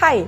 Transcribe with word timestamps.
Hi, 0.00 0.24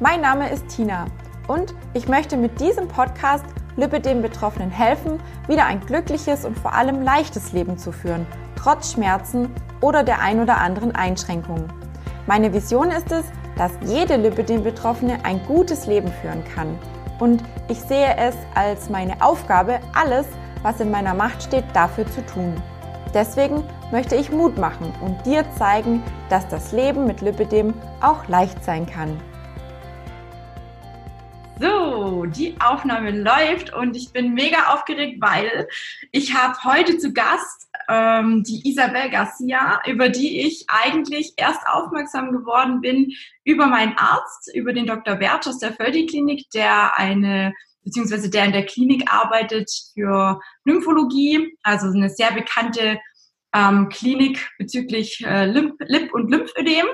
mein 0.00 0.20
Name 0.20 0.50
ist 0.50 0.68
Tina 0.68 1.06
und 1.48 1.74
ich 1.94 2.08
möchte 2.08 2.36
mit 2.36 2.60
diesem 2.60 2.88
Podcast 2.88 3.46
Lipidem-Betroffenen 3.76 4.70
helfen, 4.70 5.18
wieder 5.48 5.64
ein 5.64 5.80
glückliches 5.80 6.44
und 6.44 6.58
vor 6.58 6.74
allem 6.74 7.00
leichtes 7.00 7.52
Leben 7.52 7.78
zu 7.78 7.90
führen, 7.90 8.26
trotz 8.54 8.92
Schmerzen 8.92 9.48
oder 9.80 10.04
der 10.04 10.20
ein 10.20 10.40
oder 10.40 10.58
anderen 10.58 10.94
Einschränkungen. 10.94 11.72
Meine 12.26 12.52
Vision 12.52 12.90
ist 12.90 13.10
es, 13.12 13.24
dass 13.56 13.72
jede 13.86 14.16
Lipidem-Betroffene 14.16 15.24
ein 15.24 15.42
gutes 15.46 15.86
Leben 15.86 16.12
führen 16.20 16.44
kann. 16.54 16.78
Und 17.18 17.42
ich 17.68 17.80
sehe 17.80 18.14
es 18.18 18.34
als 18.54 18.90
meine 18.90 19.22
Aufgabe, 19.22 19.80
alles, 19.94 20.26
was 20.62 20.80
in 20.80 20.90
meiner 20.90 21.14
Macht 21.14 21.42
steht, 21.42 21.64
dafür 21.72 22.04
zu 22.10 22.20
tun. 22.26 22.54
Deswegen 23.14 23.62
möchte 23.92 24.16
ich 24.16 24.32
Mut 24.32 24.58
machen 24.58 24.92
und 25.00 25.24
dir 25.24 25.44
zeigen, 25.56 26.02
dass 26.28 26.48
das 26.48 26.72
Leben 26.72 27.06
mit 27.06 27.20
Lipidem 27.20 27.72
auch 28.00 28.26
leicht 28.26 28.64
sein 28.64 28.86
kann. 28.86 29.20
So, 31.60 32.24
die 32.26 32.56
Aufnahme 32.60 33.12
läuft 33.12 33.72
und 33.72 33.96
ich 33.96 34.12
bin 34.12 34.34
mega 34.34 34.74
aufgeregt, 34.74 35.20
weil 35.20 35.68
ich 36.10 36.34
habe 36.34 36.56
heute 36.64 36.98
zu 36.98 37.12
Gast 37.12 37.68
ähm, 37.88 38.42
die 38.42 38.68
Isabel 38.68 39.08
Garcia, 39.08 39.80
über 39.86 40.08
die 40.08 40.40
ich 40.40 40.66
eigentlich 40.66 41.34
erst 41.36 41.60
aufmerksam 41.68 42.32
geworden 42.32 42.80
bin 42.80 43.12
über 43.44 43.66
meinen 43.66 43.96
Arzt, 43.96 44.52
über 44.52 44.72
den 44.72 44.86
Dr. 44.86 45.14
Bertsch 45.14 45.46
aus 45.46 45.60
der 45.60 45.72
Völdi-Klinik, 45.72 46.50
der 46.50 46.98
eine 46.98 47.54
beziehungsweise 47.84 48.30
der 48.30 48.46
in 48.46 48.52
der 48.52 48.66
Klinik 48.66 49.12
arbeitet 49.12 49.70
für 49.92 50.40
Lymphologie, 50.64 51.56
also 51.62 51.86
eine 51.88 52.08
sehr 52.08 52.32
bekannte 52.32 52.98
ähm, 53.54 53.88
Klinik 53.88 54.50
bezüglich 54.58 55.24
äh, 55.24 55.46
Lip, 55.46 55.74
Lip- 55.80 56.12
und 56.12 56.30
Lymphödem. 56.30 56.86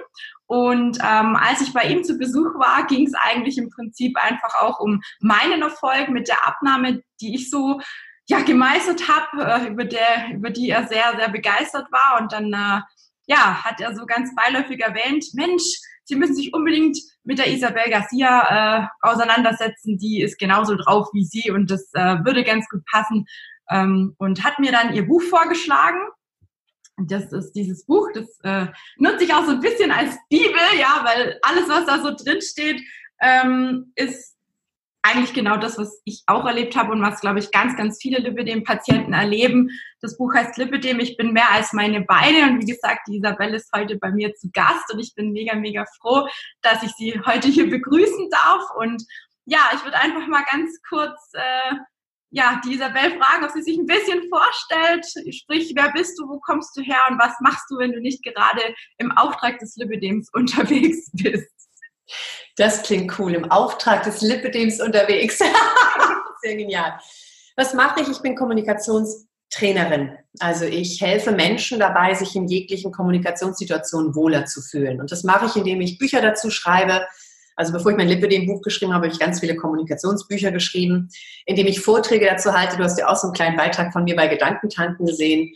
Und 0.46 0.98
ähm, 0.98 1.36
als 1.36 1.60
ich 1.60 1.72
bei 1.72 1.84
ihm 1.84 2.04
zu 2.04 2.18
Besuch 2.18 2.58
war, 2.58 2.86
ging 2.86 3.06
es 3.06 3.14
eigentlich 3.14 3.56
im 3.56 3.70
Prinzip 3.70 4.20
einfach 4.20 4.54
auch 4.60 4.80
um 4.80 5.00
meinen 5.20 5.62
Erfolg 5.62 6.08
mit 6.08 6.28
der 6.28 6.46
Abnahme, 6.46 7.02
die 7.20 7.34
ich 7.34 7.50
so 7.50 7.80
ja 8.28 8.40
gemeistert 8.40 9.08
habe, 9.08 9.44
äh, 9.44 9.68
über 9.68 9.84
über 10.32 10.50
die 10.50 10.70
er 10.70 10.86
sehr 10.86 11.14
sehr 11.16 11.28
begeistert 11.30 11.86
war. 11.90 12.20
Und 12.20 12.32
dann 12.32 12.52
äh, 12.52 12.80
ja 13.26 13.64
hat 13.64 13.80
er 13.80 13.94
so 13.94 14.04
ganz 14.06 14.34
beiläufig 14.34 14.80
erwähnt, 14.80 15.24
Mensch, 15.34 15.62
Sie 16.10 16.16
müssen 16.16 16.34
sich 16.34 16.52
unbedingt 16.52 16.98
mit 17.22 17.38
der 17.38 17.48
Isabel 17.50 17.88
Garcia 17.88 18.82
äh, 18.82 18.86
auseinandersetzen. 19.00 19.96
Die 19.96 20.20
ist 20.20 20.38
genauso 20.38 20.74
drauf 20.74 21.08
wie 21.12 21.24
Sie 21.24 21.50
und 21.52 21.70
das 21.70 21.88
äh, 21.94 22.16
würde 22.24 22.42
ganz 22.42 22.68
gut 22.68 22.84
passen. 22.84 23.26
Ähm, 23.70 24.16
und 24.18 24.42
hat 24.42 24.58
mir 24.58 24.72
dann 24.72 24.92
ihr 24.92 25.06
Buch 25.06 25.22
vorgeschlagen. 25.22 26.00
Das 26.96 27.32
ist 27.32 27.52
dieses 27.52 27.86
Buch, 27.86 28.08
das 28.12 28.40
äh, 28.42 28.66
nutze 28.98 29.24
ich 29.24 29.32
auch 29.32 29.44
so 29.44 29.52
ein 29.52 29.60
bisschen 29.60 29.92
als 29.92 30.18
Bibel, 30.28 30.60
ja, 30.78 31.02
weil 31.04 31.38
alles, 31.42 31.68
was 31.68 31.86
da 31.86 32.02
so 32.02 32.12
drin 32.14 32.42
steht, 32.42 32.82
ähm, 33.22 33.92
ist 33.94 34.36
eigentlich 35.02 35.32
genau 35.32 35.56
das, 35.56 35.78
was 35.78 36.00
ich 36.04 36.22
auch 36.26 36.44
erlebt 36.44 36.76
habe 36.76 36.92
und 36.92 37.02
was, 37.02 37.20
glaube 37.20 37.38
ich, 37.38 37.50
ganz, 37.50 37.76
ganz 37.76 37.98
viele 38.00 38.18
Lipidem-Patienten 38.18 39.12
erleben. 39.12 39.70
Das 40.00 40.18
Buch 40.18 40.34
heißt 40.34 40.58
Lipidem, 40.58 41.00
ich 41.00 41.16
bin 41.16 41.32
mehr 41.32 41.50
als 41.52 41.72
meine 41.72 42.02
Beine. 42.02 42.50
Und 42.50 42.60
wie 42.60 42.72
gesagt, 42.72 43.08
die 43.08 43.16
Isabelle 43.16 43.56
ist 43.56 43.70
heute 43.74 43.96
bei 43.96 44.10
mir 44.10 44.34
zu 44.34 44.50
Gast 44.52 44.92
und 44.92 45.00
ich 45.00 45.14
bin 45.14 45.32
mega, 45.32 45.54
mega 45.54 45.84
froh, 46.00 46.28
dass 46.60 46.82
ich 46.82 46.92
sie 46.92 47.20
heute 47.24 47.48
hier 47.48 47.70
begrüßen 47.70 48.28
darf. 48.30 48.62
Und 48.76 49.02
ja, 49.46 49.70
ich 49.74 49.82
würde 49.84 49.98
einfach 49.98 50.26
mal 50.26 50.44
ganz 50.50 50.78
kurz 50.88 51.18
äh, 51.32 51.76
ja, 52.30 52.60
die 52.64 52.74
Isabel 52.74 53.18
fragen, 53.18 53.44
ob 53.44 53.50
sie 53.50 53.62
sich 53.62 53.76
ein 53.76 53.86
bisschen 53.86 54.28
vorstellt. 54.28 55.06
Sprich, 55.34 55.72
wer 55.74 55.90
bist 55.92 56.18
du, 56.18 56.28
wo 56.28 56.38
kommst 56.40 56.76
du 56.76 56.82
her 56.82 57.00
und 57.10 57.18
was 57.18 57.34
machst 57.40 57.64
du, 57.70 57.78
wenn 57.78 57.92
du 57.92 58.00
nicht 58.00 58.22
gerade 58.22 58.62
im 58.98 59.10
Auftrag 59.12 59.58
des 59.58 59.76
Lipidems 59.76 60.30
unterwegs 60.32 61.10
bist? 61.12 61.59
Das 62.56 62.82
klingt 62.82 63.18
cool, 63.18 63.34
im 63.34 63.50
Auftrag 63.50 64.02
des 64.02 64.20
Lipidems 64.20 64.80
unterwegs. 64.80 65.38
Sehr 66.42 66.56
genial. 66.56 66.98
Was 67.56 67.74
mache 67.74 68.00
ich? 68.00 68.08
Ich 68.08 68.20
bin 68.20 68.34
Kommunikationstrainerin. 68.34 70.16
Also 70.38 70.64
ich 70.64 71.00
helfe 71.00 71.32
Menschen 71.32 71.78
dabei, 71.78 72.14
sich 72.14 72.34
in 72.36 72.46
jeglichen 72.46 72.92
Kommunikationssituationen 72.92 74.14
wohler 74.14 74.46
zu 74.46 74.62
fühlen. 74.62 75.00
Und 75.00 75.12
das 75.12 75.24
mache 75.24 75.46
ich, 75.46 75.56
indem 75.56 75.80
ich 75.80 75.98
Bücher 75.98 76.22
dazu 76.22 76.50
schreibe, 76.50 77.06
also 77.60 77.74
bevor 77.74 77.90
ich 77.90 77.98
mein 77.98 78.08
Lipidem-Buch 78.08 78.62
geschrieben 78.62 78.94
habe, 78.94 79.04
habe 79.04 79.12
ich 79.12 79.20
ganz 79.20 79.40
viele 79.40 79.54
Kommunikationsbücher 79.54 80.50
geschrieben, 80.50 81.10
indem 81.44 81.66
ich 81.66 81.80
Vorträge 81.80 82.24
dazu 82.24 82.54
halte. 82.54 82.78
Du 82.78 82.82
hast 82.82 82.98
ja 82.98 83.08
auch 83.08 83.16
so 83.16 83.26
einen 83.26 83.34
kleinen 83.34 83.58
Beitrag 83.58 83.92
von 83.92 84.04
mir 84.04 84.16
bei 84.16 84.28
Gedankentanten 84.28 85.04
gesehen, 85.04 85.54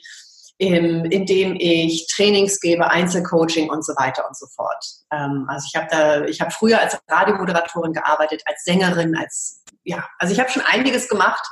in 0.59 1.27
dem 1.27 1.57
ich 1.59 2.07
Trainings 2.15 2.61
gebe, 2.61 2.89
Einzelcoaching 2.89 3.71
und 3.71 3.85
so 3.85 3.93
weiter 3.95 4.27
und 4.27 4.37
so 4.37 4.47
fort. 4.55 4.85
Ähm, 5.13 5.47
also 5.49 5.67
ich 5.69 5.77
habe 5.77 5.89
da, 5.91 6.25
ich 6.25 6.41
habe 6.41 6.51
früher 6.53 6.81
als 6.81 6.99
Radiomoderatorin 7.09 7.93
gearbeitet, 7.93 8.43
als 8.47 8.63
Sängerin, 8.65 9.17
als 9.17 9.63
ja, 9.83 10.09
also 10.19 10.33
ich 10.33 10.41
habe 10.41 10.51
schon 10.51 10.63
einiges 10.63 11.09
gemacht 11.09 11.45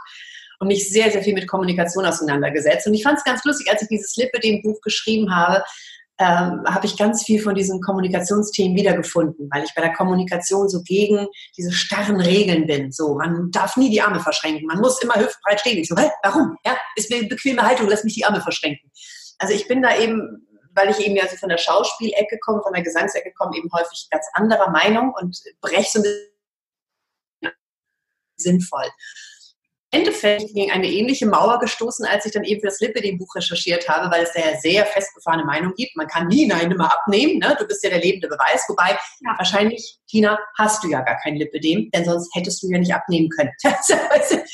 und 0.61 0.69
mich 0.69 0.89
sehr, 0.89 1.11
sehr 1.11 1.23
viel 1.23 1.35
mit 1.35 1.49
Kommunikation 1.49 2.07
auseinandergesetzt. 2.07 2.87
Und 2.87 2.95
ich 2.95 3.03
fand 3.03 3.19
es 3.19 3.25
ganz 3.25 3.45
lustig, 3.45 3.69
als 3.71 3.83
ich 3.83 3.89
dieses 3.89 4.15
Lipidem-Buch 4.17 4.81
geschrieben 4.81 5.35
habe, 5.35 5.65
ähm, 6.23 6.63
habe 6.67 6.87
ich 6.87 6.97
ganz 6.97 7.25
viel 7.25 7.43
von 7.43 7.57
diesen 7.57 7.81
Kommunikationsthemen 7.81 8.77
wiedergefunden, 8.77 9.49
weil 9.53 9.65
ich 9.65 9.75
bei 9.75 9.83
der 9.83 9.93
Kommunikation 9.93 10.69
so 10.69 10.81
gegen 10.83 11.27
diese 11.57 11.73
starren 11.73 12.21
Regeln 12.21 12.67
bin. 12.67 12.93
So, 12.93 13.17
man 13.17 13.51
darf 13.51 13.77
nie 13.77 13.91
die 13.91 14.01
Arme 14.01 14.21
verschränken, 14.21 14.67
man 14.67 14.79
muss 14.79 15.03
immer 15.03 15.17
hüftbreit 15.17 15.59
stehen. 15.59 15.79
Ich 15.79 15.89
so, 15.89 15.97
hä, 15.97 16.09
warum? 16.23 16.57
Ja, 16.65 16.77
ist 16.95 17.13
eine 17.13 17.27
bequeme 17.27 17.63
Haltung, 17.63 17.89
lass 17.89 18.05
mich 18.05 18.15
die 18.15 18.25
Arme 18.25 18.41
verschränken. 18.41 18.89
Also 19.39 19.53
ich 19.53 19.67
bin 19.67 19.83
da 19.83 19.99
eben, 19.99 20.47
weil 20.75 20.91
ich 20.91 21.01
eben 21.01 21.17
ja 21.17 21.27
so 21.27 21.37
von 21.37 21.49
der 21.49 21.59
Schauspielecke 21.59 22.39
komme, 22.39 22.63
von 22.63 22.73
der 22.73 22.85
Gesangsecke 22.85 23.33
komme, 23.37 23.57
eben 23.57 23.69
häufig 23.73 24.07
ganz 24.11 24.25
anderer 24.35 24.71
Meinung 24.71 25.13
und 25.21 25.37
breche 25.61 25.91
so 25.91 25.99
ein 25.99 26.03
bisschen 26.05 27.57
sinnvoll. 28.37 28.87
Endeffekt 29.93 30.55
gegen 30.55 30.71
eine 30.73 30.89
ähnliche 30.89 31.27
Mauer 31.27 31.59
gestoßen, 31.59 32.07
als 32.07 32.27
ich 32.27 32.33
dann 32.33 32.45
eben 32.45 32.61
für 32.61 32.69
das 32.69 32.81
Lipidem-Buch 32.81 33.35
recherchiert 33.35 33.89
habe, 33.89 34.11
weil 34.11 34.25
es 34.25 34.33
da 34.33 34.41
ja 34.41 34.59
sehr 34.59 34.87
festgefahrene 34.87 35.45
Meinung 35.45 35.75
gibt. 35.77 35.97
Man 35.97 36.07
kann 36.07 36.29
nie 36.29 36.51
eine 36.51 36.71
Nummer 36.71 36.93
abnehmen, 36.93 37.39
ne? 37.39 37.55
du 37.59 37.67
bist 37.67 37.85
ja 37.85 37.91
der 37.91 38.01
lebende 38.01 38.29
Beweis. 38.29 38.65
Wobei, 38.69 38.99
ja. 39.21 39.35
wahrscheinlich, 39.37 39.99
Tina, 40.09 40.39
hast 40.57 40.83
du 40.83 40.89
ja 40.89 41.03
gar 41.03 41.17
kein 41.17 41.37
Lipidem, 41.37 41.91
denn 41.91 42.05
sonst 42.05 42.35
hättest 42.35 42.63
du 42.63 42.69
ja 42.71 42.79
nicht 42.79 42.95
abnehmen 42.95 43.29
können. 43.29 43.51
Das 43.63 43.89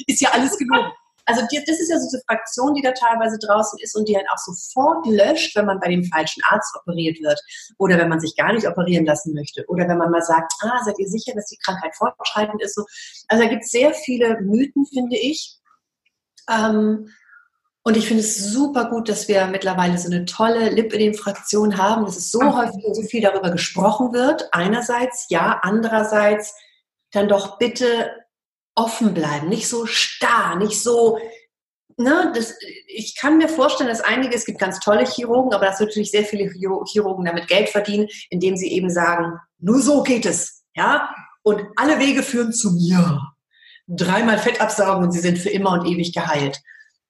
ist 0.07 0.21
ja 0.21 0.31
alles 0.31 0.57
gelogen. 0.57 0.93
Also 1.29 1.43
die, 1.53 1.63
das 1.67 1.79
ist 1.79 1.91
ja 1.91 1.99
so 1.99 2.09
eine 2.11 2.23
Fraktion, 2.27 2.73
die 2.73 2.81
da 2.81 2.93
teilweise 2.93 3.39
draußen 3.39 3.79
ist 3.83 3.95
und 3.95 4.09
die 4.09 4.15
dann 4.15 4.25
auch 4.33 4.39
sofort 4.39 5.07
löscht, 5.07 5.55
wenn 5.57 5.67
man 5.67 5.79
bei 5.79 5.89
dem 5.89 6.03
falschen 6.05 6.43
Arzt 6.49 6.75
operiert 6.75 7.21
wird 7.21 7.39
oder 7.77 7.99
wenn 7.99 8.09
man 8.09 8.19
sich 8.19 8.35
gar 8.35 8.55
nicht 8.55 8.67
operieren 8.67 9.05
lassen 9.05 9.35
möchte 9.35 9.63
oder 9.69 9.87
wenn 9.87 9.99
man 9.99 10.11
mal 10.11 10.23
sagt, 10.23 10.51
ah, 10.63 10.83
seid 10.87 10.99
ihr 10.99 11.07
sicher, 11.07 11.35
dass 11.35 11.45
die 11.45 11.59
Krankheit 11.63 11.95
fortschreitend 11.97 12.63
ist? 12.63 12.77
So. 12.77 12.87
Also 13.29 13.45
da 13.45 13.51
gibt 13.51 13.65
es 13.65 13.71
sehr 13.71 13.93
viele 13.93 14.41
Mythen, 14.41 14.87
finde 14.87 15.19
ich. 15.19 15.59
Ähm, 16.51 17.11
und 17.83 17.97
ich 17.99 18.09
finde 18.09 18.23
es 18.23 18.51
super 18.51 18.87
gut, 18.89 19.11
dass 19.11 19.29
wir 19.29 19.47
mittlerweile 19.49 19.99
so 19.99 20.11
eine 20.11 20.25
tolle 20.25 20.71
Lipidem-Fraktion 20.71 21.77
haben, 21.77 22.07
dass 22.07 22.17
es 22.17 22.31
so 22.31 22.41
Ach. 22.41 22.57
häufig 22.57 22.83
und 22.85 22.95
so 22.95 23.03
viel 23.03 23.21
darüber 23.21 23.51
gesprochen 23.51 24.15
wird. 24.15 24.49
Einerseits, 24.53 25.27
ja, 25.29 25.61
andererseits 25.63 26.55
dann 27.13 27.29
doch 27.29 27.59
bitte 27.59 28.11
offen 28.79 29.13
bleiben, 29.13 29.49
nicht 29.49 29.69
so 29.69 29.87
starr, 29.87 30.57
nicht 30.57 30.81
so, 30.81 31.19
ne, 31.97 32.33
das, 32.35 32.55
ich 32.87 33.17
kann 33.17 33.39
mir 33.39 33.49
vorstellen, 33.49 33.91
dass 33.91 34.01
einige, 34.01 34.37
es 34.37 34.47
gibt 34.47 34.61
ganz 34.61 34.79
tolle 34.79 35.05
Chirurgen, 35.05 35.53
aber 35.53 35.67
dass 35.67 35.81
natürlich 35.81 36.13
sehr 36.13 36.25
viele 36.25 36.51
Chirurgen 36.87 37.25
damit 37.25 37.49
Geld 37.49 37.69
verdienen, 37.69 38.09
indem 38.31 38.57
sie 38.57 38.73
eben 38.73 38.89
sagen, 38.89 39.39
nur 39.59 39.81
so 39.81 40.03
geht 40.03 40.27
es, 40.27 40.63
ja, 40.75 41.11
und 41.43 41.67
alle 41.77 41.99
Wege 41.99 42.23
führen 42.23 42.53
zu 42.53 42.73
mir. 42.73 43.21
Dreimal 43.89 44.39
Fett 44.39 44.61
absaugen 44.61 45.05
und 45.05 45.13
sie 45.13 45.21
sind 45.21 45.39
für 45.39 45.49
immer 45.49 45.73
und 45.73 45.87
ewig 45.87 46.13
geheilt. 46.13 46.61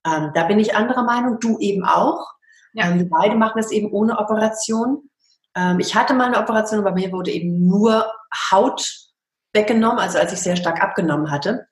Ähm, 0.06 0.30
da 0.34 0.44
bin 0.44 0.60
ich 0.60 0.74
anderer 0.76 1.02
Meinung, 1.02 1.38
du 1.40 1.58
eben 1.58 1.84
auch. 1.84 2.24
Ja. 2.72 2.88
Ähm, 2.88 3.00
wir 3.00 3.08
beide 3.10 3.34
machen 3.34 3.54
das 3.56 3.72
eben 3.72 3.90
ohne 3.92 4.18
Operation. 4.18 5.10
Ähm, 5.56 5.80
ich 5.80 5.94
hatte 5.96 6.14
mal 6.14 6.28
eine 6.28 6.38
Operation, 6.38 6.84
bei 6.84 6.92
mir 6.92 7.10
wurde 7.10 7.32
eben 7.32 7.66
nur 7.66 8.06
Haut 8.52 9.07
weggenommen, 9.52 9.98
also 9.98 10.18
als 10.18 10.32
ich 10.32 10.40
sehr 10.40 10.56
stark 10.56 10.82
abgenommen 10.82 11.30
hatte. 11.30 11.66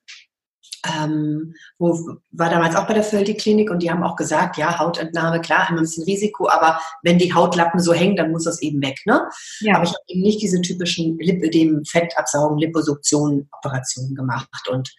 Ähm, 1.01 1.55
wo 1.79 1.99
war 2.31 2.51
damals 2.51 2.77
auch 2.77 2.87
bei 2.87 2.95
der 2.95 3.03
Völdi-Klinik 3.03 3.71
und 3.71 3.83
die 3.83 3.91
haben 3.91 4.05
auch 4.05 4.15
gesagt, 4.15 4.57
ja, 4.57 4.79
Hautentnahme, 4.79 5.41
klar, 5.41 5.67
immer 5.69 5.79
ein 5.79 5.85
bisschen 5.85 6.05
Risiko, 6.05 6.49
aber 6.49 6.81
wenn 7.03 7.19
die 7.19 7.35
Hautlappen 7.35 7.81
so 7.81 7.93
hängen, 7.93 8.17
dann 8.17 8.31
muss 8.31 8.45
das 8.45 8.63
eben 8.63 8.81
weg. 8.83 8.99
Ne? 9.05 9.23
Ja. 9.61 9.77
Aber 9.77 9.85
ich 9.85 9.91
habe 9.91 10.05
eben 10.07 10.23
nicht 10.23 10.41
diese 10.41 10.61
typischen 10.61 11.19
Lip 11.19 11.51
dem 11.51 11.85
Fettabsaugen, 11.85 12.59
Liposuktion, 12.59 13.49
Operationen 13.53 14.15
gemacht 14.15 14.69
und 14.71 14.95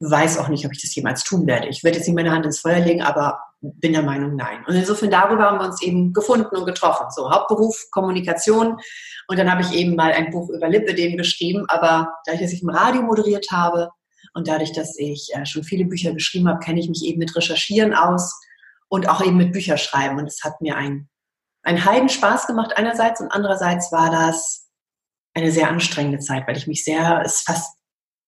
weiß 0.00 0.38
auch 0.38 0.48
nicht, 0.48 0.66
ob 0.66 0.72
ich 0.72 0.82
das 0.82 0.94
jemals 0.94 1.24
tun 1.24 1.46
werde. 1.46 1.68
Ich 1.68 1.84
werde 1.84 1.98
jetzt 1.98 2.06
nicht 2.06 2.16
meine 2.16 2.32
Hand 2.32 2.44
ins 2.44 2.60
Feuer 2.60 2.80
legen, 2.80 3.02
aber 3.02 3.38
bin 3.64 3.92
der 3.92 4.02
Meinung, 4.02 4.36
nein. 4.36 4.64
Und 4.66 4.74
insofern 4.74 5.10
darüber 5.10 5.44
haben 5.44 5.58
wir 5.58 5.66
uns 5.66 5.82
eben 5.82 6.12
gefunden 6.12 6.54
und 6.54 6.66
getroffen. 6.66 7.06
So, 7.10 7.30
Hauptberuf, 7.30 7.86
Kommunikation. 7.90 8.78
Und 9.28 9.38
dann 9.38 9.50
habe 9.50 9.62
ich 9.62 9.72
eben 9.72 9.96
mal 9.96 10.12
ein 10.12 10.30
Buch 10.30 10.50
über 10.50 10.68
Lipidem 10.68 11.16
geschrieben, 11.16 11.64
aber 11.68 12.12
dadurch, 12.26 12.42
dass 12.42 12.52
ich 12.52 12.62
im 12.62 12.68
Radio 12.68 13.02
moderiert 13.02 13.46
habe 13.50 13.90
und 14.34 14.48
dadurch, 14.48 14.72
dass 14.72 14.98
ich 14.98 15.30
äh, 15.32 15.46
schon 15.46 15.64
viele 15.64 15.86
Bücher 15.86 16.12
geschrieben 16.12 16.48
habe, 16.48 16.58
kenne 16.58 16.80
ich 16.80 16.88
mich 16.88 17.04
eben 17.04 17.18
mit 17.18 17.34
Recherchieren 17.34 17.94
aus 17.94 18.38
und 18.88 19.08
auch 19.08 19.24
eben 19.24 19.36
mit 19.36 19.52
Bücherschreiben. 19.52 20.18
Und 20.18 20.26
es 20.26 20.44
hat 20.44 20.60
mir 20.60 20.76
ein, 20.76 21.08
ein 21.62 21.84
Heidenspaß 21.84 22.46
gemacht 22.46 22.76
einerseits 22.76 23.20
und 23.20 23.30
andererseits 23.30 23.90
war 23.92 24.10
das 24.10 24.68
eine 25.34 25.50
sehr 25.50 25.68
anstrengende 25.68 26.18
Zeit, 26.18 26.46
weil 26.46 26.56
ich 26.56 26.66
mich 26.66 26.84
sehr, 26.84 27.22
es 27.24 27.40
fast, 27.40 27.76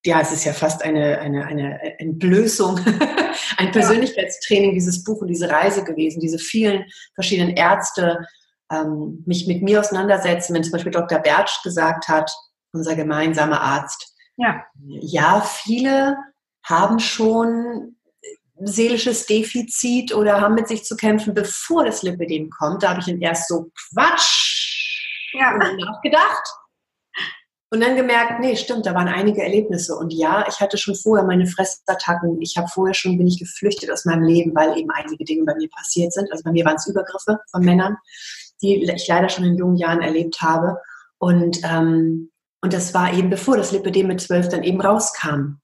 ja, 0.05 0.21
es 0.21 0.33
ist 0.33 0.45
ja 0.45 0.53
fast 0.53 0.83
eine, 0.83 1.19
eine, 1.19 1.47
eine 1.47 1.99
Entblößung, 1.99 2.81
ein 3.57 3.73
Persönlichkeitstraining, 3.73 4.75
dieses 4.75 5.03
Buch 5.03 5.21
und 5.21 5.29
diese 5.29 5.51
Reise 5.51 5.85
gewesen, 5.85 6.21
diese 6.21 6.39
vielen 6.39 6.85
verschiedenen 7.15 7.57
Ärzte, 7.57 8.27
ähm, 8.71 9.23
mich 9.27 9.47
mit 9.47 9.63
mir 9.63 9.81
auseinandersetzen, 9.81 10.55
wenn 10.55 10.65
zum 10.65 10.73
Beispiel 10.73 10.93
Dr. 10.93 11.19
Bertsch 11.19 11.63
gesagt 11.63 12.09
hat, 12.09 12.31
unser 12.73 12.95
gemeinsamer 12.95 13.61
Arzt, 13.61 14.15
ja, 14.37 14.65
ja 14.85 15.41
viele 15.41 16.17
haben 16.63 16.99
schon 16.99 17.97
seelisches 18.59 19.27
Defizit 19.27 20.15
oder 20.15 20.41
haben 20.41 20.55
mit 20.55 20.69
sich 20.69 20.85
zu 20.85 20.97
kämpfen, 20.97 21.35
bevor 21.35 21.85
das 21.85 22.03
Lipidem 22.03 22.51
kommt. 22.51 22.83
Da 22.83 22.91
habe 22.91 23.01
ich 23.01 23.07
dann 23.07 23.21
erst 23.21 23.49
so 23.49 23.71
Quatsch 23.93 25.33
ja. 25.33 25.53
nachgedacht 25.53 26.43
und 27.71 27.81
dann 27.81 27.97
gemerkt, 27.97 28.41
nee, 28.41 28.55
stimmt, 28.55 28.87
da 28.87 28.95
waren 28.95 29.09
einige 29.09 29.43
Erlebnisse. 29.43 29.97
Und 29.97 30.13
ja, 30.13 30.47
ich 30.49 30.61
hatte 30.61 30.79
schon 30.79 30.95
vorher 30.95 31.27
meine 31.27 31.47
Fressattacken. 31.47 32.41
Ich 32.41 32.57
habe 32.57 32.69
vorher 32.69 32.95
schon, 32.95 33.19
bin 33.19 33.27
ich 33.27 33.41
geflüchtet 33.41 33.91
aus 33.91 34.05
meinem 34.05 34.23
Leben, 34.23 34.55
weil 34.55 34.79
eben 34.79 34.91
einige 34.91 35.25
Dinge 35.25 35.45
bei 35.45 35.55
mir 35.57 35.69
passiert 35.71 36.13
sind. 36.13 36.31
Also 36.31 36.45
bei 36.45 36.53
mir 36.53 36.65
waren 36.65 36.77
es 36.77 36.87
Übergriffe 36.87 37.41
von 37.51 37.65
Männern, 37.65 37.97
die 38.63 38.85
ich 38.85 39.09
leider 39.09 39.29
schon 39.29 39.45
in 39.45 39.57
jungen 39.57 39.77
Jahren 39.77 40.01
erlebt 40.01 40.41
habe. 40.41 40.79
Und, 41.19 41.61
ähm, 41.65 42.31
und 42.63 42.73
das 42.73 42.95
war 42.95 43.13
eben 43.13 43.31
bevor 43.31 43.57
das 43.57 43.73
Lipidem 43.73 44.07
mit 44.07 44.21
zwölf 44.21 44.49
dann 44.49 44.63
eben 44.63 44.81
rauskam. 44.81 45.59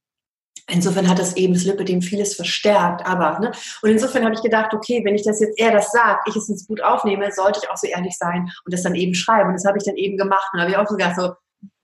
Insofern 0.68 1.08
hat 1.08 1.18
das 1.18 1.36
eben 1.36 1.54
das 1.54 1.64
Lipidem 1.64 2.02
vieles 2.02 2.34
verstärkt, 2.34 3.04
aber, 3.04 3.38
ne? 3.40 3.52
Und 3.82 3.90
insofern 3.90 4.24
habe 4.24 4.34
ich 4.34 4.42
gedacht, 4.42 4.72
okay, 4.74 5.02
wenn 5.04 5.14
ich 5.14 5.24
das 5.24 5.40
jetzt, 5.40 5.58
er 5.58 5.72
das 5.72 5.90
sagt, 5.90 6.28
ich 6.28 6.36
es 6.36 6.48
ins 6.48 6.66
Gut 6.66 6.80
aufnehme, 6.82 7.30
sollte 7.32 7.60
ich 7.62 7.68
auch 7.68 7.76
so 7.76 7.86
ehrlich 7.86 8.16
sein 8.16 8.50
und 8.64 8.72
das 8.72 8.82
dann 8.82 8.94
eben 8.94 9.14
schreiben. 9.14 9.50
Und 9.50 9.54
das 9.54 9.64
habe 9.64 9.78
ich 9.78 9.84
dann 9.84 9.96
eben 9.96 10.16
gemacht. 10.16 10.48
Und 10.52 10.60
habe 10.60 10.70
ich 10.70 10.76
auch 10.76 10.86
so 10.86 10.96
gedacht, 10.96 11.16
so, 11.16 11.32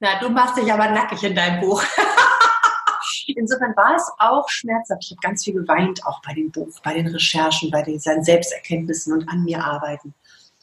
na, 0.00 0.18
du 0.20 0.30
machst 0.30 0.56
dich 0.56 0.72
aber 0.72 0.90
nackig 0.90 1.22
in 1.22 1.34
deinem 1.34 1.60
Buch. 1.60 1.82
Insofern 3.26 3.76
war 3.76 3.94
es 3.94 4.10
auch 4.18 4.48
schmerzhaft. 4.48 5.04
Ich 5.04 5.10
habe 5.10 5.20
ganz 5.20 5.44
viel 5.44 5.54
geweint, 5.54 6.04
auch 6.06 6.20
bei 6.22 6.34
dem 6.34 6.50
Buch, 6.50 6.80
bei 6.82 6.94
den 6.94 7.06
Recherchen, 7.06 7.70
bei 7.70 7.82
den 7.82 8.00
Selbsterkenntnissen 8.00 9.12
und 9.12 9.28
an 9.28 9.44
mir 9.44 9.62
arbeiten. 9.62 10.14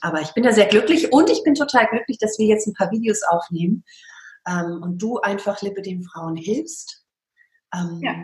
Aber 0.01 0.21
ich 0.21 0.33
bin 0.33 0.43
da 0.43 0.51
sehr 0.51 0.65
glücklich 0.65 1.11
und 1.13 1.29
ich 1.29 1.43
bin 1.43 1.55
total 1.55 1.87
glücklich, 1.87 2.17
dass 2.17 2.37
wir 2.37 2.47
jetzt 2.47 2.67
ein 2.67 2.73
paar 2.73 2.91
Videos 2.91 3.21
aufnehmen 3.23 3.83
ähm, 4.47 4.81
und 4.83 4.97
du 4.97 5.19
einfach 5.19 5.61
Lippe 5.61 5.81
den 5.81 6.03
Frauen 6.03 6.35
hilfst 6.35 7.05
ähm, 7.75 7.99
ja. 8.01 8.15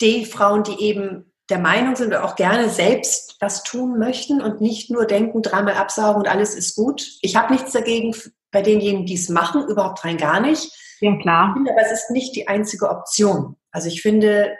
Die 0.00 0.24
Frauen, 0.24 0.64
die 0.64 0.80
eben 0.80 1.32
der 1.48 1.58
Meinung 1.58 1.96
sind 1.96 2.08
oder 2.08 2.24
auch 2.24 2.36
gerne 2.36 2.68
selbst 2.68 3.36
was 3.40 3.62
tun 3.62 3.98
möchten 3.98 4.40
und 4.40 4.60
nicht 4.60 4.90
nur 4.90 5.06
denken, 5.06 5.42
dreimal 5.42 5.74
absaugen 5.74 6.22
und 6.22 6.28
alles 6.28 6.54
ist 6.54 6.74
gut. 6.76 7.18
Ich 7.20 7.36
habe 7.36 7.52
nichts 7.52 7.72
dagegen 7.72 8.14
bei 8.52 8.62
denjenigen, 8.62 9.06
die 9.06 9.14
es 9.14 9.28
machen, 9.28 9.66
überhaupt 9.68 10.04
rein 10.04 10.18
gar 10.18 10.40
nicht. 10.40 10.70
Ja, 11.00 11.16
klar. 11.16 11.48
Ich 11.48 11.54
finde, 11.54 11.72
aber 11.72 11.82
es 11.82 11.92
ist 11.92 12.10
nicht 12.10 12.36
die 12.36 12.46
einzige 12.46 12.88
Option. 12.88 13.56
Also 13.72 13.88
ich 13.88 14.02
finde, 14.02 14.56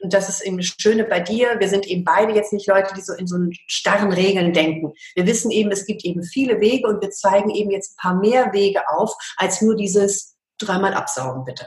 und 0.00 0.12
das 0.14 0.28
ist 0.28 0.40
eben 0.40 0.56
das 0.56 0.66
Schöne 0.66 1.04
bei 1.04 1.20
dir, 1.20 1.56
wir 1.58 1.68
sind 1.68 1.86
eben 1.86 2.04
beide 2.04 2.32
jetzt 2.32 2.52
nicht 2.52 2.68
Leute, 2.68 2.94
die 2.94 3.02
so 3.02 3.12
in 3.12 3.26
so 3.26 3.36
starren 3.66 4.12
Regeln 4.12 4.52
denken. 4.52 4.92
Wir 5.14 5.26
wissen 5.26 5.50
eben, 5.50 5.70
es 5.70 5.84
gibt 5.84 6.04
eben 6.04 6.22
viele 6.22 6.60
Wege 6.60 6.88
und 6.88 7.02
wir 7.02 7.10
zeigen 7.10 7.50
eben 7.50 7.70
jetzt 7.70 7.92
ein 7.92 8.00
paar 8.00 8.20
mehr 8.20 8.52
Wege 8.52 8.88
auf, 8.88 9.12
als 9.36 9.60
nur 9.60 9.76
dieses 9.76 10.36
dreimal 10.58 10.94
absaugen, 10.94 11.44
bitte. 11.44 11.66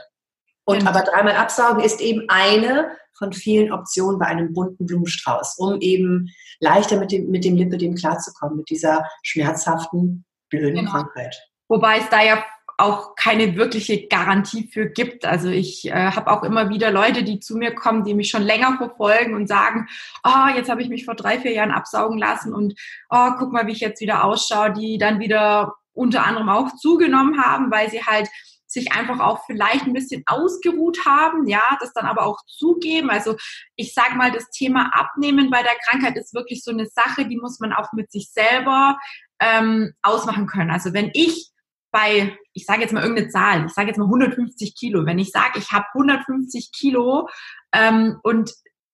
Und 0.64 0.86
aber 0.86 1.02
dreimal 1.02 1.36
absaugen 1.36 1.82
ist 1.82 2.00
eben 2.00 2.24
eine 2.28 2.90
von 3.18 3.32
vielen 3.32 3.72
Optionen 3.72 4.18
bei 4.18 4.26
einem 4.26 4.52
bunten 4.54 4.86
Blumenstrauß, 4.86 5.56
um 5.58 5.80
eben 5.80 6.30
leichter 6.60 6.98
mit 6.98 7.12
dem, 7.12 7.30
mit 7.30 7.44
dem 7.44 7.56
Lipidem 7.56 7.94
klarzukommen, 7.94 8.56
mit 8.56 8.70
dieser 8.70 9.04
schmerzhaften, 9.22 10.24
blöden 10.48 10.76
genau. 10.76 10.90
Krankheit. 10.92 11.49
Wobei 11.70 11.98
es 11.98 12.08
da 12.08 12.20
ja 12.20 12.44
auch 12.78 13.14
keine 13.14 13.54
wirkliche 13.56 14.08
Garantie 14.08 14.68
für 14.72 14.86
gibt. 14.86 15.24
Also 15.24 15.48
ich 15.48 15.86
äh, 15.86 15.92
habe 15.92 16.30
auch 16.32 16.42
immer 16.42 16.68
wieder 16.68 16.90
Leute, 16.90 17.22
die 17.22 17.38
zu 17.38 17.56
mir 17.56 17.74
kommen, 17.74 18.04
die 18.04 18.14
mich 18.14 18.28
schon 18.28 18.42
länger 18.42 18.76
verfolgen 18.76 19.34
und 19.34 19.46
sagen, 19.46 19.86
oh, 20.24 20.48
jetzt 20.56 20.68
habe 20.68 20.82
ich 20.82 20.88
mich 20.88 21.04
vor 21.04 21.14
drei, 21.14 21.38
vier 21.38 21.52
Jahren 21.52 21.70
absaugen 21.70 22.18
lassen 22.18 22.52
und 22.52 22.74
oh, 23.10 23.30
guck 23.38 23.52
mal, 23.52 23.66
wie 23.66 23.72
ich 23.72 23.80
jetzt 23.80 24.00
wieder 24.00 24.24
ausschaue, 24.24 24.72
die 24.72 24.98
dann 24.98 25.20
wieder 25.20 25.74
unter 25.92 26.26
anderem 26.26 26.48
auch 26.48 26.74
zugenommen 26.74 27.40
haben, 27.40 27.70
weil 27.70 27.88
sie 27.88 28.02
halt 28.02 28.28
sich 28.66 28.92
einfach 28.92 29.20
auch 29.20 29.44
vielleicht 29.46 29.84
ein 29.86 29.92
bisschen 29.92 30.22
ausgeruht 30.26 31.04
haben, 31.04 31.46
ja, 31.46 31.62
das 31.80 31.92
dann 31.92 32.06
aber 32.06 32.24
auch 32.24 32.38
zugeben. 32.46 33.10
Also 33.10 33.36
ich 33.76 33.94
sage 33.94 34.14
mal, 34.16 34.30
das 34.32 34.48
Thema 34.50 34.90
Abnehmen 34.92 35.50
bei 35.50 35.62
der 35.62 35.74
Krankheit 35.86 36.16
ist 36.16 36.34
wirklich 36.34 36.64
so 36.64 36.70
eine 36.70 36.86
Sache, 36.86 37.26
die 37.26 37.36
muss 37.36 37.60
man 37.60 37.72
auch 37.72 37.92
mit 37.92 38.10
sich 38.10 38.30
selber 38.30 38.98
ähm, 39.40 39.92
ausmachen 40.02 40.46
können. 40.46 40.70
Also 40.70 40.92
wenn 40.92 41.10
ich 41.14 41.50
bei, 41.90 42.36
ich 42.52 42.64
sage 42.64 42.82
jetzt 42.82 42.92
mal 42.92 43.02
irgendeine 43.02 43.28
Zahl, 43.28 43.66
ich 43.66 43.72
sage 43.72 43.88
jetzt 43.88 43.98
mal 43.98 44.04
150 44.04 44.74
Kilo, 44.76 45.06
wenn 45.06 45.18
ich 45.18 45.30
sage, 45.30 45.58
ich 45.58 45.70
habe 45.72 45.86
150 45.94 46.70
Kilo 46.72 47.28
ähm, 47.72 48.18
und 48.22 48.52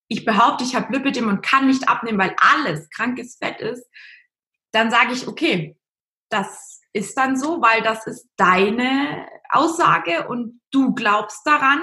ich 0.08 0.24
behaupte, 0.24 0.64
ich 0.64 0.74
habe 0.74 0.92
Lipidem 0.92 1.28
und 1.28 1.42
kann 1.42 1.66
nicht 1.66 1.88
abnehmen, 1.88 2.18
weil 2.18 2.34
alles 2.38 2.88
krankes 2.90 3.36
Fett 3.36 3.60
ist, 3.60 3.84
dann 4.72 4.90
sage 4.90 5.12
ich, 5.12 5.26
okay, 5.26 5.76
das 6.28 6.80
ist 6.92 7.16
dann 7.16 7.36
so, 7.36 7.60
weil 7.60 7.82
das 7.82 8.06
ist 8.06 8.28
deine 8.36 9.28
Aussage 9.50 10.28
und 10.28 10.60
du 10.70 10.94
glaubst 10.94 11.46
daran. 11.46 11.80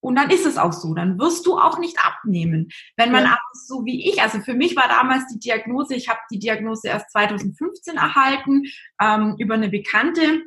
Und 0.00 0.16
dann 0.16 0.30
ist 0.30 0.46
es 0.46 0.56
auch 0.56 0.72
so. 0.72 0.94
Dann 0.94 1.18
wirst 1.18 1.46
du 1.46 1.58
auch 1.58 1.78
nicht 1.78 1.98
abnehmen. 2.04 2.68
Wenn 2.96 3.12
man 3.12 3.24
ja. 3.24 3.30
aber 3.32 3.40
so 3.52 3.84
wie 3.84 4.08
ich, 4.08 4.22
also 4.22 4.40
für 4.40 4.54
mich 4.54 4.76
war 4.76 4.88
damals 4.88 5.26
die 5.26 5.38
Diagnose, 5.38 5.94
ich 5.94 6.08
habe 6.08 6.20
die 6.30 6.38
Diagnose 6.38 6.88
erst 6.88 7.10
2015 7.12 7.96
erhalten 7.96 8.64
ähm, 9.00 9.36
über 9.38 9.54
eine 9.54 9.68
Bekannte, 9.68 10.42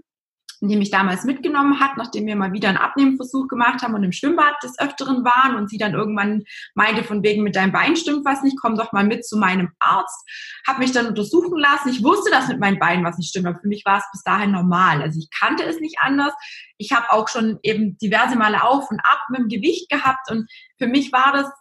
die 0.70 0.78
mich 0.78 0.92
damals 0.92 1.26
mitgenommen 1.26 1.80
hat, 1.80 1.98
nachdem 1.98 2.26
wir 2.26 2.36
mal 2.36 2.54
wieder 2.54 2.70
einen 2.70 2.78
Abnehmversuch 2.78 3.48
gemacht 3.48 3.82
haben 3.82 3.96
und 3.96 4.04
im 4.04 4.12
Schwimmbad 4.12 4.56
des 4.64 4.80
Öfteren 4.80 5.26
waren 5.26 5.56
und 5.56 5.70
sie 5.70 5.78
dann 5.78 5.94
irgendwann 5.94 6.44
meinte, 6.74 7.04
von 7.04 7.22
wegen 7.24 7.44
mit 7.44 7.56
deinem 7.56 7.72
Bein 7.72 7.96
stimmt 7.96 8.24
was 8.24 8.44
nicht, 8.44 8.58
komm 8.62 8.78
doch 8.78 8.92
mal 8.94 9.04
mit 9.04 9.26
zu 9.26 9.38
meinem 9.38 9.72
Arzt, 9.80 10.26
habe 10.66 10.80
mich 10.80 10.92
dann 10.92 11.08
untersuchen 11.08 11.58
lassen. 11.60 11.90
Ich 11.90 12.04
wusste, 12.04 12.32
dass 12.32 12.48
mit 12.48 12.60
meinem 12.60 12.80
Bein 12.80 13.04
was 13.04 13.18
nicht 13.18 13.30
stimmt, 13.30 13.48
aber 13.48 13.60
für 13.60 13.68
mich 13.68 13.84
war 13.86 13.98
es 13.98 14.06
bis 14.12 14.24
dahin 14.24 14.52
normal. 14.52 15.02
Also 15.02 15.20
ich 15.20 15.30
kannte 15.38 15.64
es 15.64 15.80
nicht 15.80 15.98
anders. 16.00 16.34
Ich 16.78 16.92
habe 16.94 17.12
auch 17.12 17.28
schon 17.28 17.60
eben 17.64 17.98
diverse 17.98 18.38
Male 18.38 18.64
auf 18.64 18.90
und 18.90 19.00
ab 19.02 19.20
mit 19.30 19.42
dem 19.42 19.48
Gewicht 19.50 19.90
gehabt 19.90 20.32
und 20.32 20.50
für 20.78 20.88
mich 20.88 21.12
war 21.12 21.34
das, 21.34 21.52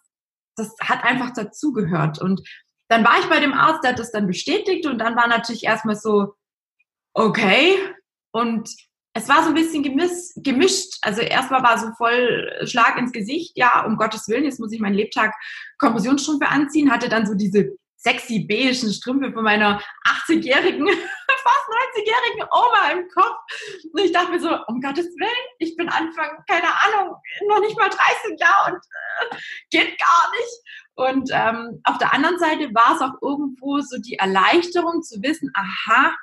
das 0.57 0.75
hat 0.81 1.03
einfach 1.03 1.33
dazugehört. 1.33 2.21
Und 2.21 2.41
dann 2.89 3.05
war 3.05 3.19
ich 3.19 3.27
bei 3.27 3.41
dem 3.41 3.55
Arzt, 3.55 3.83
der 3.83 3.93
hat 3.93 3.99
das 3.99 4.13
dann 4.13 4.27
bestätigt 4.27 4.87
und 4.87 4.99
dann 4.99 5.17
war 5.17 5.27
natürlich 5.27 5.65
erstmal 5.65 5.97
so, 5.97 6.35
okay, 7.15 7.77
und 8.33 8.69
es 9.15 9.29
war 9.29 9.43
so 9.43 9.49
ein 9.49 9.55
bisschen 9.55 9.83
gemiss, 9.83 10.33
gemischt. 10.37 10.99
Also 11.03 11.21
erstmal 11.21 11.63
war 11.63 11.79
so 11.79 11.89
voll 11.97 12.51
Schlag 12.65 12.99
ins 12.99 13.13
Gesicht, 13.13 13.53
ja, 13.57 13.85
um 13.85 13.97
Gottes 13.97 14.29
Willen, 14.29 14.45
jetzt 14.45 14.61
muss 14.61 14.73
ich 14.73 14.81
meinen 14.81 14.95
Lebtag 14.95 15.35
Kompressionsstrümpfe 15.79 16.49
anziehen, 16.49 16.91
hatte 16.91 17.09
dann 17.09 17.27
so 17.27 17.35
diese 17.35 17.77
sexy 17.97 18.41
beigen 18.49 18.93
Strümpfe 18.93 19.33
von 19.33 19.45
meiner 19.45 19.81
80-jährigen, 20.27 20.87
fast 21.43 21.69
90-jährigen 21.97 22.49
Oma 22.51 22.91
im 22.93 23.09
Kopf. 23.09 23.37
Und 23.93 24.01
ich 24.01 24.13
dachte 24.13 24.33
mir 24.33 24.41
so, 24.41 24.57
um 24.67 24.81
Gottes 24.81 25.07
Willen, 25.07 25.47
ich 25.59 25.77
bin 25.77 25.89
Anfang, 25.89 26.31
keine 26.49 26.67
Ahnung, 26.67 27.15
noch 27.49 27.61
nicht 27.61 27.77
mal 27.79 27.89
30 27.89 28.41
Jahre 28.41 28.73
und 28.73 28.81
äh, 28.81 29.37
geht 29.71 29.99
gar 29.99 30.31
nicht. 30.33 30.63
Und 30.95 31.31
ähm, 31.33 31.81
auf 31.85 31.99
der 31.99 32.13
anderen 32.13 32.39
Seite 32.39 32.75
war 32.75 32.97
es 32.97 33.03
auch 33.03 33.15
irgendwo 33.23 33.81
so 33.81 33.99
die 33.99 34.15
Erleichterung 34.15 35.03
zu 35.03 35.23
wissen, 35.23 35.51
aha, 35.55 36.15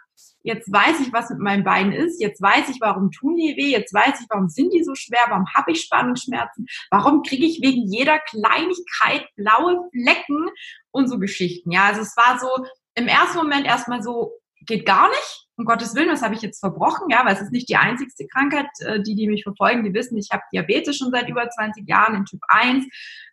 jetzt 0.43 0.71
weiß 0.71 0.99
ich, 1.01 1.13
was 1.13 1.29
mit 1.29 1.39
meinem 1.39 1.63
Bein 1.63 1.91
ist, 1.91 2.21
jetzt 2.21 2.41
weiß 2.41 2.69
ich, 2.69 2.77
warum 2.79 3.11
tun 3.11 3.35
die 3.35 3.55
weh, 3.57 3.71
jetzt 3.71 3.93
weiß 3.93 4.21
ich, 4.21 4.27
warum 4.29 4.49
sind 4.49 4.73
die 4.73 4.83
so 4.83 4.95
schwer, 4.95 5.25
warum 5.29 5.45
habe 5.53 5.71
ich 5.71 5.81
Spannungsschmerzen, 5.81 6.65
warum 6.91 7.23
kriege 7.23 7.45
ich 7.45 7.61
wegen 7.61 7.91
jeder 7.91 8.19
Kleinigkeit 8.19 9.27
blaue 9.35 9.89
Flecken? 9.91 10.49
Und 10.91 11.07
so 11.07 11.19
Geschichten. 11.19 11.71
Ja, 11.71 11.85
also 11.85 12.01
es 12.01 12.17
war 12.17 12.39
so 12.39 12.65
im 12.95 13.07
ersten 13.07 13.37
Moment 13.37 13.67
erstmal 13.67 14.01
so, 14.01 14.33
geht 14.65 14.85
gar 14.85 15.09
nicht. 15.09 15.45
Um 15.55 15.65
Gottes 15.65 15.93
Willen, 15.93 16.09
was 16.09 16.21
habe 16.21 16.35
ich 16.35 16.41
jetzt 16.41 16.61
verbrochen? 16.61 17.07
Ja, 17.09 17.25
weil 17.25 17.33
es 17.33 17.41
ist 17.41 17.51
nicht 17.51 17.67
die 17.67 17.75
einzigste 17.75 18.25
Krankheit. 18.27 18.67
Äh, 18.79 19.01
die, 19.01 19.15
die 19.15 19.27
mich 19.27 19.43
verfolgen, 19.43 19.83
die 19.83 19.93
wissen, 19.93 20.17
ich 20.17 20.29
habe 20.31 20.43
Diabetes 20.53 20.97
schon 20.97 21.11
seit 21.11 21.27
über 21.27 21.49
20 21.49 21.87
Jahren 21.87 22.15
in 22.15 22.25
Typ 22.25 22.39
1. 22.47 22.85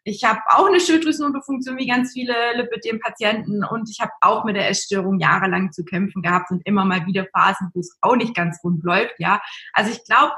Ich 0.02 0.24
habe 0.24 0.40
auch 0.48 0.66
eine 0.66 0.80
Schilddrüsenunterfunktion 0.80 1.78
wie 1.78 1.86
ganz 1.86 2.12
viele 2.12 2.34
Lipidem-Patienten 2.56 3.64
und 3.64 3.88
ich 3.90 4.00
habe 4.00 4.12
auch 4.22 4.44
mit 4.44 4.56
der 4.56 4.68
Essstörung 4.68 5.20
jahrelang 5.20 5.72
zu 5.72 5.84
kämpfen 5.84 6.22
gehabt 6.22 6.50
und 6.50 6.66
immer 6.66 6.84
mal 6.84 7.06
wieder 7.06 7.26
Phasen, 7.32 7.70
wo 7.74 7.80
es 7.80 7.96
auch 8.00 8.16
nicht 8.16 8.34
ganz 8.34 8.58
rund 8.64 8.82
läuft. 8.82 9.14
Ja, 9.18 9.40
also 9.72 9.90
ich 9.92 10.04
glaube, 10.04 10.32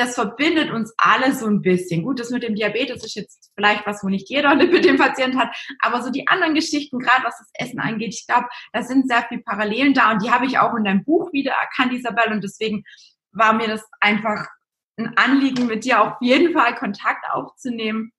das 0.00 0.14
verbindet 0.14 0.70
uns 0.70 0.94
alle 0.96 1.34
so 1.34 1.46
ein 1.46 1.60
bisschen. 1.60 2.04
Gut, 2.04 2.18
das 2.18 2.30
mit 2.30 2.42
dem 2.42 2.54
Diabetes 2.54 3.04
ist 3.04 3.14
jetzt 3.14 3.52
vielleicht 3.54 3.86
was, 3.86 4.02
wo 4.02 4.08
nicht 4.08 4.30
jeder 4.30 4.54
Lipidem-Patient 4.56 5.36
hat, 5.36 5.54
aber 5.80 6.02
so 6.02 6.10
die 6.10 6.26
anderen 6.26 6.54
Geschichten, 6.54 6.98
gerade 6.98 7.24
was 7.24 7.38
das 7.38 7.50
Essen 7.54 7.80
angeht, 7.80 8.14
ich 8.14 8.26
glaube, 8.26 8.48
da 8.72 8.82
sind 8.82 9.08
sehr 9.08 9.24
viele 9.28 9.42
Parallelen 9.42 9.92
da 9.92 10.12
und 10.12 10.22
die 10.22 10.30
habe 10.30 10.46
ich 10.46 10.58
auch 10.58 10.74
in 10.74 10.84
deinem 10.84 11.04
Buch 11.04 11.32
wieder 11.32 11.52
erkannt, 11.52 11.92
Isabel, 11.92 12.32
und 12.32 12.42
deswegen 12.42 12.82
war 13.32 13.52
mir 13.52 13.68
das 13.68 13.84
einfach 14.00 14.48
ein 14.96 15.16
Anliegen, 15.16 15.66
mit 15.66 15.84
dir 15.84 16.00
auf 16.00 16.14
jeden 16.20 16.54
Fall 16.54 16.74
Kontakt 16.76 17.24
aufzunehmen 17.30 18.12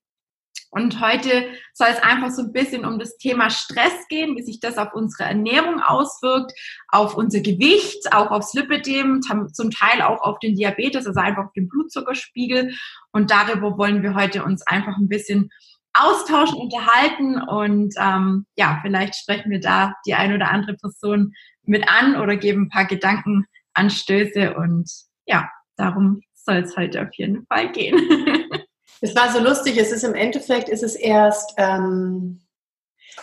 Und 0.74 1.02
heute 1.02 1.48
soll 1.74 1.90
es 1.92 2.02
einfach 2.02 2.30
so 2.30 2.44
ein 2.44 2.54
bisschen 2.54 2.86
um 2.86 2.98
das 2.98 3.18
Thema 3.18 3.50
Stress 3.50 4.08
gehen, 4.08 4.38
wie 4.38 4.42
sich 4.42 4.62
das 4.62 4.78
auf 4.78 4.94
unsere 4.94 5.28
Ernährung 5.28 5.82
auswirkt, 5.82 6.54
auf 6.88 7.16
unser 7.16 7.42
Gewicht, 7.42 8.14
auch 8.14 8.32
aufs 8.32 8.54
Lipidem, 8.54 9.22
zum 9.22 9.72
Teil 9.72 10.02
auch 10.02 10.22
auf 10.22 10.40
den 10.40 10.56
Diabetes, 10.56 11.06
also 11.06 11.20
einfach 11.20 11.46
auf 11.46 11.54
den 11.54 11.68
Blutzuckerspiegel. 11.68 12.74
Und 13.12 13.32
darüber 13.32 13.78
wollen 13.78 14.02
wir 14.02 14.16
heute 14.16 14.46
uns 14.46 14.66
einfach 14.66 14.98
ein 14.98 15.10
bisschen 15.10 15.50
austauschen, 15.94 16.58
unterhalten 16.58 17.42
und 17.42 17.94
ähm, 18.00 18.46
ja, 18.56 18.80
vielleicht 18.82 19.16
sprechen 19.16 19.52
wir 19.52 19.60
da 19.60 19.94
die 20.06 20.14
ein 20.14 20.34
oder 20.34 20.50
andere 20.50 20.76
Person 20.76 21.34
mit 21.64 21.90
an 21.90 22.16
oder 22.16 22.38
geben 22.38 22.64
ein 22.64 22.70
paar 22.70 22.86
Gedankenanstöße 22.86 24.56
und 24.56 24.90
ja, 25.26 25.50
darum 25.76 26.22
soll 26.34 26.58
es 26.58 26.78
heute 26.78 27.02
auf 27.02 27.14
jeden 27.16 27.46
Fall 27.46 27.72
gehen. 27.74 27.98
Es 29.02 29.16
war 29.16 29.32
so 29.34 29.40
lustig, 29.40 29.78
es 29.78 29.92
ist 29.92 30.04
im 30.04 30.14
Endeffekt, 30.14 30.70
ist 30.70 30.84
es 30.84 30.96
erst 30.96 31.56
ähm, 31.58 32.42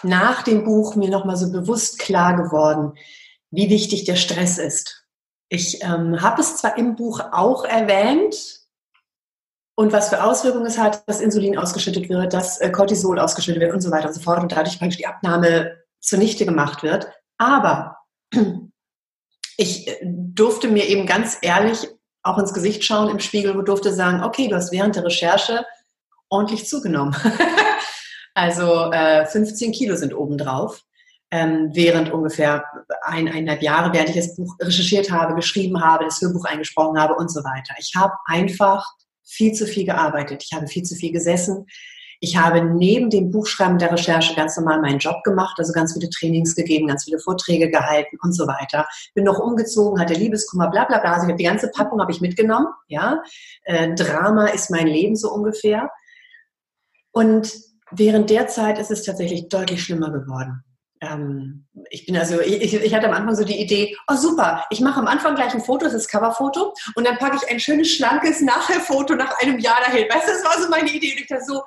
nach 0.02 0.42
dem 0.42 0.64
Buch 0.64 0.97
mir 0.97 1.08
nochmal 1.08 1.37
so 1.37 1.50
bewusst 1.52 2.00
klar 2.00 2.37
geworden, 2.37 2.94
wie 3.50 3.70
wichtig 3.70 4.04
der 4.04 4.16
Stress 4.16 4.58
ist. 4.58 5.06
Ich 5.49 5.82
ähm, 5.82 6.20
habe 6.20 6.40
es 6.40 6.56
zwar 6.56 6.76
im 6.76 6.97
Buch 6.97 7.20
auch 7.32 7.64
erwähnt 7.64 8.58
und 9.76 9.92
was 9.92 10.08
für 10.08 10.25
Auswirkungen 10.25 10.66
es 10.66 10.78
hat, 10.78 11.08
dass 11.08 11.20
Insulin 11.20 11.56
ausgeschüttet 11.56 12.08
wird, 12.08 12.35
dass 12.35 12.61
äh, 12.61 12.70
Cortisol 12.70 13.20
ausgeschüttet 13.20 13.62
wird 13.62 13.73
und 13.73 13.80
so 13.80 13.92
weiter 13.92 14.08
und 14.08 14.14
so 14.14 14.20
fort 14.20 14.42
und 14.42 14.50
dadurch 14.50 14.78
praktisch 14.78 14.99
die 14.99 15.06
Abnahme 15.06 15.76
zunichte 16.00 16.44
gemacht 16.44 16.82
wird. 16.82 17.08
Aber 17.38 17.99
ich 19.56 19.87
äh, 19.87 20.00
durfte 20.02 20.68
mir 20.68 20.88
eben 20.88 21.06
ganz 21.06 21.38
ehrlich 21.40 21.88
auch 22.28 22.38
ins 22.38 22.52
Gesicht 22.52 22.85
schauen 22.85 23.11
im 23.11 23.20
Spiegel 23.20 23.56
und 23.56 23.68
durfte 23.68 23.92
sagen, 23.92 24.23
okay, 24.23 24.49
du 24.49 24.56
hast 24.56 24.73
während 24.73 24.97
der 24.97 25.04
Recherche 25.04 25.64
ordentlich 26.28 26.66
zugenommen. 26.66 27.16
also 28.35 28.92
äh, 28.92 29.26
15 29.26 29.73
Kilo 29.73 29.97
sind 29.97 30.14
obendrauf. 30.14 30.82
Ähm, 31.30 31.70
während 31.75 32.11
ungefähr 32.11 32.64
eineinhalb 33.02 33.61
Jahre, 33.61 33.92
während 33.92 34.08
ich 34.08 34.16
das 34.16 34.35
Buch 34.35 34.56
recherchiert 34.61 35.11
habe, 35.11 35.35
geschrieben 35.35 35.82
habe, 35.82 36.06
das 36.06 36.23
Hörbuch 36.23 36.47
eingesprochen 36.47 36.99
habe 36.99 37.16
und 37.16 37.30
so 37.30 37.40
weiter. 37.44 37.75
Ich 37.78 37.92
habe 37.94 38.14
einfach 38.25 38.87
viel 39.25 39.52
zu 39.52 39.66
viel 39.66 39.85
gearbeitet. 39.85 40.42
Ich 40.42 40.56
habe 40.56 40.66
viel 40.66 40.85
zu 40.85 40.94
viel 40.94 41.12
gesessen. 41.12 41.66
Ich 42.20 42.37
habe 42.37 42.62
neben 42.62 43.10
dem 43.10 43.30
Buchschreiben 43.30 43.78
der 43.78 43.92
Recherche 43.92 44.34
ganz 44.34 44.56
normal 44.56 44.80
meinen 44.80 44.98
Job 44.98 45.22
gemacht, 45.22 45.56
also 45.58 45.72
ganz 45.72 45.92
viele 45.92 46.10
Trainings 46.10 46.54
gegeben, 46.54 46.88
ganz 46.88 47.04
viele 47.04 47.18
Vorträge 47.18 47.70
gehalten 47.70 48.18
und 48.22 48.32
so 48.32 48.46
weiter. 48.46 48.87
Bin 49.14 49.25
noch 49.25 49.38
umgezogen, 49.38 50.00
hatte 50.00 50.14
Liebeskummer, 50.14 50.70
bla 50.70 50.84
bla 50.84 50.98
bla. 50.98 51.12
Also 51.14 51.30
die 51.32 51.44
ganze 51.44 51.70
Packung 51.70 52.00
habe 52.00 52.12
ich 52.12 52.20
mitgenommen. 52.20 52.66
Ja, 52.88 53.22
äh, 53.64 53.94
Drama 53.94 54.48
ist 54.48 54.70
mein 54.70 54.87
Leben 54.87 55.16
so 55.16 55.32
ungefähr. 55.32 55.90
Und 57.12 57.52
während 57.90 58.30
der 58.30 58.48
Zeit 58.48 58.78
ist 58.78 58.90
es 58.90 59.04
tatsächlich 59.04 59.48
deutlich 59.48 59.82
schlimmer 59.82 60.10
geworden. 60.10 60.64
Ähm, 61.00 61.67
ich 61.90 62.07
bin 62.07 62.17
also, 62.17 62.40
ich, 62.40 62.75
ich, 62.75 62.95
hatte 62.95 63.09
am 63.09 63.14
Anfang 63.14 63.35
so 63.35 63.45
die 63.45 63.61
Idee, 63.61 63.97
oh 64.09 64.17
super, 64.17 64.64
ich 64.71 64.81
mache 64.81 64.99
am 64.99 65.07
Anfang 65.07 65.35
gleich 65.35 65.55
ein 65.55 65.62
Foto, 65.62 65.85
das 65.85 65.95
ist 65.95 66.09
Coverfoto, 66.09 66.75
und 66.97 67.07
dann 67.07 67.19
packe 67.19 67.37
ich 67.37 67.49
ein 67.50 67.61
schönes, 67.61 67.88
schlankes 67.88 68.40
Nachher-Foto 68.40 69.14
nach 69.14 69.38
einem 69.40 69.59
Jahr 69.59 69.81
dahin. 69.81 70.09
Weißt 70.09 70.26
du, 70.26 70.33
das 70.33 70.45
war 70.45 70.61
so 70.61 70.69
meine 70.69 70.90
Idee. 70.90 71.12
Und 71.12 71.21
ich 71.21 71.26
dachte 71.26 71.45
so, 71.45 71.62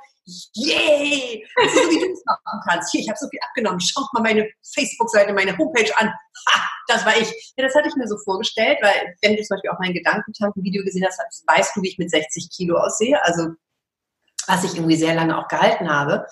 yay! 0.54 1.46
So 1.56 1.90
wie 1.90 2.00
du 2.00 2.14
es 2.14 2.24
machen 2.26 2.62
kannst. 2.68 2.92
Hier, 2.92 3.02
ich 3.02 3.10
habe 3.10 3.18
so 3.18 3.28
viel 3.30 3.40
abgenommen. 3.48 3.80
Schaut 3.80 4.12
mal 4.14 4.22
meine 4.22 4.50
Facebook-Seite, 4.76 5.34
meine 5.34 5.58
Homepage 5.58 5.92
an. 5.98 6.08
Ha, 6.50 6.70
das 6.88 7.06
war 7.06 7.18
ich. 7.18 7.54
Ja, 7.58 7.66
das 7.66 7.76
hatte 7.76 7.88
ich 7.88 7.96
mir 7.96 8.08
so 8.08 8.18
vorgestellt, 8.24 8.78
weil 8.82 9.16
wenn 9.22 9.36
du 9.36 9.44
zum 9.44 9.56
Beispiel 9.56 9.72
auch 9.72 9.80
mein 9.80 9.94
Gedankentanken-Video 9.94 10.84
gesehen 10.84 11.06
hast, 11.06 11.20
weißt 11.48 11.76
du, 11.76 11.82
wie 11.82 11.90
ich 11.90 11.98
mit 11.98 12.12
60 12.12 12.50
Kilo 12.56 12.78
aussehe. 12.78 13.22
Also, 13.24 13.50
was 14.48 14.64
ich 14.64 14.76
irgendwie 14.76 14.98
sehr 14.98 15.14
lange 15.14 15.38
auch 15.38 15.48
gehalten 15.48 15.90
habe. 15.90 16.26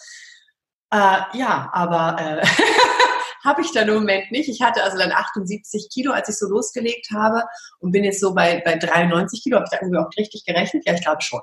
Äh, 0.92 1.38
ja, 1.38 1.70
aber 1.72 2.20
äh, 2.20 2.46
habe 3.44 3.62
ich 3.62 3.72
dann 3.72 3.88
im 3.88 3.96
Moment 3.96 4.32
nicht. 4.32 4.50
Ich 4.50 4.62
hatte 4.62 4.84
also 4.84 4.98
dann 4.98 5.12
78 5.12 5.90
Kilo, 5.92 6.12
als 6.12 6.30
ich 6.30 6.38
so 6.38 6.48
losgelegt 6.48 7.10
habe 7.14 7.44
und 7.80 7.92
bin 7.92 8.04
jetzt 8.04 8.20
so 8.20 8.34
bei, 8.34 8.62
bei 8.66 8.76
93 8.76 9.44
Kilo. 9.44 9.58
Habe 9.58 9.66
ich 9.66 9.72
da 9.72 9.84
irgendwie 9.84 10.00
auch 10.00 10.10
richtig 10.18 10.46
gerechnet? 10.46 10.84
Ja, 10.86 10.94
ich 10.94 11.02
glaube 11.02 11.22
schon. 11.22 11.42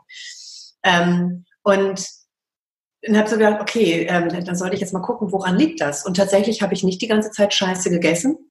Ähm, 0.82 1.44
und 1.62 2.04
und 3.06 3.16
habe 3.16 3.28
so 3.28 3.36
gedacht, 3.36 3.60
okay, 3.60 4.06
ähm, 4.08 4.28
dann 4.28 4.56
sollte 4.56 4.74
ich 4.74 4.80
jetzt 4.80 4.92
mal 4.92 5.02
gucken, 5.02 5.30
woran 5.30 5.56
liegt 5.56 5.80
das? 5.80 6.04
Und 6.04 6.16
tatsächlich 6.16 6.62
habe 6.62 6.74
ich 6.74 6.82
nicht 6.82 7.00
die 7.00 7.06
ganze 7.06 7.30
Zeit 7.30 7.54
Scheiße 7.54 7.90
gegessen. 7.90 8.50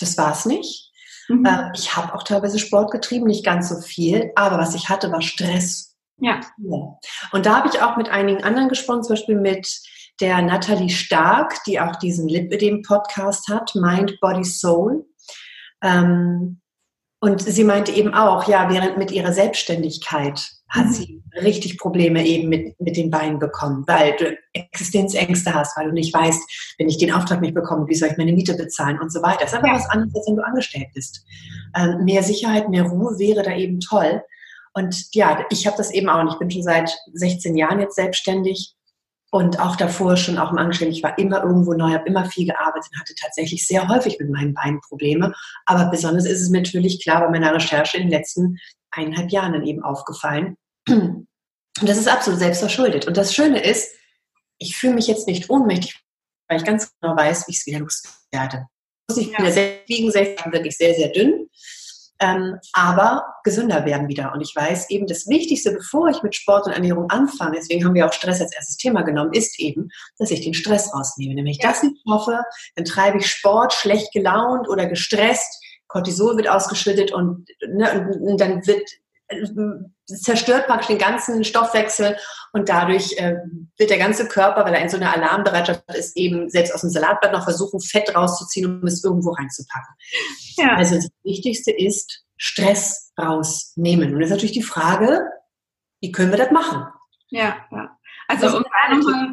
Das 0.00 0.18
war 0.18 0.32
es 0.32 0.44
nicht. 0.44 0.92
Mhm. 1.28 1.44
Äh, 1.44 1.70
ich 1.74 1.96
habe 1.96 2.14
auch 2.14 2.22
teilweise 2.22 2.58
Sport 2.58 2.90
getrieben, 2.90 3.26
nicht 3.26 3.44
ganz 3.44 3.68
so 3.68 3.80
viel, 3.80 4.32
aber 4.34 4.58
was 4.58 4.74
ich 4.74 4.88
hatte, 4.88 5.12
war 5.12 5.22
Stress. 5.22 5.94
Ja. 6.18 6.40
Und 7.32 7.46
da 7.46 7.56
habe 7.56 7.68
ich 7.68 7.80
auch 7.82 7.96
mit 7.96 8.08
einigen 8.08 8.42
anderen 8.42 8.68
gesprochen, 8.68 9.02
zum 9.02 9.14
Beispiel 9.14 9.38
mit 9.38 9.68
der 10.20 10.42
Nathalie 10.42 10.90
Stark, 10.90 11.62
die 11.64 11.80
auch 11.80 11.96
diesen 11.96 12.28
Lipidem-Podcast 12.28 13.48
hat, 13.48 13.74
Mind, 13.74 14.18
Body, 14.20 14.44
Soul. 14.44 15.04
Ähm, 15.82 16.60
und 17.20 17.42
sie 17.42 17.64
meinte 17.64 17.92
eben 17.92 18.14
auch, 18.14 18.46
ja, 18.46 18.70
während 18.70 18.98
mit 18.98 19.10
ihrer 19.10 19.32
Selbstständigkeit 19.32 20.50
hat 20.68 20.92
sie 20.92 21.22
richtig 21.42 21.78
Probleme 21.78 22.24
eben 22.26 22.48
mit, 22.48 22.78
mit 22.80 22.96
den 22.96 23.10
Beinen 23.10 23.38
bekommen, 23.38 23.84
weil 23.86 24.16
du 24.16 24.36
Existenzängste 24.52 25.54
hast, 25.54 25.76
weil 25.76 25.88
du 25.88 25.92
nicht 25.92 26.12
weißt, 26.12 26.74
wenn 26.78 26.88
ich 26.88 26.98
den 26.98 27.12
Auftrag 27.12 27.40
nicht 27.40 27.54
bekomme, 27.54 27.86
wie 27.88 27.94
soll 27.94 28.10
ich 28.10 28.16
meine 28.16 28.32
Miete 28.32 28.54
bezahlen 28.54 29.00
und 29.00 29.12
so 29.12 29.22
weiter. 29.22 29.40
Das 29.40 29.52
ist 29.52 29.58
einfach 29.58 29.74
was 29.74 29.90
anderes, 29.90 30.14
als 30.14 30.26
wenn 30.28 30.36
du 30.36 30.46
angestellt 30.46 30.88
bist. 30.94 31.24
Ähm, 31.76 32.04
mehr 32.04 32.22
Sicherheit, 32.22 32.68
mehr 32.68 32.84
Ruhe 32.84 33.18
wäre 33.18 33.42
da 33.42 33.54
eben 33.54 33.80
toll. 33.80 34.22
Und 34.74 35.14
ja, 35.14 35.44
ich 35.50 35.66
habe 35.66 35.76
das 35.76 35.90
eben 35.90 36.08
auch. 36.08 36.20
Und 36.20 36.28
ich 36.28 36.38
bin 36.38 36.50
schon 36.50 36.62
seit 36.62 36.94
16 37.14 37.56
Jahren 37.56 37.80
jetzt 37.80 37.96
selbstständig 37.96 38.75
und 39.30 39.60
auch 39.60 39.76
davor 39.76 40.16
schon 40.16 40.38
auch 40.38 40.52
im 40.52 40.58
Angestellten. 40.58 40.94
Ich 40.94 41.02
war 41.02 41.18
immer 41.18 41.42
irgendwo 41.42 41.74
neu, 41.74 41.92
habe 41.92 42.08
immer 42.08 42.24
viel 42.26 42.46
gearbeitet 42.46 42.90
und 42.92 43.00
hatte 43.00 43.14
tatsächlich 43.14 43.66
sehr 43.66 43.88
häufig 43.88 44.18
mit 44.18 44.30
meinen 44.30 44.54
Beinen 44.54 44.80
Probleme. 44.80 45.34
Aber 45.64 45.90
besonders 45.90 46.26
ist 46.26 46.40
es 46.40 46.50
mir 46.50 46.62
natürlich 46.62 47.02
klar 47.02 47.20
bei 47.20 47.30
meiner 47.30 47.54
Recherche 47.54 47.96
in 47.96 48.04
den 48.04 48.10
letzten 48.10 48.58
eineinhalb 48.90 49.30
Jahren 49.30 49.52
dann 49.52 49.66
eben 49.66 49.82
aufgefallen. 49.82 50.56
Und 50.88 51.26
das 51.82 51.98
ist 51.98 52.08
absolut 52.08 52.38
selbstverschuldet. 52.38 53.06
Und 53.06 53.16
das 53.16 53.34
Schöne 53.34 53.62
ist, 53.62 53.94
ich 54.58 54.76
fühle 54.76 54.94
mich 54.94 55.06
jetzt 55.06 55.26
nicht 55.26 55.50
ohnmächtig, 55.50 56.00
weil 56.48 56.58
ich 56.58 56.64
ganz 56.64 56.90
genau 57.00 57.16
weiß, 57.16 57.46
wie 57.46 57.52
ich 57.52 57.58
es 57.58 57.66
wieder 57.66 57.80
loswerde. 57.80 58.66
Ich 59.08 59.16
muss 59.16 59.18
nicht 59.18 59.38
wieder 59.38 59.52
sehr 59.52 59.80
wiegen, 59.86 60.10
sehr, 60.10 60.36
wirklich 60.50 60.76
sehr, 60.76 60.94
sehr 60.94 61.08
dünn 61.08 61.48
ähm, 62.20 62.56
aber 62.72 63.24
gesünder 63.44 63.84
werden 63.84 64.08
wieder. 64.08 64.32
Und 64.32 64.40
ich 64.40 64.54
weiß 64.54 64.90
eben, 64.90 65.06
das 65.06 65.26
Wichtigste, 65.28 65.72
bevor 65.72 66.08
ich 66.08 66.22
mit 66.22 66.34
Sport 66.34 66.66
und 66.66 66.72
Ernährung 66.72 67.10
anfange, 67.10 67.56
deswegen 67.56 67.84
haben 67.84 67.94
wir 67.94 68.06
auch 68.06 68.12
Stress 68.12 68.40
als 68.40 68.54
erstes 68.54 68.76
Thema 68.76 69.02
genommen, 69.02 69.32
ist 69.32 69.58
eben, 69.60 69.88
dass 70.18 70.30
ich 70.30 70.40
den 70.40 70.54
Stress 70.54 70.92
rausnehme. 70.94 71.34
Nämlich 71.34 71.58
ja. 71.62 71.68
das 71.68 71.82
nicht 71.82 71.96
hoffe, 72.08 72.40
dann 72.74 72.84
treibe 72.84 73.18
ich 73.18 73.26
Sport 73.26 73.72
schlecht 73.72 74.12
gelaunt 74.12 74.68
oder 74.68 74.86
gestresst, 74.86 75.62
Cortisol 75.88 76.36
wird 76.36 76.48
ausgeschüttet 76.48 77.12
und, 77.12 77.48
ne, 77.68 78.10
und 78.20 78.40
dann 78.40 78.66
wird 78.66 78.88
zerstört 80.06 80.66
praktisch 80.66 80.88
den 80.88 80.98
ganzen 80.98 81.44
Stoffwechsel 81.44 82.16
und 82.52 82.68
dadurch 82.68 83.12
äh, 83.18 83.36
wird 83.76 83.90
der 83.90 83.98
ganze 83.98 84.28
Körper, 84.28 84.64
weil 84.64 84.74
er 84.74 84.82
in 84.82 84.88
so 84.88 84.96
einer 84.96 85.14
Alarmbereitschaft 85.14 85.82
ist, 85.94 86.16
eben 86.16 86.48
selbst 86.48 86.74
aus 86.74 86.80
dem 86.80 86.90
Salatblatt 86.90 87.32
noch 87.32 87.44
versuchen, 87.44 87.80
Fett 87.80 88.14
rauszuziehen, 88.14 88.80
um 88.80 88.86
es 88.86 89.04
irgendwo 89.04 89.32
reinzupacken. 89.32 89.94
Ja. 90.56 90.74
Also 90.76 90.94
das 90.96 91.08
Wichtigste 91.22 91.72
ist, 91.72 92.22
Stress 92.36 93.12
rausnehmen. 93.18 94.14
Und 94.14 94.20
das 94.20 94.28
ist 94.28 94.34
natürlich 94.34 94.52
die 94.52 94.62
Frage, 94.62 95.22
wie 96.00 96.12
können 96.12 96.30
wir 96.30 96.38
das 96.38 96.50
machen? 96.50 96.86
Ja, 97.30 97.56
ja. 97.70 97.96
Also 98.28 98.56
um 98.56 98.64
da 98.64 98.94
nochmal 98.94 99.32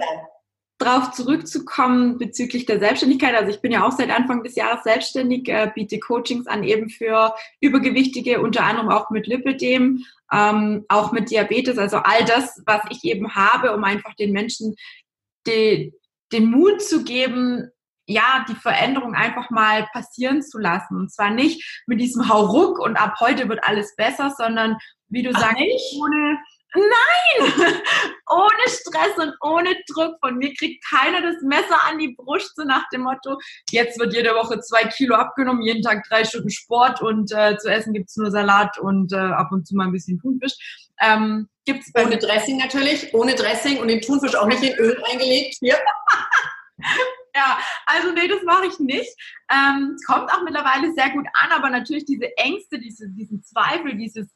drauf 0.83 1.11
zurückzukommen 1.11 2.17
bezüglich 2.17 2.65
der 2.65 2.79
Selbstständigkeit. 2.79 3.35
Also 3.35 3.51
ich 3.51 3.61
bin 3.61 3.71
ja 3.71 3.85
auch 3.85 3.91
seit 3.91 4.09
Anfang 4.09 4.43
des 4.43 4.55
Jahres 4.55 4.83
selbstständig, 4.83 5.47
äh, 5.47 5.71
biete 5.73 5.99
Coachings 5.99 6.47
an 6.47 6.63
eben 6.63 6.89
für 6.89 7.33
Übergewichtige, 7.61 8.41
unter 8.41 8.63
anderem 8.63 8.89
auch 8.89 9.09
mit 9.09 9.27
Lipidem, 9.27 10.05
ähm, 10.31 10.85
auch 10.89 11.11
mit 11.11 11.31
Diabetes, 11.31 11.77
also 11.77 11.97
all 11.97 12.25
das, 12.25 12.61
was 12.65 12.81
ich 12.89 13.03
eben 13.03 13.35
habe, 13.35 13.73
um 13.75 13.83
einfach 13.83 14.13
den 14.15 14.31
Menschen 14.31 14.75
die, 15.47 15.93
den 16.31 16.45
Mut 16.45 16.81
zu 16.81 17.03
geben, 17.03 17.69
ja, 18.05 18.45
die 18.49 18.55
Veränderung 18.55 19.15
einfach 19.15 19.49
mal 19.49 19.87
passieren 19.93 20.41
zu 20.41 20.57
lassen. 20.59 20.97
Und 20.97 21.11
zwar 21.11 21.29
nicht 21.29 21.83
mit 21.87 22.01
diesem 22.01 22.27
Hauruck 22.27 22.79
und 22.79 22.97
ab 22.97 23.15
heute 23.19 23.47
wird 23.47 23.63
alles 23.63 23.95
besser, 23.95 24.33
sondern 24.37 24.77
wie 25.07 25.23
du 25.23 25.31
Ach, 25.33 25.39
sagst, 25.39 25.95
ohne, 25.99 26.37
Nein! 26.75 27.53
ohne 28.29 28.67
Stress 28.67 29.17
und 29.17 29.33
ohne 29.41 29.75
Druck. 29.87 30.17
Von 30.21 30.37
mir 30.37 30.53
kriegt 30.55 30.83
keiner 30.89 31.21
das 31.21 31.41
Messer 31.41 31.83
an 31.89 31.99
die 31.99 32.15
Brust, 32.15 32.55
so 32.55 32.63
nach 32.63 32.87
dem 32.89 33.01
Motto, 33.01 33.37
jetzt 33.69 33.99
wird 33.99 34.13
jede 34.13 34.33
Woche 34.35 34.59
zwei 34.59 34.83
Kilo 34.85 35.15
abgenommen, 35.15 35.61
jeden 35.61 35.81
Tag 35.81 36.03
drei 36.07 36.23
Stunden 36.23 36.49
Sport 36.49 37.01
und 37.01 37.31
äh, 37.31 37.57
zu 37.57 37.69
essen 37.69 37.93
gibt's 37.93 38.17
nur 38.17 38.31
Salat 38.31 38.77
und 38.79 39.13
äh, 39.13 39.17
ab 39.17 39.51
und 39.51 39.67
zu 39.67 39.75
mal 39.75 39.85
ein 39.85 39.91
bisschen 39.91 40.19
Thunfisch. 40.19 40.53
Ähm, 41.01 41.47
gibt's 41.65 41.91
ohne 41.95 42.17
Dressing 42.17 42.57
natürlich, 42.57 43.13
ohne 43.13 43.35
Dressing 43.35 43.79
und 43.79 43.87
den 43.87 44.01
Thunfisch 44.01 44.35
auch 44.35 44.47
nicht 44.47 44.63
in 44.63 44.75
Öl 44.77 45.01
eingelegt. 45.11 45.57
Hier. 45.59 45.77
Ja, 47.35 47.57
also 47.87 48.11
nee, 48.11 48.27
das 48.27 48.43
mache 48.43 48.67
ich 48.67 48.77
nicht. 48.77 49.09
Ähm, 49.51 49.95
es 49.95 50.05
kommt 50.05 50.31
auch 50.31 50.43
mittlerweile 50.43 50.93
sehr 50.93 51.09
gut 51.09 51.25
an, 51.41 51.51
aber 51.51 51.71
natürlich 51.71 52.05
diese 52.05 52.27
Ängste, 52.37 52.77
diese, 52.77 53.09
diesen 53.09 53.41
Zweifel, 53.41 53.97
dieses 53.97 54.27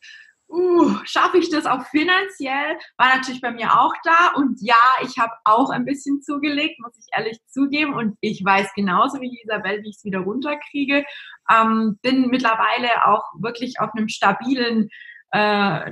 uh, 0.50 0.96
schaffe 1.04 1.38
ich 1.38 1.50
das 1.50 1.66
auch 1.66 1.86
finanziell? 1.88 2.78
War 2.98 3.16
natürlich 3.16 3.42
bei 3.42 3.52
mir 3.52 3.80
auch 3.80 3.94
da. 4.04 4.34
Und 4.36 4.60
ja, 4.62 4.76
ich 5.04 5.18
habe 5.18 5.34
auch 5.44 5.70
ein 5.70 5.86
bisschen 5.86 6.22
zugelegt, 6.22 6.80
muss 6.80 6.98
ich 6.98 7.06
ehrlich 7.16 7.40
zugeben. 7.48 7.94
Und 7.94 8.18
ich 8.22 8.44
weiß 8.44 8.74
genauso 8.76 9.22
wie 9.22 9.40
Isabel, 9.44 9.84
wie 9.84 9.90
ich 9.90 9.98
es 9.98 10.06
wieder 10.06 10.20
runterkriege. 10.20 11.04
Ähm, 11.50 11.98
bin 12.02 12.28
mittlerweile 12.28 13.06
auch 13.08 13.24
wirklich 13.40 13.80
auf 13.80 13.92
einem 13.96 14.10
stabilen, 14.10 14.90
äh, 15.32 15.92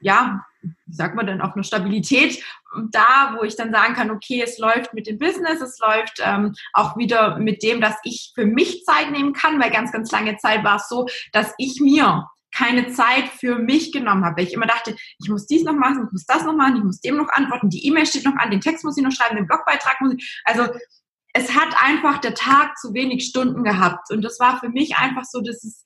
ja, 0.00 0.44
wie 0.62 0.94
sagt 0.94 1.14
man 1.14 1.26
denn, 1.26 1.40
auf 1.40 1.54
einer 1.54 1.64
Stabilität 1.64 2.42
da, 2.90 3.36
wo 3.38 3.44
ich 3.44 3.56
dann 3.56 3.72
sagen 3.72 3.94
kann, 3.94 4.10
okay, 4.10 4.42
es 4.42 4.58
läuft 4.58 4.94
mit 4.94 5.06
dem 5.06 5.18
Business, 5.18 5.60
es 5.60 5.78
läuft 5.78 6.20
ähm, 6.24 6.54
auch 6.72 6.96
wieder 6.96 7.38
mit 7.38 7.62
dem, 7.62 7.80
dass 7.80 7.96
ich 8.02 8.32
für 8.34 8.46
mich 8.46 8.84
Zeit 8.84 9.10
nehmen 9.10 9.32
kann, 9.32 9.60
weil 9.60 9.70
ganz, 9.70 9.92
ganz 9.92 10.10
lange 10.10 10.36
Zeit 10.38 10.64
war 10.64 10.76
es 10.76 10.88
so, 10.88 11.06
dass 11.32 11.54
ich 11.58 11.80
mir 11.80 12.28
keine 12.56 12.92
Zeit 12.92 13.28
für 13.28 13.58
mich 13.58 13.92
genommen 13.92 14.24
habe, 14.24 14.36
weil 14.36 14.46
ich 14.46 14.54
immer 14.54 14.66
dachte, 14.66 14.94
ich 15.18 15.28
muss 15.28 15.46
dies 15.46 15.64
noch 15.64 15.74
machen, 15.74 16.04
ich 16.06 16.12
muss 16.12 16.26
das 16.26 16.44
noch 16.44 16.54
machen, 16.54 16.76
ich 16.76 16.84
muss 16.84 17.00
dem 17.00 17.16
noch 17.16 17.28
antworten, 17.30 17.68
die 17.68 17.86
E-Mail 17.86 18.06
steht 18.06 18.24
noch 18.24 18.36
an, 18.36 18.50
den 18.50 18.60
Text 18.60 18.84
muss 18.84 18.96
ich 18.96 19.02
noch 19.02 19.12
schreiben, 19.12 19.36
den 19.36 19.46
Blogbeitrag 19.46 20.00
muss 20.00 20.14
ich, 20.16 20.42
also 20.44 20.68
es 21.32 21.54
hat 21.54 21.74
einfach 21.82 22.18
der 22.18 22.34
Tag 22.34 22.78
zu 22.78 22.94
wenig 22.94 23.26
Stunden 23.26 23.64
gehabt 23.64 24.10
und 24.10 24.22
das 24.22 24.38
war 24.38 24.60
für 24.60 24.68
mich 24.68 24.96
einfach 24.96 25.24
so, 25.24 25.40
dass 25.40 25.64
es, 25.64 25.84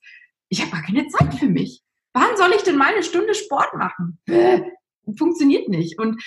ich 0.49 0.61
habe 0.61 0.71
gar 0.71 0.83
keine 0.83 1.07
Zeit 1.07 1.33
für 1.35 1.47
mich. 1.47 1.81
Wann 2.13 2.37
soll 2.37 2.53
ich 2.55 2.63
denn 2.63 2.77
mal 2.77 2.93
eine 2.93 3.03
Stunde 3.03 3.33
Sport 3.33 3.73
machen? 3.75 4.19
Funktioniert 5.17 5.69
nicht. 5.69 5.99
Und 5.99 6.23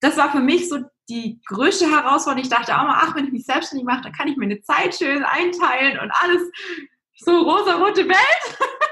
das 0.00 0.16
war 0.16 0.30
für 0.30 0.40
mich 0.40 0.68
so 0.68 0.78
die 1.08 1.40
größte 1.46 1.90
Herausforderung. 1.90 2.42
Ich 2.42 2.50
dachte 2.50 2.76
auch 2.76 2.84
mal, 2.84 3.00
ach, 3.00 3.14
wenn 3.14 3.26
ich 3.26 3.32
mich 3.32 3.44
selbstständig 3.44 3.86
mache, 3.86 4.02
dann 4.02 4.12
kann 4.12 4.28
ich 4.28 4.36
meine 4.36 4.60
Zeit 4.62 4.94
schön 4.94 5.24
einteilen 5.24 5.98
und 5.98 6.10
alles 6.10 6.42
so 7.16 7.32
rosa-rote 7.42 8.08
Welt. 8.08 8.58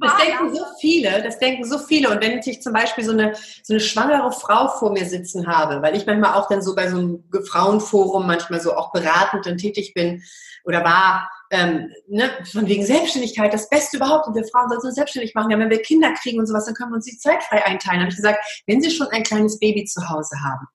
Das 0.00 0.16
denken 0.16 0.54
so 0.54 0.64
viele, 0.80 1.22
das 1.22 1.38
denken 1.38 1.64
so 1.64 1.78
viele. 1.78 2.10
Und 2.10 2.22
wenn 2.22 2.38
ich 2.38 2.62
zum 2.62 2.72
Beispiel 2.72 3.04
so 3.04 3.12
eine, 3.12 3.34
so 3.62 3.74
eine 3.74 3.80
schwangere 3.80 4.32
Frau 4.32 4.68
vor 4.68 4.92
mir 4.92 5.04
sitzen 5.04 5.46
habe, 5.46 5.82
weil 5.82 5.96
ich 5.96 6.06
manchmal 6.06 6.34
auch 6.34 6.48
dann 6.48 6.62
so 6.62 6.74
bei 6.74 6.88
so 6.88 6.98
einem 6.98 7.24
Frauenforum 7.48 8.26
manchmal 8.26 8.60
so 8.60 8.74
auch 8.74 8.92
beratend 8.92 9.46
und 9.46 9.58
tätig 9.58 9.94
bin 9.94 10.22
oder 10.64 10.84
war, 10.84 11.30
ähm, 11.50 11.92
ne, 12.08 12.30
von 12.50 12.66
wegen 12.66 12.84
Selbstständigkeit, 12.84 13.52
das 13.52 13.68
Beste 13.68 13.98
überhaupt. 13.98 14.26
Und 14.26 14.34
wir 14.34 14.44
Frauen 14.44 14.68
sollen 14.68 14.80
uns 14.80 14.94
selbstständig 14.94 15.34
machen. 15.34 15.50
Ja, 15.50 15.58
wenn 15.58 15.70
wir 15.70 15.82
Kinder 15.82 16.12
kriegen 16.14 16.38
und 16.38 16.46
sowas, 16.46 16.64
dann 16.64 16.74
können 16.74 16.90
wir 16.90 16.96
uns 16.96 17.04
die 17.04 17.18
Zeit 17.18 17.42
frei 17.42 17.64
einteilen. 17.64 17.98
Da 17.98 18.04
habe 18.04 18.10
ich 18.10 18.16
gesagt, 18.16 18.62
wenn 18.66 18.80
Sie 18.80 18.90
schon 18.90 19.08
ein 19.08 19.22
kleines 19.22 19.58
Baby 19.58 19.84
zu 19.84 20.08
Hause 20.08 20.36
haben, 20.42 20.66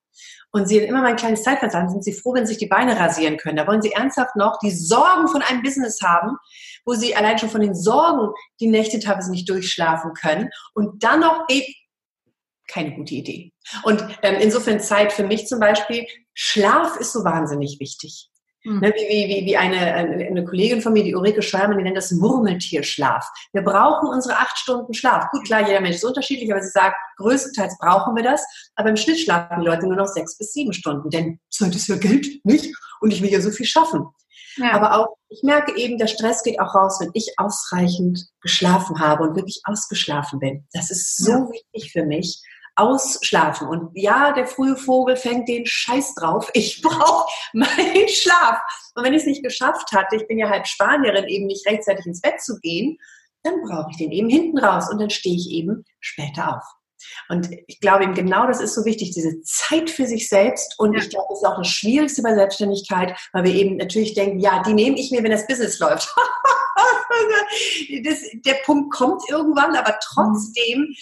und 0.50 0.66
Sie 0.66 0.78
immer 0.78 1.02
mal 1.02 1.08
ein 1.10 1.16
kleines 1.16 1.42
Zeitversand, 1.42 1.90
sind 1.90 2.04
Sie 2.04 2.12
froh, 2.12 2.34
wenn 2.34 2.46
Sie 2.46 2.54
sich 2.54 2.58
die 2.58 2.68
Beine 2.68 2.98
rasieren 2.98 3.36
können. 3.36 3.56
Da 3.56 3.66
wollen 3.66 3.82
Sie 3.82 3.92
ernsthaft 3.92 4.36
noch 4.36 4.58
die 4.60 4.70
Sorgen 4.70 5.28
von 5.28 5.42
einem 5.42 5.62
Business 5.62 6.00
haben, 6.02 6.36
wo 6.84 6.94
Sie 6.94 7.14
allein 7.14 7.38
schon 7.38 7.50
von 7.50 7.60
den 7.60 7.74
Sorgen 7.74 8.32
die 8.60 8.68
Nächte 8.68 8.98
teilweise 8.98 9.30
nicht 9.30 9.48
durchschlafen 9.48 10.14
können 10.14 10.50
und 10.74 11.02
dann 11.04 11.20
noch 11.20 11.44
eben 11.48 11.72
keine 12.66 12.94
gute 12.94 13.14
Idee. 13.14 13.52
Und 13.82 14.04
ähm, 14.22 14.36
insofern 14.40 14.80
Zeit 14.80 15.12
für 15.12 15.24
mich 15.24 15.46
zum 15.46 15.58
Beispiel, 15.58 16.06
Schlaf 16.34 16.96
ist 16.98 17.12
so 17.12 17.24
wahnsinnig 17.24 17.78
wichtig. 17.80 18.30
Mhm. 18.68 18.80
Ne, 18.80 18.92
wie, 18.94 19.28
wie, 19.28 19.46
wie 19.46 19.56
eine, 19.56 19.78
eine 19.78 20.44
Kollegin 20.44 20.82
von 20.82 20.92
mir, 20.92 21.02
die 21.02 21.14
Ulrike 21.14 21.40
Scheuermann, 21.40 21.78
die 21.78 21.84
nennt 21.84 21.96
das 21.96 22.10
Murmeltierschlaf. 22.12 23.26
Wir 23.52 23.62
brauchen 23.62 24.08
unsere 24.10 24.36
acht 24.36 24.58
Stunden 24.58 24.92
Schlaf. 24.92 25.30
Gut, 25.30 25.46
klar, 25.46 25.66
jeder 25.66 25.80
Mensch 25.80 25.96
ist 25.96 26.04
unterschiedlich, 26.04 26.52
aber 26.52 26.60
sie 26.60 26.70
sagt, 26.70 26.96
größtenteils 27.16 27.78
brauchen 27.78 28.14
wir 28.14 28.22
das. 28.22 28.44
Aber 28.74 28.90
im 28.90 28.96
Schnitt 28.96 29.20
schlafen 29.20 29.60
die 29.60 29.66
Leute 29.66 29.86
nur 29.86 29.96
noch 29.96 30.06
sechs 30.06 30.36
bis 30.36 30.52
sieben 30.52 30.74
Stunden. 30.74 31.08
Denn 31.08 31.40
Zeit 31.50 31.74
ist 31.74 31.88
ja 31.88 31.96
Geld, 31.96 32.44
nicht? 32.44 32.76
Und 33.00 33.10
ich 33.10 33.22
will 33.22 33.30
ja 33.30 33.40
so 33.40 33.50
viel 33.50 33.66
schaffen. 33.66 34.06
Ja. 34.56 34.72
Aber 34.72 34.98
auch, 34.98 35.16
ich 35.30 35.42
merke 35.42 35.74
eben, 35.76 35.96
der 35.96 36.08
Stress 36.08 36.42
geht 36.42 36.60
auch 36.60 36.74
raus, 36.74 36.98
wenn 37.00 37.10
ich 37.14 37.32
ausreichend 37.38 38.26
geschlafen 38.42 39.00
habe 39.00 39.22
und 39.22 39.36
wirklich 39.36 39.62
ausgeschlafen 39.64 40.40
bin. 40.40 40.66
Das 40.72 40.90
ist 40.90 41.16
so 41.16 41.30
ja. 41.30 41.48
wichtig 41.50 41.92
für 41.92 42.04
mich 42.04 42.42
ausschlafen. 42.78 43.68
Und 43.68 43.90
ja, 43.94 44.32
der 44.32 44.46
frühe 44.46 44.76
Vogel 44.76 45.16
fängt 45.16 45.48
den 45.48 45.66
Scheiß 45.66 46.14
drauf. 46.14 46.48
Ich 46.54 46.80
brauche 46.82 47.28
meinen 47.52 48.08
Schlaf. 48.08 48.60
Und 48.94 49.04
wenn 49.04 49.14
ich 49.14 49.22
es 49.22 49.26
nicht 49.26 49.42
geschafft 49.42 49.92
hatte, 49.92 50.16
ich 50.16 50.26
bin 50.28 50.38
ja 50.38 50.48
halb 50.48 50.66
Spanierin, 50.66 51.26
eben 51.26 51.46
nicht 51.46 51.66
rechtzeitig 51.66 52.06
ins 52.06 52.20
Bett 52.20 52.40
zu 52.40 52.58
gehen, 52.60 52.98
dann 53.42 53.60
brauche 53.62 53.90
ich 53.90 53.96
den 53.96 54.12
eben 54.12 54.28
hinten 54.28 54.58
raus 54.58 54.90
und 54.90 55.00
dann 55.00 55.10
stehe 55.10 55.36
ich 55.36 55.50
eben 55.50 55.84
später 56.00 56.56
auf. 56.56 56.64
Und 57.28 57.48
ich 57.66 57.80
glaube 57.80 58.04
eben 58.04 58.14
genau 58.14 58.46
das 58.46 58.60
ist 58.60 58.74
so 58.74 58.84
wichtig, 58.84 59.12
diese 59.12 59.40
Zeit 59.42 59.88
für 59.88 60.06
sich 60.06 60.28
selbst. 60.28 60.78
Und 60.78 60.94
ja. 60.94 61.00
ich 61.00 61.10
glaube, 61.10 61.26
das 61.30 61.38
ist 61.38 61.46
auch 61.46 61.56
das 61.56 61.68
Schwierigste 61.68 62.22
bei 62.22 62.34
Selbstständigkeit, 62.34 63.16
weil 63.32 63.44
wir 63.44 63.54
eben 63.54 63.76
natürlich 63.76 64.14
denken, 64.14 64.40
ja, 64.40 64.62
die 64.62 64.74
nehme 64.74 64.98
ich 64.98 65.10
mir, 65.10 65.22
wenn 65.22 65.30
das 65.30 65.46
Business 65.46 65.78
läuft. 65.78 66.12
das, 68.04 68.18
der 68.44 68.56
Punkt 68.64 68.92
kommt 68.92 69.22
irgendwann, 69.28 69.76
aber 69.76 69.98
trotzdem 70.02 70.80
mhm 70.80 70.94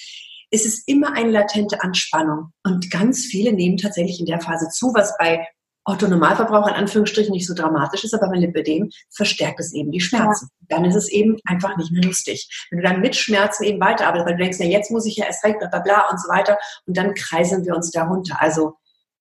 ist 0.56 0.66
es 0.66 0.82
immer 0.86 1.12
eine 1.12 1.30
latente 1.30 1.82
Anspannung. 1.82 2.52
Und 2.64 2.90
ganz 2.90 3.26
viele 3.26 3.52
nehmen 3.52 3.76
tatsächlich 3.76 4.18
in 4.18 4.26
der 4.26 4.40
Phase 4.40 4.68
zu, 4.70 4.92
was 4.94 5.16
bei 5.18 5.46
Otto 5.84 6.08
Normalverbraucher 6.08 6.70
in 6.70 6.74
Anführungsstrichen 6.74 7.32
nicht 7.32 7.46
so 7.46 7.54
dramatisch 7.54 8.02
ist, 8.02 8.14
aber 8.14 8.28
bei 8.28 8.38
Lipidem 8.38 8.90
verstärkt 9.14 9.60
es 9.60 9.72
eben 9.72 9.92
die 9.92 10.00
Schmerzen. 10.00 10.48
Ja. 10.60 10.76
Dann 10.76 10.84
ist 10.84 10.96
es 10.96 11.08
eben 11.08 11.36
einfach 11.44 11.76
nicht 11.76 11.92
mehr 11.92 12.02
lustig. 12.02 12.48
Wenn 12.70 12.80
du 12.80 12.88
dann 12.88 13.00
mit 13.00 13.14
Schmerzen 13.14 13.62
eben 13.64 13.80
weiterarbeitest, 13.80 14.26
weil 14.26 14.36
du 14.36 14.42
denkst, 14.42 14.58
na 14.60 14.66
jetzt 14.66 14.90
muss 14.90 15.06
ich 15.06 15.16
ja 15.16 15.26
erst 15.26 15.44
recht, 15.44 15.60
bla 15.60 15.68
bla 15.68 15.78
bla 15.78 16.08
und 16.10 16.20
so 16.20 16.28
weiter 16.28 16.58
und 16.86 16.96
dann 16.96 17.14
kreisen 17.14 17.64
wir 17.64 17.76
uns 17.76 17.92
darunter. 17.92 18.40
Also 18.40 18.74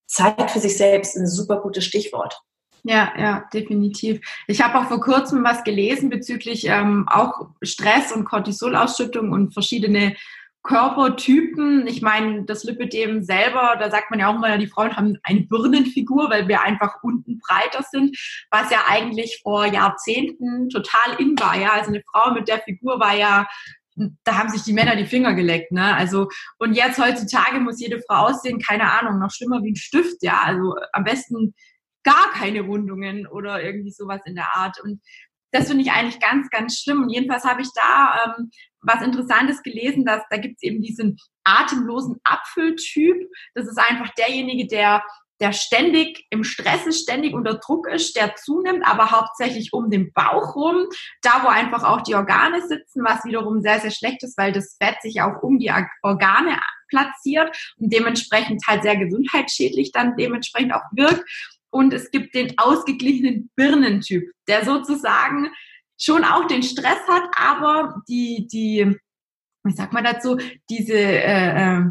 Zeit 0.06 0.50
für 0.50 0.58
sich 0.58 0.76
selbst 0.76 1.14
ist 1.14 1.22
ein 1.22 1.28
super 1.28 1.60
gutes 1.60 1.84
Stichwort. 1.84 2.40
Ja, 2.82 3.12
ja, 3.18 3.44
definitiv. 3.52 4.20
Ich 4.46 4.60
habe 4.60 4.78
auch 4.78 4.88
vor 4.88 5.00
kurzem 5.00 5.42
was 5.44 5.64
gelesen 5.64 6.08
bezüglich 6.08 6.66
ähm, 6.66 7.06
auch 7.08 7.48
Stress 7.62 8.12
und 8.12 8.24
Cortisolausschüttung 8.24 9.32
und 9.32 9.52
verschiedene 9.52 10.16
Körpertypen. 10.66 11.86
Ich 11.86 12.02
meine, 12.02 12.44
das 12.44 12.64
Lipidem 12.64 13.22
selber, 13.22 13.76
da 13.78 13.90
sagt 13.90 14.10
man 14.10 14.20
ja 14.20 14.28
auch 14.28 14.34
immer, 14.34 14.58
die 14.58 14.66
Frauen 14.66 14.96
haben 14.96 15.18
eine 15.22 15.40
Birnenfigur, 15.42 16.28
weil 16.30 16.48
wir 16.48 16.62
einfach 16.62 16.96
unten 17.02 17.38
breiter 17.38 17.84
sind, 17.90 18.16
was 18.50 18.70
ja 18.70 18.80
eigentlich 18.88 19.40
vor 19.42 19.66
Jahrzehnten 19.66 20.68
total 20.68 21.14
in 21.18 21.38
war. 21.38 21.56
Ja, 21.58 21.72
also 21.72 21.88
eine 21.88 22.02
Frau 22.10 22.32
mit 22.32 22.48
der 22.48 22.58
Figur 22.60 23.00
war 23.00 23.16
ja 23.16 23.46
da 24.24 24.36
haben 24.36 24.50
sich 24.50 24.62
die 24.62 24.74
Männer 24.74 24.94
die 24.94 25.06
Finger 25.06 25.32
geleckt, 25.32 25.72
ne? 25.72 25.94
Also 25.94 26.28
und 26.58 26.74
jetzt 26.74 26.98
heutzutage 26.98 27.60
muss 27.60 27.80
jede 27.80 28.00
Frau 28.06 28.26
aussehen, 28.26 28.60
keine 28.60 28.92
Ahnung, 28.92 29.18
noch 29.18 29.30
schlimmer 29.30 29.62
wie 29.62 29.72
ein 29.72 29.76
Stift, 29.76 30.22
ja. 30.22 30.42
Also 30.44 30.74
am 30.92 31.04
besten 31.04 31.54
gar 32.02 32.30
keine 32.32 32.66
Wundungen 32.68 33.26
oder 33.26 33.62
irgendwie 33.62 33.90
sowas 33.90 34.20
in 34.26 34.34
der 34.34 34.54
Art. 34.54 34.78
Und 34.82 35.00
das 35.50 35.68
finde 35.68 35.82
ich 35.82 35.90
eigentlich 35.90 36.20
ganz, 36.20 36.50
ganz 36.50 36.78
schlimm. 36.78 37.02
Und 37.02 37.10
jedenfalls 37.10 37.44
habe 37.44 37.62
ich 37.62 37.68
da 37.74 38.36
ähm, 38.38 38.50
was 38.86 39.02
Interessantes 39.02 39.62
gelesen, 39.62 40.04
dass 40.04 40.22
da 40.30 40.36
gibt 40.36 40.56
es 40.56 40.62
eben 40.62 40.82
diesen 40.82 41.18
atemlosen 41.44 42.16
Apfeltyp. 42.24 43.16
Das 43.54 43.66
ist 43.66 43.78
einfach 43.78 44.10
derjenige, 44.14 44.66
der 44.66 45.02
der 45.40 45.52
ständig 45.52 46.24
im 46.30 46.44
Stress 46.44 46.86
ist, 46.86 47.02
ständig 47.02 47.34
unter 47.34 47.54
Druck 47.54 47.88
ist, 47.88 48.16
der 48.16 48.36
zunimmt, 48.36 48.86
aber 48.86 49.10
hauptsächlich 49.10 49.72
um 49.72 49.90
den 49.90 50.12
Bauch 50.12 50.54
rum, 50.56 50.86
da 51.22 51.42
wo 51.42 51.48
einfach 51.48 51.84
auch 51.84 52.00
die 52.00 52.14
Organe 52.14 52.66
sitzen, 52.66 53.04
was 53.04 53.24
wiederum 53.24 53.60
sehr, 53.60 53.80
sehr 53.80 53.90
schlecht 53.90 54.22
ist, 54.22 54.38
weil 54.38 54.52
das 54.52 54.76
Fett 54.80 54.96
sich 55.02 55.20
auch 55.20 55.42
um 55.42 55.58
die 55.58 55.70
Organe 56.02 56.58
platziert 56.88 57.54
und 57.78 57.92
dementsprechend 57.92 58.62
halt 58.66 58.82
sehr 58.82 58.96
gesundheitsschädlich 58.96 59.92
dann 59.92 60.16
dementsprechend 60.16 60.72
auch 60.72 60.84
wirkt. 60.92 61.24
Und 61.70 61.92
es 61.92 62.10
gibt 62.10 62.34
den 62.34 62.56
ausgeglichenen 62.58 63.50
Birnentyp, 63.56 64.24
der 64.48 64.64
sozusagen 64.64 65.50
schon 65.98 66.24
auch 66.24 66.46
den 66.46 66.62
Stress 66.62 67.06
hat, 67.08 67.24
aber 67.36 68.02
die, 68.08 68.46
die, 68.46 68.96
wie 69.64 69.72
sagt 69.72 69.92
man 69.92 70.04
dazu, 70.04 70.38
diese, 70.68 70.94
äh, 70.94 71.78
äh, 71.78 71.82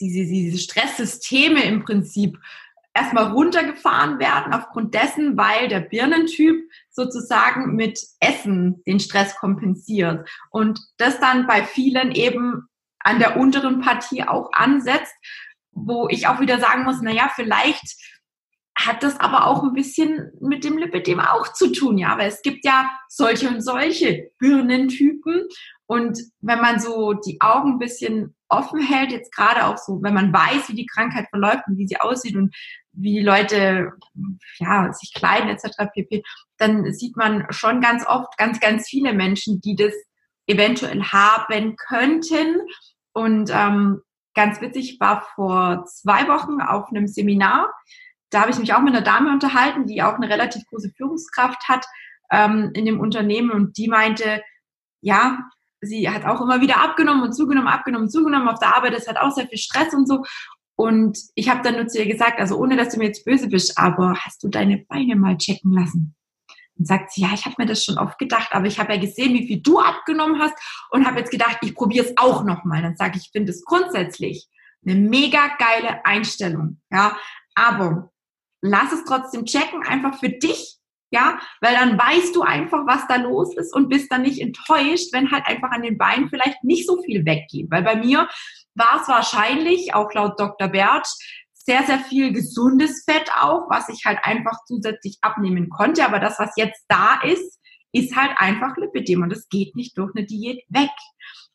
diese, 0.00 0.24
diese 0.24 0.58
Stresssysteme 0.58 1.64
im 1.64 1.84
Prinzip 1.84 2.38
erstmal 2.96 3.30
runtergefahren 3.30 4.18
werden 4.18 4.54
aufgrund 4.54 4.94
dessen, 4.94 5.36
weil 5.36 5.68
der 5.68 5.80
Birnentyp 5.80 6.70
sozusagen 6.90 7.76
mit 7.76 8.00
Essen 8.20 8.82
den 8.86 9.00
Stress 9.00 9.36
kompensiert 9.36 10.28
und 10.50 10.80
das 10.96 11.20
dann 11.20 11.46
bei 11.46 11.64
vielen 11.64 12.12
eben 12.12 12.68
an 13.00 13.18
der 13.18 13.36
unteren 13.36 13.80
Partie 13.80 14.24
auch 14.24 14.50
ansetzt, 14.52 15.14
wo 15.72 16.08
ich 16.08 16.26
auch 16.26 16.40
wieder 16.40 16.58
sagen 16.58 16.84
muss, 16.84 16.96
na 17.02 17.12
ja, 17.12 17.30
vielleicht 17.34 17.84
hat 18.76 19.02
das 19.02 19.18
aber 19.18 19.46
auch 19.46 19.62
ein 19.62 19.72
bisschen 19.72 20.30
mit 20.40 20.62
dem 20.62 20.76
Lipidem 20.76 21.18
auch 21.18 21.52
zu 21.52 21.72
tun, 21.72 21.96
ja, 21.96 22.16
weil 22.18 22.28
es 22.28 22.42
gibt 22.42 22.64
ja 22.64 22.90
solche 23.08 23.48
und 23.48 23.62
solche 23.62 24.30
Birnentypen 24.38 25.48
und 25.86 26.18
wenn 26.40 26.60
man 26.60 26.80
so 26.80 27.12
die 27.14 27.40
Augen 27.40 27.74
ein 27.74 27.78
bisschen 27.78 28.34
offen 28.48 28.80
hält, 28.80 29.12
jetzt 29.12 29.32
gerade 29.34 29.66
auch 29.66 29.78
so, 29.78 30.02
wenn 30.02 30.14
man 30.14 30.32
weiß, 30.32 30.68
wie 30.68 30.74
die 30.74 30.86
Krankheit 30.86 31.28
verläuft 31.30 31.62
und 31.68 31.78
wie 31.78 31.86
sie 31.86 31.98
aussieht 31.98 32.36
und 32.36 32.54
wie 32.92 33.14
die 33.14 33.22
Leute 33.22 33.92
ja, 34.58 34.92
sich 34.92 35.12
kleiden 35.14 35.48
etc. 35.48 35.86
pp., 35.92 36.22
dann 36.58 36.92
sieht 36.92 37.16
man 37.16 37.46
schon 37.50 37.80
ganz 37.80 38.06
oft 38.06 38.36
ganz, 38.36 38.60
ganz 38.60 38.88
viele 38.88 39.12
Menschen, 39.12 39.60
die 39.60 39.76
das 39.76 39.92
eventuell 40.46 41.02
haben 41.02 41.76
könnten. 41.76 42.60
Und 43.12 43.50
ähm, 43.52 44.00
ganz 44.34 44.60
witzig 44.60 44.98
war 45.00 45.26
vor 45.34 45.84
zwei 45.86 46.26
Wochen 46.28 46.60
auf 46.60 46.88
einem 46.88 47.06
Seminar, 47.06 47.72
da 48.30 48.42
habe 48.42 48.50
ich 48.50 48.58
mich 48.58 48.74
auch 48.74 48.80
mit 48.80 48.94
einer 48.94 49.04
Dame 49.04 49.30
unterhalten, 49.30 49.86
die 49.86 50.02
auch 50.02 50.14
eine 50.14 50.28
relativ 50.28 50.64
große 50.66 50.90
Führungskraft 50.96 51.68
hat 51.68 51.84
ähm, 52.30 52.70
in 52.74 52.84
dem 52.84 53.00
Unternehmen 53.00 53.50
und 53.50 53.76
die 53.78 53.88
meinte, 53.88 54.42
ja, 55.00 55.38
sie 55.80 56.10
hat 56.10 56.24
auch 56.24 56.40
immer 56.40 56.60
wieder 56.60 56.82
abgenommen 56.82 57.22
und 57.22 57.32
zugenommen, 57.32 57.68
abgenommen, 57.68 58.10
zugenommen. 58.10 58.48
Auf 58.48 58.58
der 58.58 58.74
Arbeit 58.74 58.94
ist 58.94 59.06
halt 59.06 59.18
auch 59.18 59.30
sehr 59.30 59.46
viel 59.46 59.58
Stress 59.58 59.94
und 59.94 60.08
so. 60.08 60.24
Und 60.76 61.18
ich 61.34 61.48
habe 61.48 61.62
dann 61.62 61.76
nur 61.76 61.86
zu 61.86 61.98
ihr 61.98 62.06
gesagt, 62.06 62.38
also 62.38 62.58
ohne 62.58 62.76
dass 62.76 62.90
du 62.90 62.98
mir 62.98 63.06
jetzt 63.06 63.24
böse 63.24 63.48
bist, 63.48 63.78
aber 63.78 64.14
hast 64.14 64.42
du 64.42 64.48
deine 64.48 64.84
Beine 64.88 65.16
mal 65.16 65.38
checken 65.38 65.72
lassen? 65.72 66.14
Und 66.78 66.86
sagt 66.86 67.12
sie, 67.12 67.22
ja, 67.22 67.30
ich 67.32 67.46
habe 67.46 67.54
mir 67.58 67.66
das 67.66 67.82
schon 67.82 67.96
oft 67.96 68.18
gedacht, 68.18 68.48
aber 68.52 68.66
ich 68.66 68.78
habe 68.78 68.92
ja 68.92 69.00
gesehen, 69.00 69.32
wie 69.32 69.46
viel 69.46 69.62
du 69.62 69.78
abgenommen 69.80 70.38
hast 70.40 70.54
und 70.90 71.06
habe 71.06 71.20
jetzt 71.20 71.30
gedacht, 71.30 71.58
ich 71.62 71.74
probiere 71.74 72.04
es 72.04 72.12
auch 72.18 72.44
nochmal. 72.44 72.82
Dann 72.82 72.96
sage 72.96 73.16
ich, 73.16 73.26
ich 73.26 73.30
finde 73.32 73.52
es 73.52 73.64
grundsätzlich 73.64 74.46
eine 74.84 74.96
mega 74.96 75.48
geile 75.58 76.04
Einstellung. 76.04 76.80
Ja, 76.90 77.16
aber 77.54 78.12
lass 78.62 78.92
es 78.92 79.04
trotzdem 79.04 79.44
checken, 79.44 79.82
einfach 79.86 80.18
für 80.18 80.30
dich, 80.30 80.78
ja, 81.10 81.38
weil 81.60 81.74
dann 81.74 81.98
weißt 81.98 82.34
du 82.34 82.42
einfach, 82.42 82.86
was 82.86 83.06
da 83.08 83.16
los 83.16 83.56
ist 83.56 83.74
und 83.74 83.88
bist 83.88 84.10
dann 84.10 84.22
nicht 84.22 84.40
enttäuscht, 84.40 85.12
wenn 85.12 85.30
halt 85.30 85.46
einfach 85.46 85.70
an 85.70 85.82
den 85.82 85.98
Beinen 85.98 86.28
vielleicht 86.28 86.62
nicht 86.64 86.86
so 86.86 87.00
viel 87.02 87.24
weggeht. 87.24 87.70
Weil 87.70 87.82
bei 87.82 87.96
mir 87.96 88.28
war 88.74 89.00
es 89.00 89.08
wahrscheinlich, 89.08 89.94
auch 89.94 90.12
laut 90.12 90.38
Dr. 90.38 90.68
Bertsch, 90.68 91.14
sehr, 91.54 91.82
sehr 91.84 91.98
viel 91.98 92.32
gesundes 92.32 93.04
Fett 93.04 93.30
auch, 93.40 93.68
was 93.68 93.88
ich 93.88 94.04
halt 94.04 94.18
einfach 94.22 94.56
zusätzlich 94.66 95.18
abnehmen 95.20 95.68
konnte. 95.68 96.04
Aber 96.04 96.20
das, 96.20 96.38
was 96.38 96.52
jetzt 96.56 96.84
da 96.88 97.20
ist, 97.22 97.60
ist 97.92 98.14
halt 98.14 98.32
einfach 98.36 98.76
Lipidem 98.76 99.22
und 99.22 99.30
das 99.30 99.48
geht 99.48 99.74
nicht 99.74 99.96
durch 99.98 100.12
eine 100.14 100.26
Diät 100.26 100.62
weg. 100.68 100.90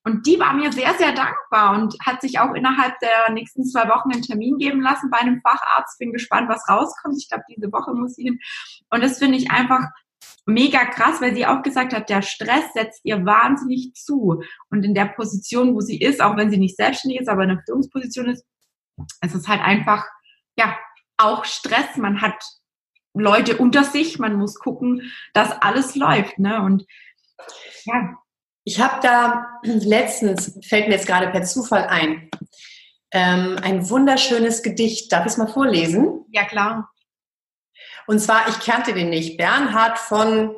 Und 0.03 0.25
die 0.25 0.39
war 0.39 0.53
mir 0.53 0.71
sehr, 0.71 0.93
sehr 0.95 1.13
dankbar 1.13 1.79
und 1.79 1.95
hat 2.03 2.21
sich 2.21 2.39
auch 2.39 2.53
innerhalb 2.53 2.97
der 2.99 3.31
nächsten 3.31 3.63
zwei 3.63 3.87
Wochen 3.87 4.11
einen 4.11 4.23
Termin 4.23 4.57
geben 4.57 4.81
lassen 4.81 5.09
bei 5.11 5.19
einem 5.19 5.41
Facharzt. 5.41 5.99
Bin 5.99 6.11
gespannt, 6.11 6.49
was 6.49 6.67
rauskommt. 6.67 7.17
Ich 7.17 7.29
glaube, 7.29 7.43
diese 7.49 7.71
Woche 7.71 7.93
muss 7.93 8.15
sie 8.15 8.23
hin. 8.23 8.39
Und 8.89 9.03
das 9.03 9.19
finde 9.19 9.37
ich 9.37 9.51
einfach 9.51 9.85
mega 10.45 10.85
krass, 10.85 11.21
weil 11.21 11.35
sie 11.35 11.45
auch 11.45 11.61
gesagt 11.61 11.93
hat, 11.93 12.09
der 12.09 12.23
Stress 12.23 12.73
setzt 12.73 13.01
ihr 13.03 13.25
wahnsinnig 13.25 13.93
zu. 13.93 14.41
Und 14.69 14.83
in 14.83 14.95
der 14.95 15.05
Position, 15.05 15.75
wo 15.75 15.81
sie 15.81 15.99
ist, 15.99 16.21
auch 16.21 16.35
wenn 16.35 16.49
sie 16.49 16.57
nicht 16.57 16.77
selbstständig 16.77 17.21
ist, 17.21 17.29
aber 17.29 17.43
in 17.43 17.51
einer 17.51 17.61
Führungsposition 17.63 18.27
ist, 18.27 18.43
es 19.21 19.35
ist 19.35 19.47
halt 19.47 19.61
einfach, 19.61 20.05
ja, 20.57 20.77
auch 21.17 21.45
Stress. 21.45 21.97
Man 21.97 22.21
hat 22.21 22.43
Leute 23.13 23.57
unter 23.57 23.83
sich, 23.83 24.19
man 24.19 24.35
muss 24.35 24.55
gucken, 24.55 25.11
dass 25.33 25.51
alles 25.61 25.95
läuft, 25.95 26.39
ne? 26.39 26.61
Und 26.63 26.85
ja. 27.85 28.15
Ich 28.63 28.79
habe 28.79 28.99
da 29.01 29.59
letztens, 29.63 30.59
fällt 30.67 30.87
mir 30.87 30.95
jetzt 30.95 31.07
gerade 31.07 31.29
per 31.29 31.43
Zufall 31.43 31.87
ein, 31.87 32.29
ähm, 33.11 33.57
ein 33.61 33.89
wunderschönes 33.89 34.63
Gedicht. 34.63 35.11
Darf 35.11 35.25
ich 35.25 35.33
es 35.33 35.37
mal 35.37 35.47
vorlesen? 35.47 36.25
Ja, 36.31 36.45
klar. 36.45 36.91
Und 38.07 38.19
zwar, 38.19 38.47
ich 38.49 38.59
kannte 38.59 38.93
den 38.93 39.09
nicht, 39.09 39.37
Bernhard 39.37 39.97
von 39.99 40.55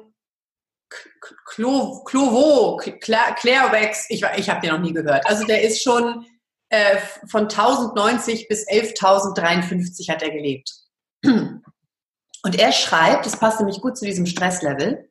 Clovo, 1.45 2.77
Clairwex, 2.77 4.05
ich, 4.09 4.23
ich 4.37 4.49
habe 4.49 4.61
den 4.61 4.71
noch 4.71 4.79
nie 4.79 4.93
gehört. 4.93 5.25
Also 5.27 5.45
der 5.45 5.63
ist 5.63 5.83
schon 5.83 6.25
äh, 6.69 6.97
von 7.27 7.43
1090 7.43 8.47
bis 8.47 8.67
11.053 8.67 10.09
hat 10.09 10.23
er 10.23 10.31
gelebt. 10.31 10.71
Und 11.25 12.59
er 12.59 12.71
schreibt, 12.71 13.25
das 13.25 13.39
passt 13.39 13.59
nämlich 13.59 13.79
gut 13.79 13.97
zu 13.97 14.05
diesem 14.05 14.25
Stresslevel, 14.25 15.09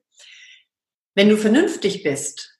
wenn 1.14 1.28
du 1.28 1.36
vernünftig 1.36 2.02
bist, 2.02 2.51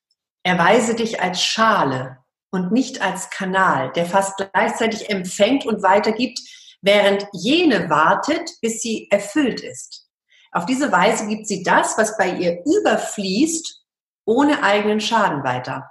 erweise 0.42 0.94
dich 0.94 1.20
als 1.20 1.42
Schale 1.42 2.18
und 2.50 2.72
nicht 2.72 3.00
als 3.00 3.30
Kanal, 3.30 3.92
der 3.92 4.06
fast 4.06 4.36
gleichzeitig 4.36 5.10
empfängt 5.10 5.64
und 5.64 5.82
weitergibt, 5.82 6.40
während 6.82 7.26
jene 7.32 7.88
wartet, 7.88 8.50
bis 8.60 8.82
sie 8.82 9.08
erfüllt 9.10 9.60
ist. 9.60 10.08
Auf 10.50 10.66
diese 10.66 10.92
Weise 10.92 11.26
gibt 11.28 11.46
sie 11.46 11.62
das, 11.62 11.96
was 11.96 12.16
bei 12.18 12.28
ihr 12.28 12.62
überfließt, 12.66 13.82
ohne 14.26 14.62
eigenen 14.62 15.00
Schaden 15.00 15.42
weiter. 15.44 15.90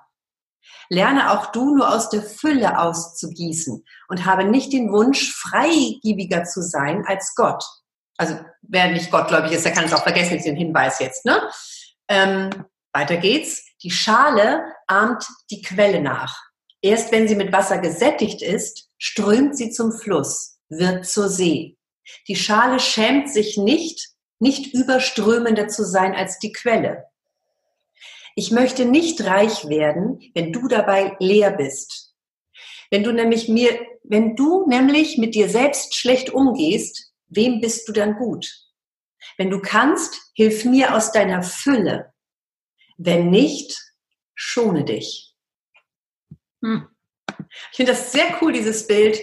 Lerne 0.89 1.31
auch 1.31 1.47
du 1.47 1.75
nur 1.75 1.89
aus 1.89 2.09
der 2.09 2.21
Fülle 2.21 2.77
auszugießen 2.77 3.83
und 4.09 4.25
habe 4.25 4.43
nicht 4.43 4.71
den 4.73 4.91
Wunsch, 4.91 5.33
freigebiger 5.33 6.43
zu 6.43 6.61
sein 6.61 7.03
als 7.07 7.33
Gott. 7.35 7.63
Also 8.17 8.37
wer 8.61 8.91
nicht 8.91 9.09
gottgläubig 9.09 9.53
ist, 9.53 9.65
der 9.65 9.71
kann 9.71 9.85
es 9.85 9.93
auch 9.93 10.03
vergessen, 10.03 10.37
dem 10.43 10.55
Hinweis 10.55 10.99
jetzt. 10.99 11.25
Ne? 11.25 11.49
Ähm, 12.07 12.49
weiter 12.93 13.17
geht's. 13.17 13.65
Die 13.83 13.91
Schale 13.91 14.63
ahmt 14.87 15.25
die 15.49 15.61
Quelle 15.61 16.01
nach. 16.01 16.37
Erst 16.81 17.11
wenn 17.11 17.27
sie 17.27 17.35
mit 17.35 17.51
Wasser 17.51 17.77
gesättigt 17.77 18.41
ist, 18.41 18.89
strömt 18.97 19.57
sie 19.57 19.71
zum 19.71 19.91
Fluss 19.91 20.51
wird 20.71 21.05
zur 21.05 21.29
See. 21.29 21.77
Die 22.27 22.35
Schale 22.35 22.79
schämt 22.79 23.29
sich 23.29 23.57
nicht, 23.57 24.09
nicht 24.39 24.73
überströmender 24.73 25.67
zu 25.67 25.85
sein 25.85 26.15
als 26.15 26.39
die 26.39 26.51
Quelle. 26.51 27.05
Ich 28.35 28.51
möchte 28.51 28.85
nicht 28.85 29.23
reich 29.25 29.67
werden, 29.67 30.19
wenn 30.33 30.51
du 30.53 30.67
dabei 30.67 31.15
leer 31.19 31.51
bist. 31.51 32.15
Wenn 32.89 33.03
du 33.03 33.11
nämlich 33.11 33.49
mir, 33.49 33.77
wenn 34.03 34.35
du 34.35 34.67
nämlich 34.67 35.17
mit 35.17 35.35
dir 35.35 35.49
selbst 35.49 35.95
schlecht 35.95 36.29
umgehst, 36.31 37.11
wem 37.27 37.61
bist 37.61 37.87
du 37.87 37.91
dann 37.91 38.15
gut? 38.15 38.49
Wenn 39.37 39.49
du 39.49 39.61
kannst, 39.61 40.31
hilf 40.33 40.65
mir 40.65 40.95
aus 40.95 41.11
deiner 41.11 41.43
Fülle. 41.43 42.10
Wenn 43.03 43.29
nicht, 43.29 43.75
schone 44.35 44.83
dich. 44.83 45.33
Hm. 46.63 46.87
Ich 47.71 47.77
finde 47.77 47.93
das 47.93 48.11
sehr 48.11 48.37
cool, 48.41 48.53
dieses 48.53 48.85
Bild, 48.85 49.19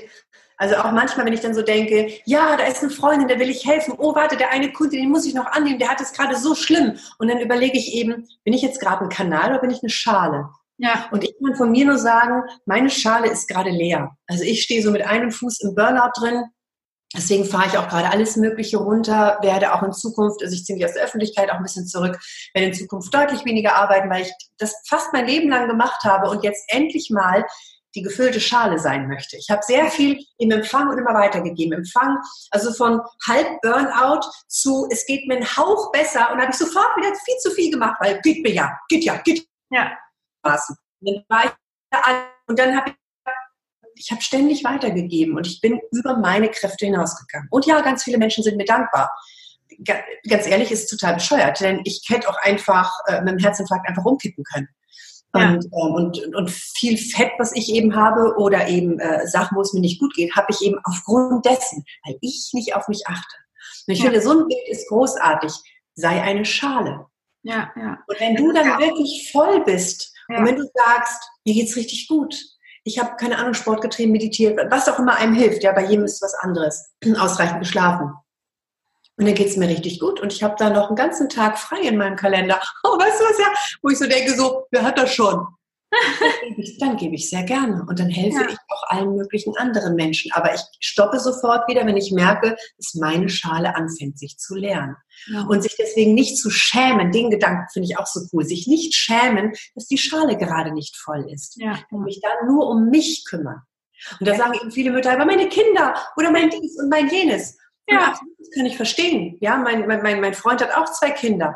also 0.57 0.75
auch 0.77 0.91
manchmal, 0.91 1.25
wenn 1.25 1.33
ich 1.33 1.41
dann 1.41 1.55
so 1.55 1.63
denke, 1.63 2.13
ja, 2.25 2.57
da 2.57 2.65
ist 2.65 2.83
eine 2.83 2.91
Freundin, 2.91 3.29
der 3.29 3.39
will 3.39 3.49
ich 3.49 3.65
helfen. 3.65 3.95
Oh, 3.97 4.17
warte, 4.17 4.37
der 4.37 4.51
eine 4.51 4.73
Kunde, 4.73 4.97
den 4.97 5.09
muss 5.09 5.25
ich 5.25 5.35
noch 5.35 5.47
annehmen, 5.47 5.79
der 5.79 5.91
hat 5.91 6.01
es 6.01 6.13
gerade 6.13 6.37
so 6.37 6.57
schlimm. 6.57 6.99
Und 7.19 7.29
dann 7.29 7.39
überlege 7.39 7.79
ich 7.79 7.95
eben, 7.95 8.27
bin 8.43 8.53
ich 8.53 8.63
jetzt 8.63 8.81
gerade 8.81 9.05
ein 9.05 9.09
Kanal 9.09 9.51
oder 9.51 9.61
bin 9.61 9.71
ich 9.71 9.83
eine 9.83 9.91
Schale? 9.91 10.49
Ja. 10.79 11.09
Und 11.13 11.23
ich 11.23 11.33
kann 11.41 11.55
von 11.55 11.71
mir 11.71 11.87
nur 11.87 11.99
sagen, 11.99 12.43
meine 12.67 12.91
Schale 12.91 13.29
ist 13.29 13.47
gerade 13.47 13.71
leer. 13.71 14.17
Also 14.27 14.43
ich 14.43 14.63
stehe 14.63 14.83
so 14.83 14.91
mit 14.91 15.03
einem 15.03 15.31
Fuß 15.31 15.61
im 15.61 15.77
Burnout 15.77 16.11
drin. 16.19 16.45
Deswegen 17.17 17.47
fahre 17.47 17.69
ich 17.69 17.79
auch 17.79 17.89
gerade 17.89 18.11
alles 18.11 18.37
Mögliche 18.37 18.77
runter, 18.77 19.39
werde 19.41 19.73
auch 19.73 19.83
in 19.83 19.93
Zukunft, 19.93 20.43
also 20.43 20.55
ich 20.55 20.65
ziehe 20.65 20.77
mich 20.77 20.85
aus 20.85 20.93
der 20.93 21.05
Öffentlichkeit 21.05 21.51
auch 21.51 21.57
ein 21.57 21.63
bisschen 21.63 21.87
zurück, 21.87 22.19
werde 22.53 22.69
in 22.69 22.75
Zukunft 22.75 23.15
deutlich 23.15 23.47
weniger 23.47 23.77
arbeiten, 23.77 24.11
weil 24.11 24.23
ich 24.23 24.33
das 24.59 24.75
fast 24.87 25.13
mein 25.15 25.27
Leben 25.27 25.49
lang 25.49 25.69
gemacht 25.69 26.05
habe 26.05 26.29
und 26.29 26.45
jetzt 26.45 26.65
endlich 26.69 27.09
mal 27.11 27.47
die 27.95 28.03
gefüllte 28.03 28.41
Schale 28.41 28.79
sein 28.79 29.09
möchte. 29.09 29.39
Ich 29.39 29.49
habe 29.49 29.63
sehr 29.63 29.87
viel 29.91 30.23
im 30.37 30.51
Empfang 30.51 30.91
und 30.91 30.99
immer 30.99 31.15
weitergegeben. 31.15 31.79
Empfang, 31.79 32.19
also 32.51 32.73
von 32.75 33.01
halb 33.27 33.61
Burnout 33.63 34.21
zu, 34.47 34.87
es 34.91 35.07
geht 35.07 35.27
mir 35.27 35.37
einen 35.37 35.57
Hauch 35.57 35.91
besser 35.91 36.31
und 36.31 36.41
habe 36.41 36.51
ich 36.51 36.59
sofort 36.59 36.95
wieder 36.99 37.15
viel 37.25 37.37
zu 37.39 37.51
viel 37.53 37.71
gemacht, 37.71 37.97
weil 38.01 38.21
geht 38.21 38.43
mir 38.43 38.53
ja, 38.53 38.79
geht 38.89 39.05
ja, 39.05 39.17
geht 39.17 39.49
ja. 39.71 39.97
Und 42.47 42.59
dann 42.59 42.77
habe 42.77 42.91
ich 42.91 42.97
ich 43.99 44.11
habe 44.11 44.23
ständig 44.23 44.65
weitergegeben 44.65 45.37
und 45.37 45.47
ich 45.47 45.61
bin 45.61 45.81
über 45.93 46.17
meine 46.17 46.51
Kräfte 46.51 46.87
hinausgegangen. 46.87 47.49
Und 47.51 47.67
ja, 47.67 47.81
ganz 47.81 48.05
viele 48.05 48.19
Menschen 48.19 48.45
sind 48.45 48.57
mir 48.57 48.65
dankbar. 48.65 49.11
Ganz 50.29 50.47
ehrlich, 50.47 50.71
ist 50.71 50.89
total 50.89 51.15
bescheuert, 51.15 51.61
denn 51.61 51.81
ich 51.85 52.03
hätte 52.09 52.29
auch 52.29 52.39
einfach 52.43 52.91
äh, 53.07 53.21
mit 53.21 53.35
dem 53.35 53.39
Herzinfarkt 53.39 53.89
einfach 53.89 54.05
umkippen 54.05 54.45
können. 54.45 54.69
Ja. 55.35 55.51
Und, 55.51 55.65
ähm, 55.67 55.95
und, 55.95 56.35
und 56.35 56.51
viel 56.51 56.97
Fett, 56.97 57.33
was 57.39 57.55
ich 57.55 57.69
eben 57.75 57.95
habe, 57.95 58.37
oder 58.39 58.69
eben 58.69 58.99
äh, 58.99 59.27
Sachen, 59.27 59.57
wo 59.57 59.61
es 59.61 59.73
mir 59.73 59.81
nicht 59.81 60.01
gut 60.01 60.15
geht, 60.15 60.35
habe 60.35 60.47
ich 60.51 60.63
eben 60.63 60.79
aufgrund 60.85 61.45
dessen, 61.45 61.85
weil 62.05 62.17
ich 62.23 62.51
nicht 62.55 62.75
auf 62.75 62.89
mich 62.89 63.07
achte. 63.07 63.37
Und 63.87 63.93
ich 63.93 63.99
ja. 63.99 64.07
finde, 64.07 64.23
so 64.23 64.31
ein 64.31 64.49
Bild 64.49 64.69
ist 64.69 64.89
großartig. 64.89 65.53
Sei 65.95 66.23
eine 66.23 66.45
Schale. 66.45 67.07
Ja, 67.43 67.71
ja. 67.77 67.99
Und 68.07 68.21
wenn 68.21 68.37
du 68.37 68.53
dann 68.53 68.79
wirklich 68.79 69.31
voll 69.33 69.63
bist 69.65 70.15
und 70.29 70.45
wenn 70.45 70.57
du 70.57 70.65
sagst, 70.75 71.31
mir 71.45 71.55
geht's 71.55 71.77
richtig 71.77 72.09
gut, 72.09 72.35
ich 72.89 72.99
habe 72.99 73.17
keine 73.17 73.39
Ahnung, 73.39 73.55
Sport 73.55 73.83
getrieben, 73.83 74.13
meditiert, 74.13 74.59
was 74.71 74.89
auch 74.89 74.99
immer 74.99 75.17
einem 75.17 75.35
hilft, 75.35 75.63
ja, 75.63 75.73
bei 75.73 75.85
jedem 75.85 76.05
ist 76.05 76.23
was 76.23 76.35
anderes, 76.35 76.91
ausreichend 77.19 77.61
geschlafen, 77.61 78.13
und 79.19 79.27
dann 79.27 79.35
geht 79.35 79.49
es 79.49 79.57
mir 79.57 79.69
richtig 79.69 79.99
gut 79.99 80.21
und 80.21 80.33
ich 80.33 80.45
habe 80.45 80.55
da 80.59 80.71
noch 80.71 80.87
einen 80.87 80.97
ganzen 80.97 81.29
Tag 81.29 81.59
frei 81.59 81.81
in 81.81 81.97
meinem 81.97 82.17
Kalender. 82.17 82.61
Oh, 82.85 82.97
weißt 82.97 83.21
du 83.21 83.25
was 83.25 83.39
ja? 83.39 83.47
Wo 83.83 83.89
ich 83.91 83.99
so 83.99 84.07
denke, 84.07 84.33
so, 84.35 84.67
wer 84.71 84.85
hat 84.85 84.97
das 84.97 85.13
schon? 85.13 85.45
Dann 86.81 86.97
gebe 86.97 87.15
ich 87.15 87.31
sehr 87.31 87.45
gerne 87.45 87.85
und 87.89 87.99
dann 87.99 88.09
helfe 88.09 88.43
ja. 88.43 88.49
ich 88.49 88.57
auch 88.69 88.83
allen 88.89 89.17
möglichen 89.17 89.57
anderen 89.57 89.95
Menschen. 89.95 90.31
Aber 90.33 90.55
ich 90.55 90.61
stoppe 90.81 91.19
sofort 91.19 91.69
wieder, 91.69 91.87
wenn 91.87 91.97
ich 91.97 92.13
merke, 92.13 92.57
dass 92.77 92.95
meine 92.95 93.29
Schale 93.29 93.75
anfängt, 93.75 94.19
sich 94.19 94.39
zu 94.39 94.55
leeren. 94.55 94.97
Ja. 95.27 95.43
Und 95.43 95.63
sich 95.63 95.77
deswegen 95.79 96.15
nicht 96.15 96.37
zu 96.39 96.51
schämen, 96.51 97.11
den 97.11 97.31
Gedanken 97.31 97.67
finde 97.73 97.89
ich 97.89 97.99
auch 97.99 98.07
so 98.07 98.21
cool, 98.33 98.45
sich 98.45 98.67
nicht 98.67 98.95
schämen, 98.95 99.53
dass 99.75 99.87
die 99.87 99.99
Schale 99.99 100.37
gerade 100.37 100.73
nicht 100.73 100.97
voll 100.97 101.27
ist. 101.33 101.57
Ja. 101.61 101.79
Und 101.91 102.05
mich 102.05 102.21
dann 102.21 102.47
nur 102.47 102.69
um 102.69 102.91
mich 102.91 103.25
kümmern. 103.29 103.63
Und 104.21 104.29
da 104.29 104.35
sagen 104.35 104.55
eben 104.55 104.71
viele 104.71 104.91
Mütter, 104.91 105.13
aber 105.13 105.25
meine 105.25 105.49
Kinder 105.49 105.95
oder 106.17 106.31
mein 106.31 106.51
dies 106.51 106.79
und 106.79 106.89
mein 106.89 107.09
jenes. 107.09 107.57
Ja, 107.89 108.15
das 108.39 108.51
kann 108.55 108.67
ich 108.67 108.77
verstehen. 108.77 109.39
Ja, 109.41 109.57
mein, 109.57 109.87
mein, 109.87 110.21
mein 110.21 110.35
Freund 110.35 110.61
hat 110.61 110.77
auch 110.77 110.93
zwei 110.93 111.11
Kinder. 111.11 111.55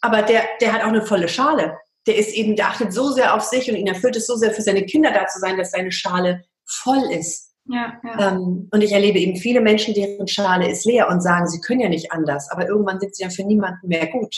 Aber 0.00 0.22
der, 0.22 0.42
der 0.60 0.72
hat 0.72 0.82
auch 0.82 0.88
eine 0.88 1.04
volle 1.04 1.28
Schale. 1.28 1.78
Der 2.06 2.16
ist 2.16 2.34
eben, 2.34 2.56
der 2.56 2.68
achtet 2.68 2.92
so 2.92 3.10
sehr 3.10 3.34
auf 3.34 3.42
sich 3.42 3.70
und 3.70 3.76
ihn 3.76 3.86
erfüllt 3.86 4.16
es 4.16 4.26
so 4.26 4.36
sehr 4.36 4.52
für 4.52 4.62
seine 4.62 4.84
Kinder 4.84 5.10
da 5.12 5.26
zu 5.26 5.38
sein, 5.38 5.56
dass 5.56 5.70
seine 5.70 5.92
Schale 5.92 6.44
voll 6.64 7.10
ist. 7.10 7.54
Ja, 7.66 7.98
ja. 8.04 8.32
Ähm, 8.32 8.68
und 8.70 8.82
ich 8.82 8.92
erlebe 8.92 9.18
eben 9.18 9.36
viele 9.36 9.62
Menschen, 9.62 9.94
deren 9.94 10.28
Schale 10.28 10.70
ist 10.70 10.84
leer 10.84 11.08
und 11.08 11.22
sagen, 11.22 11.46
sie 11.48 11.60
können 11.60 11.80
ja 11.80 11.88
nicht 11.88 12.12
anders, 12.12 12.50
aber 12.50 12.68
irgendwann 12.68 13.00
sind 13.00 13.16
sie 13.16 13.22
dann 13.22 13.32
für 13.32 13.44
niemanden 13.44 13.88
mehr 13.88 14.06
gut. 14.08 14.36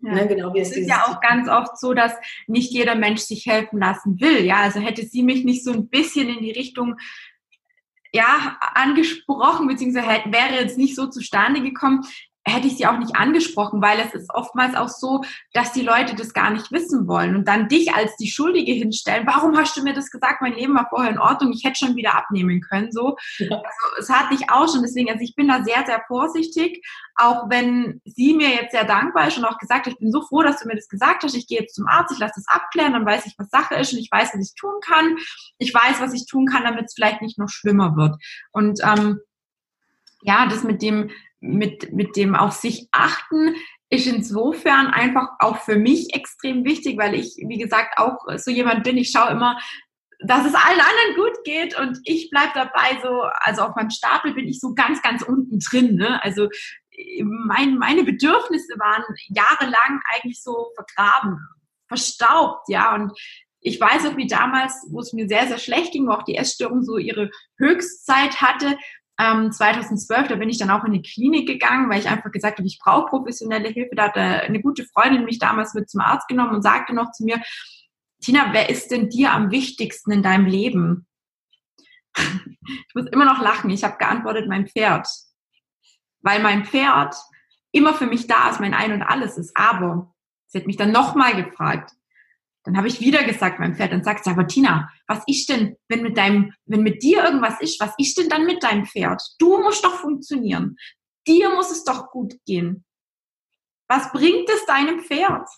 Ja. 0.00 0.14
Ne, 0.14 0.28
genau 0.28 0.54
es 0.54 0.76
ist 0.76 0.88
ja 0.88 1.02
auch 1.06 1.20
ganz 1.20 1.48
oft 1.48 1.76
so, 1.76 1.92
dass 1.92 2.12
nicht 2.46 2.70
jeder 2.70 2.94
Mensch 2.94 3.20
sich 3.22 3.46
helfen 3.46 3.80
lassen 3.80 4.20
will. 4.20 4.44
Ja, 4.44 4.58
also 4.58 4.78
hätte 4.78 5.04
sie 5.04 5.24
mich 5.24 5.44
nicht 5.44 5.64
so 5.64 5.72
ein 5.72 5.88
bisschen 5.88 6.28
in 6.28 6.40
die 6.40 6.52
Richtung 6.52 6.94
ja, 8.12 8.58
angesprochen, 8.74 9.66
beziehungsweise 9.66 10.06
wäre 10.26 10.62
jetzt 10.62 10.78
nicht 10.78 10.94
so 10.94 11.08
zustande 11.08 11.62
gekommen, 11.62 12.04
hätte 12.48 12.66
ich 12.66 12.76
sie 12.76 12.86
auch 12.86 12.98
nicht 12.98 13.16
angesprochen, 13.16 13.80
weil 13.82 14.00
es 14.00 14.14
ist 14.14 14.30
oftmals 14.32 14.74
auch 14.74 14.88
so, 14.88 15.22
dass 15.52 15.72
die 15.72 15.82
Leute 15.82 16.14
das 16.14 16.32
gar 16.32 16.50
nicht 16.50 16.70
wissen 16.72 17.06
wollen 17.06 17.36
und 17.36 17.46
dann 17.46 17.68
dich 17.68 17.94
als 17.94 18.16
die 18.16 18.30
Schuldige 18.30 18.72
hinstellen. 18.72 19.26
Warum 19.26 19.56
hast 19.56 19.76
du 19.76 19.82
mir 19.82 19.94
das 19.94 20.10
gesagt? 20.10 20.42
Mein 20.42 20.54
Leben 20.54 20.74
war 20.74 20.88
vorher 20.88 21.10
in 21.10 21.18
Ordnung. 21.18 21.52
Ich 21.52 21.64
hätte 21.64 21.78
schon 21.78 21.96
wieder 21.96 22.16
abnehmen 22.16 22.60
können. 22.60 22.92
So, 22.92 23.16
ja. 23.38 23.56
also, 23.56 23.98
es 23.98 24.10
hat 24.10 24.30
dich 24.30 24.50
auch 24.50 24.72
schon. 24.72 24.82
Deswegen, 24.82 25.10
also 25.10 25.22
ich 25.22 25.34
bin 25.34 25.48
da 25.48 25.62
sehr, 25.62 25.84
sehr 25.86 26.02
vorsichtig. 26.06 26.84
Auch 27.16 27.50
wenn 27.50 28.00
sie 28.04 28.34
mir 28.34 28.50
jetzt 28.50 28.72
sehr 28.72 28.84
dankbar 28.84 29.28
ist 29.28 29.38
und 29.38 29.44
auch 29.44 29.58
gesagt 29.58 29.86
hat, 29.86 29.92
ich 29.94 29.98
bin 29.98 30.12
so 30.12 30.22
froh, 30.22 30.42
dass 30.42 30.60
du 30.60 30.68
mir 30.68 30.76
das 30.76 30.88
gesagt 30.88 31.22
hast. 31.24 31.34
Ich 31.34 31.46
gehe 31.46 31.60
jetzt 31.60 31.74
zum 31.74 31.86
Arzt, 31.86 32.12
ich 32.12 32.18
lasse 32.18 32.34
das 32.36 32.48
abklären, 32.48 32.92
dann 32.92 33.06
weiß 33.06 33.26
ich, 33.26 33.34
was 33.38 33.50
Sache 33.50 33.74
ist 33.74 33.92
und 33.92 33.98
ich 33.98 34.10
weiß, 34.10 34.30
was 34.34 34.48
ich 34.48 34.54
tun 34.54 34.74
kann. 34.84 35.16
Ich 35.58 35.74
weiß, 35.74 36.00
was 36.00 36.14
ich 36.14 36.26
tun 36.26 36.46
kann, 36.46 36.64
damit 36.64 36.86
es 36.86 36.94
vielleicht 36.94 37.22
nicht 37.22 37.38
noch 37.38 37.48
schlimmer 37.48 37.96
wird. 37.96 38.16
Und 38.52 38.80
ähm, 38.84 39.20
ja, 40.22 40.46
das 40.46 40.64
mit 40.64 40.82
dem 40.82 41.10
mit, 41.40 41.92
mit 41.92 42.16
dem 42.16 42.34
auf 42.34 42.52
sich 42.52 42.88
achten 42.92 43.54
ist 43.90 44.06
insofern 44.06 44.88
einfach 44.88 45.28
auch 45.38 45.58
für 45.58 45.76
mich 45.76 46.14
extrem 46.14 46.64
wichtig, 46.64 46.98
weil 46.98 47.14
ich, 47.14 47.36
wie 47.46 47.58
gesagt, 47.58 47.98
auch 47.98 48.18
so 48.36 48.50
jemand 48.50 48.84
bin, 48.84 48.98
ich 48.98 49.10
schaue 49.10 49.30
immer, 49.30 49.58
dass 50.20 50.44
es 50.44 50.54
allen 50.54 50.80
anderen 50.80 51.14
gut 51.16 51.44
geht 51.44 51.78
und 51.78 51.98
ich 52.04 52.28
bleib 52.30 52.52
dabei 52.54 52.98
so, 53.02 53.22
also 53.40 53.62
auf 53.62 53.76
meinem 53.76 53.90
Stapel 53.90 54.34
bin 54.34 54.48
ich 54.48 54.60
so 54.60 54.74
ganz, 54.74 55.00
ganz 55.00 55.22
unten 55.22 55.58
drin. 55.60 55.94
Ne? 55.94 56.22
Also 56.22 56.48
mein, 57.22 57.78
meine 57.78 58.02
Bedürfnisse 58.02 58.74
waren 58.78 59.04
jahrelang 59.28 60.00
eigentlich 60.12 60.42
so 60.42 60.72
vergraben, 60.74 61.38
verstaubt, 61.86 62.68
ja, 62.68 62.94
und 62.94 63.12
ich 63.60 63.80
weiß 63.80 64.06
auch, 64.06 64.16
wie 64.16 64.26
damals, 64.26 64.86
wo 64.90 65.00
es 65.00 65.12
mir 65.12 65.28
sehr, 65.28 65.48
sehr 65.48 65.58
schlecht 65.58 65.92
ging, 65.92 66.06
wo 66.06 66.12
auch 66.12 66.22
die 66.22 66.36
Essstörung 66.36 66.82
so 66.82 66.96
ihre 66.96 67.30
Höchstzeit 67.58 68.40
hatte, 68.40 68.78
ähm, 69.18 69.50
2012, 69.50 70.28
da 70.28 70.36
bin 70.36 70.48
ich 70.48 70.58
dann 70.58 70.70
auch 70.70 70.84
in 70.84 70.92
die 70.92 71.02
Klinik 71.02 71.48
gegangen, 71.48 71.90
weil 71.90 71.98
ich 71.98 72.08
einfach 72.08 72.30
gesagt 72.30 72.58
habe, 72.58 72.68
ich 72.68 72.78
brauche 72.78 73.08
professionelle 73.08 73.68
Hilfe. 73.68 73.96
Da 73.96 74.04
hat 74.04 74.16
eine 74.16 74.60
gute 74.60 74.84
Freundin 74.84 75.24
mich 75.24 75.38
damals 75.38 75.74
mit 75.74 75.90
zum 75.90 76.00
Arzt 76.00 76.28
genommen 76.28 76.54
und 76.54 76.62
sagte 76.62 76.94
noch 76.94 77.10
zu 77.10 77.24
mir, 77.24 77.42
Tina, 78.20 78.52
wer 78.52 78.68
ist 78.68 78.90
denn 78.90 79.08
dir 79.08 79.32
am 79.32 79.50
wichtigsten 79.50 80.12
in 80.12 80.22
deinem 80.22 80.46
Leben? 80.46 81.06
ich 82.16 82.94
muss 82.94 83.06
immer 83.06 83.24
noch 83.24 83.40
lachen. 83.40 83.70
Ich 83.70 83.84
habe 83.84 83.98
geantwortet, 83.98 84.48
mein 84.48 84.66
Pferd. 84.66 85.08
Weil 86.20 86.42
mein 86.42 86.64
Pferd 86.64 87.16
immer 87.72 87.94
für 87.94 88.06
mich 88.06 88.26
da 88.26 88.50
ist, 88.50 88.60
mein 88.60 88.74
Ein 88.74 88.92
und 88.92 89.02
Alles 89.02 89.36
ist. 89.38 89.56
Aber 89.56 90.14
sie 90.46 90.58
hat 90.58 90.66
mich 90.66 90.76
dann 90.76 90.92
nochmal 90.92 91.42
gefragt, 91.42 91.92
dann 92.68 92.76
habe 92.76 92.88
ich 92.88 93.00
wieder 93.00 93.24
gesagt 93.24 93.58
meinem 93.58 93.74
Pferd, 93.74 93.92
dann 93.92 94.04
sagt 94.04 94.24
sie, 94.24 94.30
aber 94.30 94.46
Tina, 94.46 94.90
was 95.06 95.22
ist 95.26 95.48
denn, 95.48 95.76
wenn 95.88 96.02
mit 96.02 96.18
deinem, 96.18 96.52
wenn 96.66 96.82
mit 96.82 97.02
dir 97.02 97.24
irgendwas 97.24 97.58
ist, 97.62 97.80
was 97.80 97.94
ist 97.96 98.18
denn 98.18 98.28
dann 98.28 98.44
mit 98.44 98.62
deinem 98.62 98.84
Pferd? 98.84 99.22
Du 99.38 99.58
musst 99.62 99.82
doch 99.82 99.94
funktionieren. 99.94 100.76
Dir 101.26 101.48
muss 101.48 101.70
es 101.70 101.84
doch 101.84 102.10
gut 102.10 102.34
gehen. 102.44 102.84
Was 103.88 104.12
bringt 104.12 104.50
es 104.50 104.66
deinem 104.66 105.00
Pferd? 105.00 105.48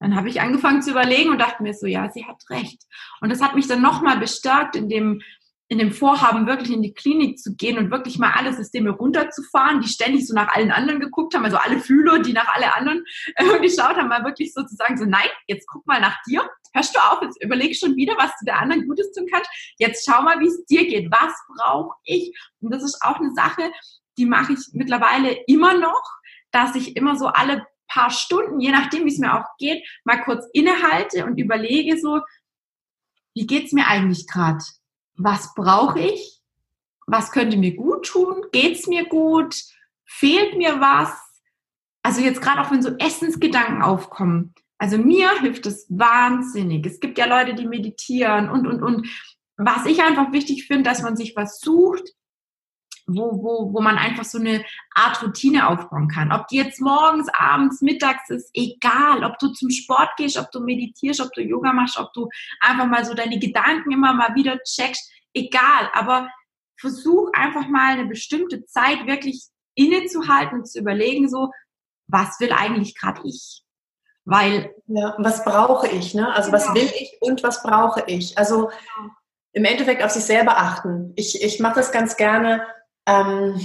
Dann 0.00 0.16
habe 0.16 0.30
ich 0.30 0.40
angefangen 0.40 0.80
zu 0.80 0.92
überlegen 0.92 1.28
und 1.28 1.38
dachte 1.38 1.62
mir 1.62 1.74
so, 1.74 1.86
ja, 1.86 2.10
sie 2.10 2.24
hat 2.24 2.42
recht. 2.48 2.82
Und 3.20 3.28
das 3.28 3.42
hat 3.42 3.54
mich 3.54 3.68
dann 3.68 3.82
nochmal 3.82 4.18
bestärkt 4.18 4.74
in 4.74 4.88
dem, 4.88 5.20
in 5.68 5.78
dem 5.78 5.92
Vorhaben, 5.92 6.46
wirklich 6.46 6.70
in 6.70 6.82
die 6.82 6.92
Klinik 6.92 7.38
zu 7.38 7.54
gehen 7.54 7.78
und 7.78 7.90
wirklich 7.90 8.18
mal 8.18 8.32
alle 8.32 8.52
Systeme 8.52 8.90
runterzufahren, 8.90 9.80
die 9.80 9.88
ständig 9.88 10.26
so 10.26 10.34
nach 10.34 10.54
allen 10.54 10.70
anderen 10.70 11.00
geguckt 11.00 11.34
haben, 11.34 11.44
also 11.44 11.56
alle 11.56 11.80
Fühler, 11.80 12.18
die 12.18 12.32
nach 12.32 12.54
alle 12.54 12.76
anderen 12.76 13.04
äh, 13.36 13.58
geschaut 13.60 13.96
haben, 13.96 14.08
mal 14.08 14.24
wirklich 14.24 14.52
sozusagen 14.52 14.98
so, 14.98 15.04
nein, 15.04 15.28
jetzt 15.46 15.66
guck 15.66 15.86
mal 15.86 16.00
nach 16.00 16.16
dir, 16.26 16.46
hörst 16.74 16.94
du 16.94 17.00
auf, 17.00 17.22
jetzt 17.22 17.42
überleg 17.42 17.76
schon 17.76 17.96
wieder, 17.96 18.14
was 18.18 18.30
du 18.38 18.44
der 18.44 18.60
anderen 18.60 18.86
Gutes 18.86 19.12
tun 19.12 19.26
kannst, 19.32 19.48
jetzt 19.78 20.06
schau 20.06 20.22
mal, 20.22 20.40
wie 20.40 20.48
es 20.48 20.64
dir 20.66 20.86
geht, 20.86 21.10
was 21.10 21.32
brauche 21.56 21.96
ich? 22.04 22.38
Und 22.60 22.72
das 22.72 22.82
ist 22.82 23.00
auch 23.02 23.18
eine 23.18 23.32
Sache, 23.34 23.70
die 24.18 24.26
mache 24.26 24.52
ich 24.52 24.58
mittlerweile 24.72 25.32
immer 25.46 25.78
noch, 25.78 26.02
dass 26.50 26.74
ich 26.74 26.96
immer 26.96 27.16
so 27.16 27.28
alle 27.28 27.66
paar 27.88 28.10
Stunden, 28.10 28.60
je 28.60 28.70
nachdem, 28.70 29.04
wie 29.04 29.12
es 29.12 29.18
mir 29.18 29.34
auch 29.34 29.46
geht, 29.58 29.86
mal 30.04 30.22
kurz 30.22 30.46
innehalte 30.52 31.24
und 31.24 31.38
überlege 31.38 31.98
so, 31.98 32.20
wie 33.34 33.46
geht's 33.46 33.72
mir 33.72 33.86
eigentlich 33.86 34.26
gerade? 34.26 34.62
Was 35.22 35.54
brauche 35.54 36.00
ich? 36.00 36.40
Was 37.06 37.32
könnte 37.32 37.56
mir 37.56 37.74
gut 37.74 38.06
tun? 38.06 38.44
Geht's 38.52 38.86
mir 38.86 39.06
gut? 39.06 39.56
Fehlt 40.04 40.56
mir 40.56 40.80
was? 40.80 41.12
Also 42.02 42.20
jetzt 42.20 42.40
gerade 42.40 42.60
auch 42.60 42.70
wenn 42.70 42.82
so 42.82 42.96
Essensgedanken 42.98 43.82
aufkommen. 43.82 44.54
Also 44.78 44.98
mir 44.98 45.30
hilft 45.40 45.66
es 45.66 45.86
wahnsinnig. 45.88 46.84
Es 46.86 47.00
gibt 47.00 47.18
ja 47.18 47.26
Leute, 47.26 47.54
die 47.54 47.66
meditieren 47.66 48.50
und, 48.50 48.66
und, 48.66 48.82
und. 48.82 49.08
Was 49.56 49.86
ich 49.86 50.02
einfach 50.02 50.32
wichtig 50.32 50.66
finde, 50.66 50.84
dass 50.90 51.02
man 51.02 51.16
sich 51.16 51.36
was 51.36 51.60
sucht, 51.60 52.14
wo, 53.06 53.42
wo, 53.42 53.72
wo 53.72 53.80
man 53.80 53.98
einfach 53.98 54.24
so 54.24 54.38
eine 54.38 54.64
Art 54.94 55.22
Routine 55.22 55.68
aufbauen 55.68 56.08
kann. 56.08 56.32
Ob 56.32 56.48
die 56.48 56.56
jetzt 56.56 56.80
morgens, 56.80 57.28
abends, 57.32 57.80
mittags 57.82 58.30
ist, 58.30 58.50
egal. 58.54 59.24
Ob 59.24 59.38
du 59.38 59.48
zum 59.48 59.70
Sport 59.70 60.10
gehst, 60.16 60.38
ob 60.38 60.50
du 60.50 60.60
meditierst, 60.60 61.20
ob 61.20 61.32
du 61.32 61.42
Yoga 61.42 61.72
machst, 61.72 61.98
ob 61.98 62.12
du 62.12 62.28
einfach 62.60 62.86
mal 62.86 63.04
so 63.04 63.14
deine 63.14 63.38
Gedanken 63.38 63.92
immer 63.92 64.12
mal 64.14 64.34
wieder 64.34 64.58
checkst, 64.62 65.10
egal. 65.34 65.90
Aber 65.94 66.28
versuch 66.78 67.30
einfach 67.32 67.68
mal 67.68 67.92
eine 67.92 68.06
bestimmte 68.06 68.64
Zeit 68.66 69.06
wirklich 69.06 69.46
innezuhalten 69.74 70.60
und 70.60 70.66
zu 70.66 70.78
überlegen, 70.78 71.28
so, 71.28 71.50
was 72.06 72.38
will 72.40 72.52
eigentlich 72.52 72.98
gerade 72.98 73.22
ich? 73.24 73.62
Weil. 74.24 74.74
Ja, 74.86 75.16
was 75.18 75.44
brauche 75.44 75.88
ich, 75.88 76.14
ne? 76.14 76.32
Also, 76.34 76.50
genau. 76.50 76.62
was 76.62 76.74
will 76.74 76.90
ich 77.00 77.16
und 77.20 77.42
was 77.42 77.62
brauche 77.62 78.04
ich? 78.06 78.38
Also, 78.38 78.66
genau. 78.66 79.10
im 79.52 79.64
Endeffekt 79.64 80.02
auf 80.02 80.10
sich 80.10 80.24
selber 80.24 80.58
achten. 80.58 81.12
Ich, 81.16 81.42
ich 81.42 81.58
mache 81.58 81.76
das 81.76 81.90
ganz 81.90 82.16
gerne 82.16 82.66
ähm, 83.06 83.60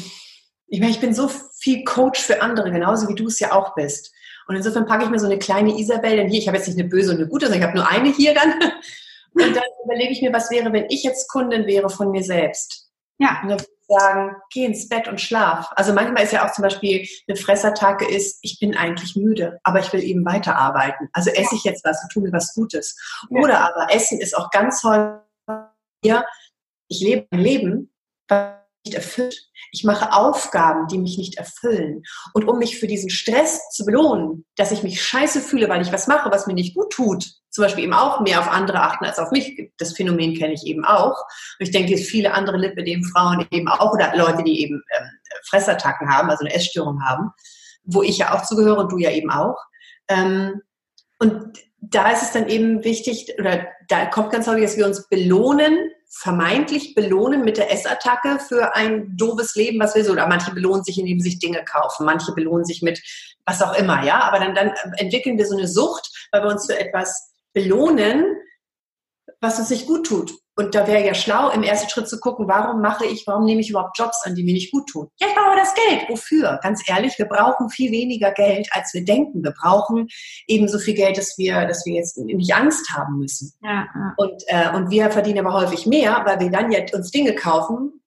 ich 0.67 0.79
meine, 0.79 0.91
ich 0.91 0.99
bin 0.99 1.13
so 1.13 1.29
viel 1.59 1.83
Coach 1.83 2.21
für 2.21 2.41
andere, 2.41 2.71
genauso 2.71 3.07
wie 3.07 3.15
du 3.15 3.27
es 3.27 3.39
ja 3.39 3.53
auch 3.53 3.75
bist. 3.75 4.13
Und 4.47 4.55
insofern 4.55 4.85
packe 4.85 5.03
ich 5.03 5.09
mir 5.09 5.19
so 5.19 5.25
eine 5.25 5.39
kleine 5.39 5.77
Isabel, 5.77 6.15
denn 6.15 6.29
hier, 6.29 6.39
ich 6.39 6.47
habe 6.47 6.57
jetzt 6.57 6.67
nicht 6.67 6.79
eine 6.79 6.89
böse 6.89 7.11
und 7.11 7.17
eine 7.17 7.27
gute, 7.27 7.47
sondern 7.47 7.61
ich 7.61 7.67
habe 7.67 7.77
nur 7.77 7.89
eine 7.89 8.09
hier 8.09 8.33
dann. 8.33 8.53
Und 9.33 9.55
dann 9.55 9.63
überlege 9.85 10.11
ich 10.11 10.21
mir, 10.23 10.33
was 10.33 10.49
wäre, 10.49 10.73
wenn 10.73 10.89
ich 10.89 11.03
jetzt 11.03 11.29
Kundin 11.29 11.67
wäre 11.67 11.91
von 11.91 12.09
mir 12.09 12.23
selbst. 12.23 12.89
Ja. 13.19 13.39
Und 13.43 13.49
dann 13.49 13.59
würde 13.59 13.71
ich 13.71 13.87
sagen, 13.87 14.35
geh 14.51 14.65
ins 14.65 14.89
Bett 14.89 15.07
und 15.07 15.21
schlaf. 15.21 15.69
Also 15.75 15.93
manchmal 15.93 16.23
ist 16.23 16.33
ja 16.33 16.43
auch 16.43 16.51
zum 16.53 16.63
Beispiel 16.63 17.07
eine 17.27 17.37
Fressattacke 17.37 18.07
ist, 18.07 18.39
ich 18.41 18.59
bin 18.59 18.75
eigentlich 18.75 19.15
müde, 19.15 19.59
aber 19.63 19.79
ich 19.79 19.93
will 19.93 20.01
eben 20.01 20.25
weiterarbeiten. 20.25 21.09
Also 21.13 21.29
esse 21.29 21.53
ich 21.53 21.63
jetzt 21.63 21.85
was 21.85 22.01
und 22.01 22.11
tue 22.11 22.23
mir 22.23 22.31
was 22.31 22.55
Gutes. 22.55 22.97
Oder 23.29 23.59
aber 23.59 23.93
Essen 23.93 24.19
ist 24.19 24.35
auch 24.35 24.49
ganz 24.49 24.83
häufig, 24.83 25.21
ich 26.87 27.01
lebe 27.01 27.27
ein 27.31 27.39
Leben, 27.39 27.93
erfüllt. 28.93 29.35
Ich 29.71 29.83
mache 29.83 30.13
Aufgaben, 30.13 30.87
die 30.87 30.97
mich 30.97 31.17
nicht 31.17 31.37
erfüllen. 31.37 32.03
Und 32.33 32.47
um 32.47 32.59
mich 32.59 32.79
für 32.79 32.87
diesen 32.87 33.09
Stress 33.09 33.69
zu 33.71 33.85
belohnen, 33.85 34.45
dass 34.55 34.71
ich 34.71 34.83
mich 34.83 35.01
scheiße 35.01 35.41
fühle, 35.41 35.69
weil 35.69 35.81
ich 35.81 35.91
was 35.91 36.07
mache, 36.07 36.31
was 36.31 36.47
mir 36.47 36.53
nicht 36.53 36.75
gut 36.75 36.91
tut, 36.91 37.25
zum 37.49 37.63
Beispiel 37.63 37.85
eben 37.85 37.93
auch 37.93 38.21
mehr 38.21 38.39
auf 38.39 38.49
andere 38.49 38.81
achten 38.81 39.05
als 39.05 39.19
auf 39.19 39.31
mich, 39.31 39.71
das 39.77 39.93
Phänomen 39.93 40.35
kenne 40.35 40.53
ich 40.53 40.65
eben 40.65 40.85
auch. 40.85 41.17
Und 41.59 41.65
ich 41.65 41.71
denke, 41.71 41.97
viele 41.97 42.33
andere 42.33 42.57
Lipidem 42.57 43.03
Frauen 43.03 43.47
eben 43.51 43.67
auch 43.67 43.93
oder 43.93 44.15
Leute, 44.15 44.43
die 44.43 44.61
eben 44.61 44.75
ähm, 44.97 45.09
Fressattacken 45.49 46.09
haben, 46.09 46.29
also 46.29 46.45
eine 46.45 46.53
Essstörung 46.53 47.01
haben, 47.03 47.31
wo 47.83 48.03
ich 48.03 48.19
ja 48.19 48.35
auch 48.35 48.43
zugehöre 48.43 48.79
und 48.79 48.91
du 48.91 48.97
ja 48.97 49.11
eben 49.11 49.31
auch. 49.31 49.57
Ähm, 50.07 50.61
und 51.19 51.57
da 51.79 52.11
ist 52.11 52.23
es 52.23 52.31
dann 52.31 52.47
eben 52.47 52.83
wichtig, 52.83 53.33
oder 53.39 53.67
da 53.87 54.05
kommt 54.05 54.31
ganz 54.31 54.47
häufig, 54.47 54.63
dass 54.63 54.77
wir 54.77 54.85
uns 54.85 55.07
belohnen 55.09 55.91
vermeintlich 56.09 56.95
belohnen 56.95 57.43
mit 57.43 57.57
der 57.57 57.71
Essattacke 57.71 58.39
für 58.39 58.75
ein 58.75 59.17
doofes 59.17 59.55
Leben, 59.55 59.79
was 59.79 59.95
wir 59.95 60.03
so, 60.03 60.13
oder 60.13 60.27
manche 60.27 60.51
belohnen 60.51 60.83
sich, 60.83 60.97
indem 60.97 61.19
sie 61.19 61.31
sich 61.31 61.39
Dinge 61.39 61.63
kaufen, 61.65 62.05
manche 62.05 62.31
belohnen 62.33 62.65
sich 62.65 62.81
mit 62.81 63.01
was 63.45 63.61
auch 63.61 63.73
immer, 63.77 64.03
ja, 64.03 64.21
aber 64.21 64.39
dann, 64.39 64.55
dann 64.55 64.73
entwickeln 64.97 65.37
wir 65.37 65.45
so 65.45 65.55
eine 65.55 65.67
Sucht, 65.67 66.27
weil 66.31 66.43
wir 66.43 66.49
uns 66.49 66.65
für 66.65 66.77
etwas 66.77 67.31
belohnen, 67.53 68.25
was 69.39 69.59
uns 69.59 69.69
nicht 69.69 69.87
gut 69.87 70.05
tut. 70.05 70.33
Und 70.57 70.73
da 70.73 70.87
wäre 70.87 71.05
ja 71.05 71.13
schlau, 71.13 71.51
im 71.51 71.61
ersten 71.61 71.87
Schritt 71.87 72.09
zu 72.09 72.19
gucken, 72.19 72.47
warum 72.47 72.81
mache 72.81 73.05
ich, 73.05 73.27
warum 73.27 73.45
nehme 73.45 73.61
ich 73.61 73.69
überhaupt 73.69 73.97
Jobs 73.97 74.23
an, 74.23 74.33
die 74.33 74.43
mir 74.43 74.53
nicht 74.53 74.71
gut 74.71 74.89
tun? 74.89 75.07
Ja, 75.19 75.27
ich 75.27 75.35
brauche 75.35 75.55
das 75.55 75.75
Geld. 75.75 76.09
Wofür? 76.09 76.59
Ganz 76.63 76.81
ehrlich, 76.89 77.17
wir 77.19 77.27
brauchen 77.27 77.69
viel 77.69 77.91
weniger 77.91 78.31
Geld, 78.31 78.67
als 78.71 78.91
wir 78.95 79.05
denken. 79.05 79.43
Wir 79.43 79.51
brauchen 79.51 80.07
ebenso 80.47 80.79
viel 80.79 80.95
Geld, 80.95 81.19
dass 81.19 81.37
wir, 81.37 81.67
dass 81.67 81.85
wir 81.85 81.93
jetzt 81.93 82.17
nicht 82.17 82.55
Angst 82.55 82.89
haben 82.89 83.19
müssen. 83.19 83.53
Ja, 83.61 83.85
ja. 83.93 84.13
Und, 84.17 84.43
äh, 84.47 84.75
und 84.75 84.89
wir 84.89 85.11
verdienen 85.11 85.45
aber 85.45 85.53
häufig 85.53 85.85
mehr, 85.85 86.23
weil 86.25 86.39
wir 86.39 86.49
dann 86.49 86.71
ja 86.71 86.79
uns 86.91 87.11
Dinge 87.11 87.35
kaufen, 87.35 88.01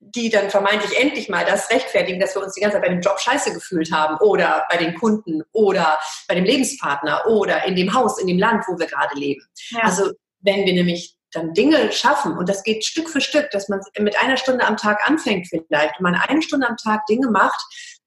die 0.00 0.28
dann 0.28 0.50
vermeintlich 0.50 1.00
endlich 1.00 1.30
mal 1.30 1.46
das 1.46 1.70
rechtfertigen, 1.70 2.20
dass 2.20 2.34
wir 2.34 2.42
uns 2.42 2.52
die 2.52 2.60
ganze 2.60 2.76
Zeit 2.76 2.84
bei 2.84 2.92
dem 2.92 3.00
Job 3.00 3.18
scheiße 3.18 3.54
gefühlt 3.54 3.90
haben 3.90 4.18
oder 4.18 4.66
bei 4.68 4.76
den 4.76 4.94
Kunden 4.96 5.42
oder 5.52 5.98
bei 6.28 6.34
dem 6.34 6.44
Lebenspartner 6.44 7.26
oder 7.26 7.64
in 7.64 7.74
dem 7.74 7.94
Haus, 7.94 8.20
in 8.20 8.26
dem 8.26 8.38
Land, 8.38 8.64
wo 8.68 8.78
wir 8.78 8.86
gerade 8.86 9.18
leben. 9.18 9.42
Ja. 9.70 9.84
Also 9.84 10.10
wenn 10.40 10.66
wir 10.66 10.74
nämlich 10.74 11.16
dann 11.32 11.54
Dinge 11.54 11.92
schaffen 11.92 12.36
und 12.36 12.48
das 12.48 12.62
geht 12.62 12.84
Stück 12.84 13.08
für 13.08 13.20
Stück, 13.20 13.50
dass 13.50 13.68
man 13.68 13.80
mit 13.98 14.20
einer 14.20 14.36
Stunde 14.36 14.66
am 14.66 14.76
Tag 14.76 14.98
anfängt 15.08 15.48
vielleicht 15.48 15.98
und 15.98 16.02
man 16.02 16.14
eine 16.14 16.42
Stunde 16.42 16.68
am 16.68 16.76
Tag 16.76 17.06
Dinge 17.06 17.30
macht, 17.30 17.60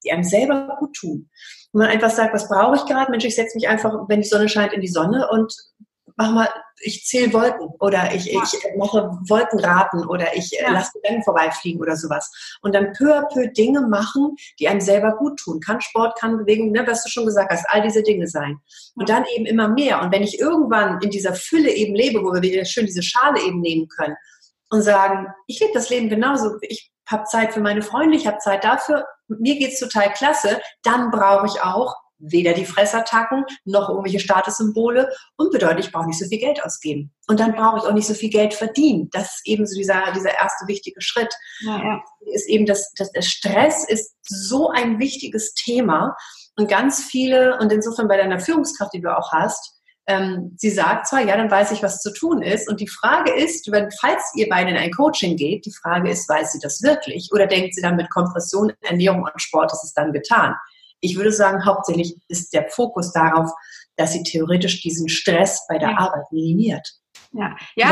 die 0.04 0.12
einem 0.12 0.24
selber 0.24 0.76
gut 0.78 0.94
tun. 0.94 1.30
wo 1.72 1.78
man 1.78 1.88
einfach 1.88 2.10
sagt, 2.10 2.34
was 2.34 2.48
brauche 2.48 2.76
ich 2.76 2.84
gerade? 2.84 3.10
Mensch, 3.10 3.24
ich 3.24 3.34
setze 3.34 3.56
mich 3.56 3.68
einfach, 3.68 3.92
wenn 4.08 4.20
die 4.20 4.28
Sonne 4.28 4.48
scheint, 4.48 4.72
in 4.72 4.80
die 4.80 4.88
Sonne 4.88 5.28
und 5.30 5.54
mach 6.16 6.30
mal, 6.30 6.48
ich 6.80 7.04
zähle 7.04 7.32
Wolken 7.32 7.68
oder 7.80 8.14
ich, 8.14 8.26
ja. 8.26 8.42
ich 8.42 8.76
mache 8.76 9.10
Wolkenraten 9.28 10.06
oder 10.06 10.36
ich 10.36 10.52
äh, 10.58 10.62
ja. 10.62 10.72
lasse 10.72 10.98
Rennen 11.04 11.22
vorbeifliegen 11.22 11.80
oder 11.80 11.96
sowas. 11.96 12.30
Und 12.62 12.74
dann 12.74 12.92
peu 12.92 13.16
à 13.16 13.28
peu 13.32 13.48
Dinge 13.48 13.82
machen, 13.82 14.36
die 14.58 14.68
einem 14.68 14.80
selber 14.80 15.16
gut 15.16 15.38
tun. 15.38 15.60
Kann 15.60 15.80
Sport, 15.80 16.18
kann 16.18 16.38
Bewegung, 16.38 16.72
ne, 16.72 16.84
was 16.86 17.02
du 17.04 17.10
schon 17.10 17.26
gesagt 17.26 17.52
hast, 17.52 17.66
all 17.68 17.82
diese 17.82 18.02
Dinge 18.02 18.26
sein. 18.26 18.58
Und 18.94 19.08
dann 19.08 19.24
eben 19.34 19.46
immer 19.46 19.68
mehr. 19.68 20.02
Und 20.02 20.12
wenn 20.12 20.22
ich 20.22 20.38
irgendwann 20.38 21.00
in 21.00 21.10
dieser 21.10 21.34
Fülle 21.34 21.70
eben 21.70 21.94
lebe, 21.94 22.22
wo 22.22 22.32
wir 22.32 22.42
wieder 22.42 22.64
schön 22.64 22.86
diese 22.86 23.02
Schale 23.02 23.40
eben 23.40 23.60
nehmen 23.60 23.88
können 23.88 24.16
und 24.70 24.82
sagen, 24.82 25.28
ich 25.46 25.60
lebe 25.60 25.72
das 25.74 25.90
Leben 25.90 26.08
genauso, 26.08 26.56
ich 26.60 26.92
habe 27.08 27.24
Zeit 27.24 27.52
für 27.52 27.60
meine 27.60 27.82
Freunde, 27.82 28.16
ich 28.16 28.26
habe 28.26 28.38
Zeit 28.38 28.64
dafür, 28.64 29.06
mir 29.28 29.56
geht's 29.56 29.80
total 29.80 30.12
klasse, 30.12 30.60
dann 30.82 31.10
brauche 31.10 31.46
ich 31.46 31.62
auch 31.62 31.94
weder 32.18 32.52
die 32.52 32.64
Fressattacken 32.64 33.44
noch 33.64 33.88
irgendwelche 33.88 34.20
Statussymbole 34.20 35.08
und 35.36 35.52
bedeutet, 35.52 35.80
ich 35.80 35.92
brauche 35.92 36.06
nicht 36.06 36.18
so 36.18 36.26
viel 36.26 36.38
Geld 36.38 36.62
ausgeben. 36.64 37.12
Und 37.26 37.40
dann 37.40 37.54
brauche 37.54 37.78
ich 37.78 37.84
auch 37.84 37.92
nicht 37.92 38.06
so 38.06 38.14
viel 38.14 38.30
Geld 38.30 38.54
verdienen. 38.54 39.08
Das 39.12 39.36
ist 39.36 39.46
eben 39.46 39.66
so 39.66 39.76
dieser, 39.76 40.12
dieser 40.14 40.34
erste 40.34 40.66
wichtige 40.66 41.00
Schritt. 41.00 41.32
Ja, 41.60 41.78
ja. 41.78 42.02
Ist 42.32 42.48
eben 42.48 42.66
das, 42.66 42.92
das, 42.96 43.10
der 43.12 43.22
Stress 43.22 43.84
ist 43.88 44.14
so 44.22 44.70
ein 44.70 44.98
wichtiges 44.98 45.54
Thema 45.54 46.16
und 46.56 46.68
ganz 46.68 47.04
viele, 47.04 47.58
und 47.58 47.72
insofern 47.72 48.08
bei 48.08 48.16
deiner 48.16 48.40
Führungskraft, 48.40 48.92
die 48.94 49.00
du 49.00 49.16
auch 49.16 49.32
hast, 49.32 49.74
ähm, 50.06 50.54
sie 50.58 50.70
sagt 50.70 51.06
zwar, 51.06 51.22
ja, 51.22 51.36
dann 51.36 51.50
weiß 51.50 51.72
ich, 51.72 51.82
was 51.82 52.00
zu 52.00 52.12
tun 52.12 52.42
ist. 52.42 52.68
Und 52.68 52.80
die 52.80 52.88
Frage 52.88 53.32
ist, 53.32 53.70
wenn, 53.72 53.90
falls 54.00 54.22
ihr 54.34 54.48
beide 54.50 54.70
in 54.70 54.76
ein 54.76 54.90
Coaching 54.90 55.36
geht, 55.36 55.64
die 55.64 55.72
Frage 55.72 56.10
ist, 56.10 56.28
weiß 56.28 56.52
sie 56.52 56.58
das 56.60 56.82
wirklich? 56.82 57.30
Oder 57.32 57.46
denkt 57.46 57.74
sie 57.74 57.80
dann 57.80 57.96
mit 57.96 58.10
Kompression, 58.10 58.72
Ernährung 58.82 59.22
und 59.22 59.40
Sport 59.40 59.72
ist 59.72 59.84
es 59.84 59.94
dann 59.94 60.12
getan? 60.12 60.54
Ich 61.04 61.16
würde 61.16 61.32
sagen, 61.32 61.64
hauptsächlich 61.64 62.16
ist 62.28 62.52
der 62.52 62.68
Fokus 62.68 63.12
darauf, 63.12 63.50
dass 63.96 64.12
sie 64.12 64.22
theoretisch 64.22 64.82
diesen 64.82 65.08
Stress 65.08 65.66
bei 65.68 65.78
der 65.78 65.90
ja. 65.90 65.98
Arbeit 65.98 66.30
minimiert. 66.32 66.88
Ja, 67.32 67.56
ja. 67.74 67.88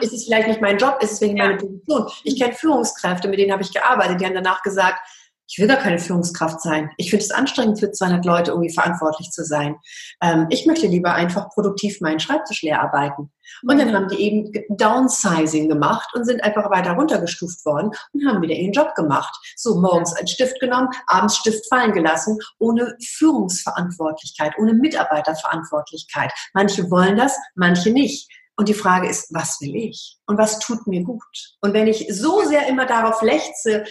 Das 0.00 0.06
ist 0.06 0.12
es 0.12 0.24
vielleicht 0.24 0.48
nicht 0.48 0.60
mein 0.60 0.78
Job, 0.78 0.98
ist 1.02 1.12
es 1.12 1.20
wegen 1.20 1.36
ja. 1.36 1.44
meiner 1.44 1.58
Position. 1.58 2.06
Ich 2.24 2.40
kenne 2.40 2.54
Führungskräfte, 2.54 3.28
mit 3.28 3.38
denen 3.38 3.52
habe 3.52 3.62
ich 3.62 3.72
gearbeitet, 3.72 4.20
die 4.20 4.26
haben 4.26 4.34
danach 4.34 4.62
gesagt, 4.62 4.98
ich 5.48 5.58
will 5.58 5.66
gar 5.66 5.78
keine 5.78 5.98
Führungskraft 5.98 6.60
sein. 6.60 6.90
Ich 6.98 7.10
finde 7.10 7.24
es 7.24 7.30
anstrengend, 7.30 7.80
für 7.80 7.90
200 7.90 8.24
Leute 8.24 8.50
irgendwie 8.50 8.72
verantwortlich 8.72 9.30
zu 9.30 9.44
sein. 9.44 9.76
Ähm, 10.22 10.46
ich 10.50 10.66
möchte 10.66 10.86
lieber 10.86 11.14
einfach 11.14 11.48
produktiv 11.50 12.00
meinen 12.00 12.20
Schreibtisch 12.20 12.62
leer 12.62 12.82
arbeiten. 12.82 13.32
Und 13.66 13.78
dann 13.78 13.94
haben 13.94 14.08
die 14.08 14.20
eben 14.20 14.52
Downsizing 14.68 15.68
gemacht 15.68 16.10
und 16.14 16.24
sind 16.24 16.44
einfach 16.44 16.70
weiter 16.70 16.92
runtergestuft 16.92 17.64
worden 17.64 17.90
und 18.12 18.26
haben 18.26 18.42
wieder 18.42 18.54
ihren 18.54 18.72
Job 18.72 18.94
gemacht. 18.94 19.34
So 19.56 19.80
morgens 19.80 20.14
einen 20.14 20.28
Stift 20.28 20.60
genommen, 20.60 20.88
abends 21.06 21.36
Stift 21.36 21.66
fallen 21.68 21.92
gelassen, 21.92 22.38
ohne 22.58 22.94
Führungsverantwortlichkeit, 23.02 24.52
ohne 24.58 24.74
Mitarbeiterverantwortlichkeit. 24.74 26.30
Manche 26.52 26.90
wollen 26.90 27.16
das, 27.16 27.36
manche 27.54 27.90
nicht. 27.90 28.30
Und 28.56 28.68
die 28.68 28.74
Frage 28.74 29.08
ist, 29.08 29.32
was 29.32 29.60
will 29.60 29.76
ich? 29.76 30.18
Und 30.26 30.36
was 30.36 30.58
tut 30.58 30.86
mir 30.88 31.04
gut? 31.04 31.22
Und 31.60 31.74
wenn 31.74 31.86
ich 31.86 32.06
so 32.10 32.42
sehr 32.42 32.66
immer 32.66 32.86
darauf 32.86 33.22
lechze, 33.22 33.84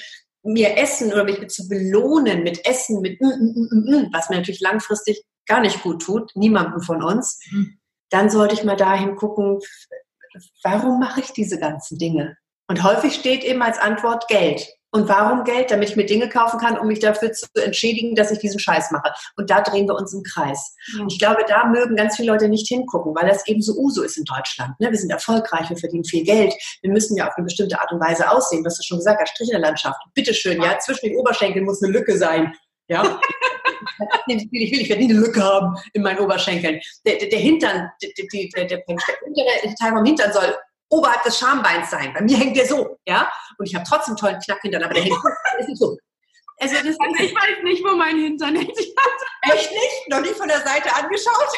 mir 0.48 0.78
Essen 0.78 1.12
oder 1.12 1.24
mich 1.24 1.46
zu 1.50 1.68
belohnen 1.68 2.44
mit 2.44 2.66
Essen, 2.66 3.02
mit 3.02 3.20
mm, 3.22 3.26
mm, 3.26 3.68
mm, 3.72 4.10
was 4.14 4.30
mir 4.30 4.38
natürlich 4.38 4.62
langfristig 4.62 5.24
gar 5.46 5.62
nicht 5.62 5.82
gut 5.84 6.02
tut, 6.02 6.32
niemandem 6.36 6.82
von 6.82 7.04
uns, 7.04 7.40
mhm. 7.52 7.80
dann 8.10 8.30
sollte 8.30 8.54
ich 8.54 8.64
mal 8.64 8.76
dahin 8.76 9.16
gucken, 9.16 9.60
warum 10.64 11.00
mache 11.00 11.22
ich 11.22 11.32
diese 11.32 11.60
ganzen 11.60 11.98
Dinge? 11.98 12.38
Und 12.70 12.84
häufig 12.84 13.16
steht 13.16 13.44
eben 13.44 13.62
als 13.62 13.80
Antwort 13.80 14.28
Geld. 14.28 14.68
Und 14.92 15.10
warum 15.10 15.44
Geld? 15.44 15.70
Damit 15.70 15.90
ich 15.90 15.96
mir 15.96 16.06
Dinge 16.06 16.30
kaufen 16.30 16.60
kann, 16.60 16.78
um 16.78 16.88
mich 16.88 17.00
dafür 17.00 17.32
zu 17.34 17.46
entschädigen, 17.56 18.16
dass 18.16 18.32
ich 18.32 18.40
diesen 18.40 18.60
Scheiß 18.60 18.92
mache. 18.92 19.12
Und 19.36 19.50
da 19.50 19.62
drehen 19.62 19.88
wir 19.88 19.96
uns 19.96 20.14
im 20.14 20.24
Kreis. 20.24 20.76
Ja. 20.98 21.06
Ich 21.10 21.20
glaube, 21.20 21.44
da 21.48 21.66
mögen 21.66 21.96
ganz 21.96 22.16
viele 22.16 22.32
Leute 22.32 22.48
nicht 22.48 22.68
hingucken, 22.68 23.14
weil 23.14 23.28
das 23.28 23.48
eben 23.48 23.62
so 23.62 23.74
Uso 23.78 24.04
ist 24.04 24.18
in 24.18 24.24
Deutschland. 24.24 24.80
Ne? 24.80 24.90
Wir 24.90 24.98
sind 24.98 25.12
erfolgreich, 25.12 25.70
wir 25.70 25.78
verdienen 25.78 26.06
viel 26.06 26.24
Geld. 26.24 26.54
Wir 26.82 26.92
müssen 26.92 27.18
ja 27.18 27.28
auf 27.28 27.34
eine 27.36 27.46
bestimmte 27.46 27.80
Art 27.80 27.92
und 27.92 28.00
Weise 28.00 28.30
aussehen. 28.30 28.64
Was 28.64 28.78
du 28.78 28.84
schon 28.84 29.00
gesagt 29.00 29.22
hast, 29.22 29.32
Strich 29.32 29.50
in 29.50 29.60
der 29.60 29.68
Landschaft. 29.68 30.00
Bitteschön, 30.14 30.62
ja, 30.62 30.80
zwischen 30.80 31.10
den 31.10 31.18
Oberschenkeln 31.18 31.66
muss 31.66 31.84
eine 31.84 31.92
Lücke 31.92 32.18
sein. 32.18 32.54
Ja. 32.88 33.20
ich 34.28 34.52
will, 34.52 34.82
ich 34.82 34.90
werde 34.90 35.04
nie 35.04 35.12
eine 35.12 35.20
Lücke 35.20 35.44
haben 35.44 35.76
in 35.94 36.02
meinen 36.02 36.20
Oberschenkeln. 36.20 36.80
Der, 37.06 37.18
der, 37.18 37.30
der 37.30 37.40
Hintern, 37.40 37.90
der, 38.02 38.10
der, 38.18 38.26
der, 38.32 38.66
der, 38.66 38.84
der 38.86 39.76
Teil 39.76 39.92
vom 39.92 40.06
Hintern 40.06 40.32
soll 40.32 40.56
oberhalb 40.90 41.24
des 41.24 41.38
Schambeins 41.38 41.90
sein. 41.90 42.14
Bei 42.14 42.22
mir 42.22 42.38
hängt 42.38 42.56
der 42.56 42.66
so, 42.66 42.98
ja. 43.08 43.30
Und 43.58 43.66
ich 43.66 43.76
habe 43.76 43.86
trotzdem 43.88 44.14
einen 44.14 44.18
tollen 44.18 44.40
Knack 44.40 44.62
hintern, 44.62 44.84
aber 44.84 44.94
der 44.94 45.04
hängt 45.04 45.16
ist 45.60 45.78
so. 45.78 45.98
Also, 46.60 46.76
das 46.76 46.98
also 47.00 47.24
ich 47.24 47.36
weiß 47.36 47.64
nicht, 47.64 47.84
wo 47.84 47.96
mein 47.96 48.18
Hintern 48.18 48.56
hängt. 48.56 48.78
Echt 48.78 49.72
nicht? 49.72 50.10
Noch 50.10 50.22
nie 50.22 50.34
von 50.34 50.48
der 50.48 50.62
Seite 50.62 50.94
angeschaut? 50.96 51.32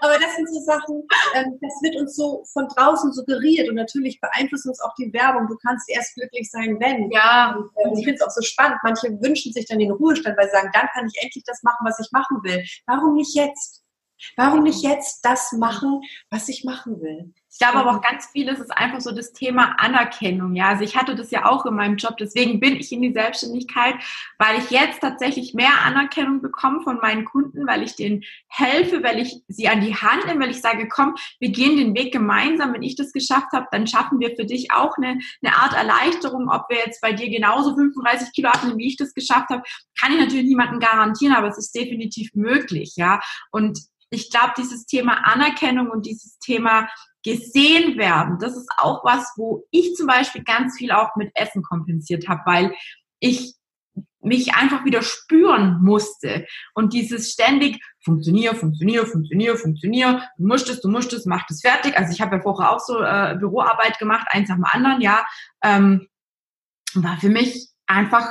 Aber 0.00 0.18
das 0.18 0.34
sind 0.36 0.48
so 0.48 0.60
Sachen, 0.60 1.02
ähm, 1.34 1.58
das 1.60 1.72
wird 1.82 1.96
uns 1.96 2.14
so 2.14 2.44
von 2.52 2.68
draußen 2.68 3.12
suggeriert 3.12 3.68
und 3.68 3.74
natürlich 3.74 4.20
beeinflusst 4.20 4.66
uns 4.66 4.80
auch 4.80 4.94
die 4.94 5.12
Werbung. 5.12 5.46
Du 5.48 5.56
kannst 5.56 5.88
erst 5.88 6.14
glücklich 6.14 6.50
sein, 6.50 6.78
wenn. 6.80 7.10
Ja. 7.10 7.56
Und, 7.56 7.70
ähm, 7.84 7.98
ich 7.98 8.04
finde 8.04 8.14
es 8.14 8.22
auch 8.22 8.30
so 8.30 8.42
spannend. 8.42 8.78
Manche 8.82 9.08
wünschen 9.20 9.52
sich 9.52 9.66
dann 9.66 9.78
den 9.78 9.90
Ruhestand, 9.90 10.36
weil 10.36 10.46
sie 10.46 10.52
sagen, 10.52 10.70
dann 10.72 10.88
kann 10.92 11.06
ich 11.06 11.22
endlich 11.22 11.44
das 11.44 11.62
machen, 11.62 11.84
was 11.84 11.98
ich 11.98 12.10
machen 12.12 12.42
will. 12.42 12.64
Warum 12.86 13.14
nicht 13.14 13.34
jetzt? 13.34 13.82
Warum 14.36 14.64
nicht 14.64 14.82
jetzt 14.82 15.24
das 15.24 15.52
machen, 15.52 16.00
was 16.30 16.48
ich 16.48 16.64
machen 16.64 17.00
will? 17.00 17.32
Ich 17.58 17.66
glaube 17.66 17.80
aber 17.80 17.96
auch 17.96 18.00
ganz 18.00 18.26
vieles 18.26 18.60
ist 18.60 18.70
einfach 18.70 19.00
so 19.00 19.10
das 19.10 19.32
Thema 19.32 19.74
Anerkennung. 19.80 20.54
Ja, 20.54 20.68
also 20.68 20.84
ich 20.84 20.96
hatte 20.96 21.16
das 21.16 21.32
ja 21.32 21.44
auch 21.44 21.66
in 21.66 21.74
meinem 21.74 21.96
Job. 21.96 22.16
Deswegen 22.16 22.60
bin 22.60 22.76
ich 22.76 22.92
in 22.92 23.02
die 23.02 23.12
Selbstständigkeit, 23.12 23.96
weil 24.38 24.60
ich 24.60 24.70
jetzt 24.70 25.00
tatsächlich 25.00 25.54
mehr 25.54 25.82
Anerkennung 25.84 26.40
bekomme 26.40 26.82
von 26.82 26.98
meinen 26.98 27.24
Kunden, 27.24 27.66
weil 27.66 27.82
ich 27.82 27.96
denen 27.96 28.22
helfe, 28.46 29.02
weil 29.02 29.18
ich 29.18 29.42
sie 29.48 29.66
an 29.66 29.80
die 29.80 29.96
Hand 29.96 30.24
nehme, 30.26 30.44
weil 30.44 30.52
ich 30.52 30.60
sage, 30.60 30.86
komm, 30.88 31.16
wir 31.40 31.50
gehen 31.50 31.76
den 31.76 31.96
Weg 31.96 32.12
gemeinsam. 32.12 32.74
Wenn 32.74 32.84
ich 32.84 32.94
das 32.94 33.12
geschafft 33.12 33.50
habe, 33.52 33.66
dann 33.72 33.88
schaffen 33.88 34.20
wir 34.20 34.36
für 34.36 34.44
dich 34.44 34.70
auch 34.70 34.96
eine, 34.96 35.18
eine 35.42 35.56
Art 35.56 35.74
Erleichterung. 35.74 36.48
Ob 36.48 36.68
wir 36.68 36.76
jetzt 36.76 37.00
bei 37.00 37.12
dir 37.12 37.28
genauso 37.28 37.74
35 37.74 38.32
Kilo 38.34 38.50
abnehmen, 38.50 38.78
wie 38.78 38.86
ich 38.86 38.96
das 38.96 39.14
geschafft 39.14 39.48
habe, 39.50 39.64
kann 40.00 40.12
ich 40.12 40.20
natürlich 40.20 40.46
niemandem 40.46 40.78
garantieren, 40.78 41.34
aber 41.34 41.48
es 41.48 41.58
ist 41.58 41.74
definitiv 41.74 42.30
möglich. 42.34 42.92
Ja, 42.94 43.18
und 43.50 43.80
ich 44.10 44.30
glaube, 44.30 44.52
dieses 44.56 44.86
Thema 44.86 45.24
Anerkennung 45.24 45.90
und 45.90 46.06
dieses 46.06 46.38
Thema 46.38 46.88
gesehen 47.28 47.98
werden, 47.98 48.38
das 48.40 48.56
ist 48.56 48.70
auch 48.78 49.04
was, 49.04 49.32
wo 49.36 49.64
ich 49.70 49.94
zum 49.94 50.06
Beispiel 50.06 50.42
ganz 50.44 50.78
viel 50.78 50.92
auch 50.92 51.14
mit 51.16 51.30
Essen 51.34 51.62
kompensiert 51.62 52.26
habe, 52.26 52.40
weil 52.46 52.74
ich 53.20 53.54
mich 54.20 54.54
einfach 54.54 54.84
wieder 54.84 55.02
spüren 55.02 55.78
musste. 55.82 56.46
Und 56.74 56.92
dieses 56.92 57.30
ständig 57.30 57.80
funktionier, 58.02 58.54
funktionier, 58.54 59.06
funktionier, 59.06 59.56
funktionier, 59.56 60.22
du 60.38 60.46
musst 60.46 60.70
es, 60.70 60.80
du 60.80 60.88
musst 60.88 61.12
es, 61.12 61.26
mach 61.26 61.46
das 61.46 61.60
fertig. 61.60 61.96
Also 61.96 62.12
ich 62.12 62.20
habe 62.20 62.36
ja 62.36 62.42
vorher 62.42 62.72
auch 62.72 62.80
so 62.80 63.00
äh, 63.00 63.36
Büroarbeit 63.38 63.98
gemacht, 63.98 64.26
eins 64.30 64.48
nach 64.48 64.56
dem 64.56 64.64
anderen, 64.64 65.00
ja, 65.00 65.26
ähm, 65.62 66.08
war 66.94 67.18
für 67.18 67.28
mich 67.28 67.68
einfach 67.86 68.28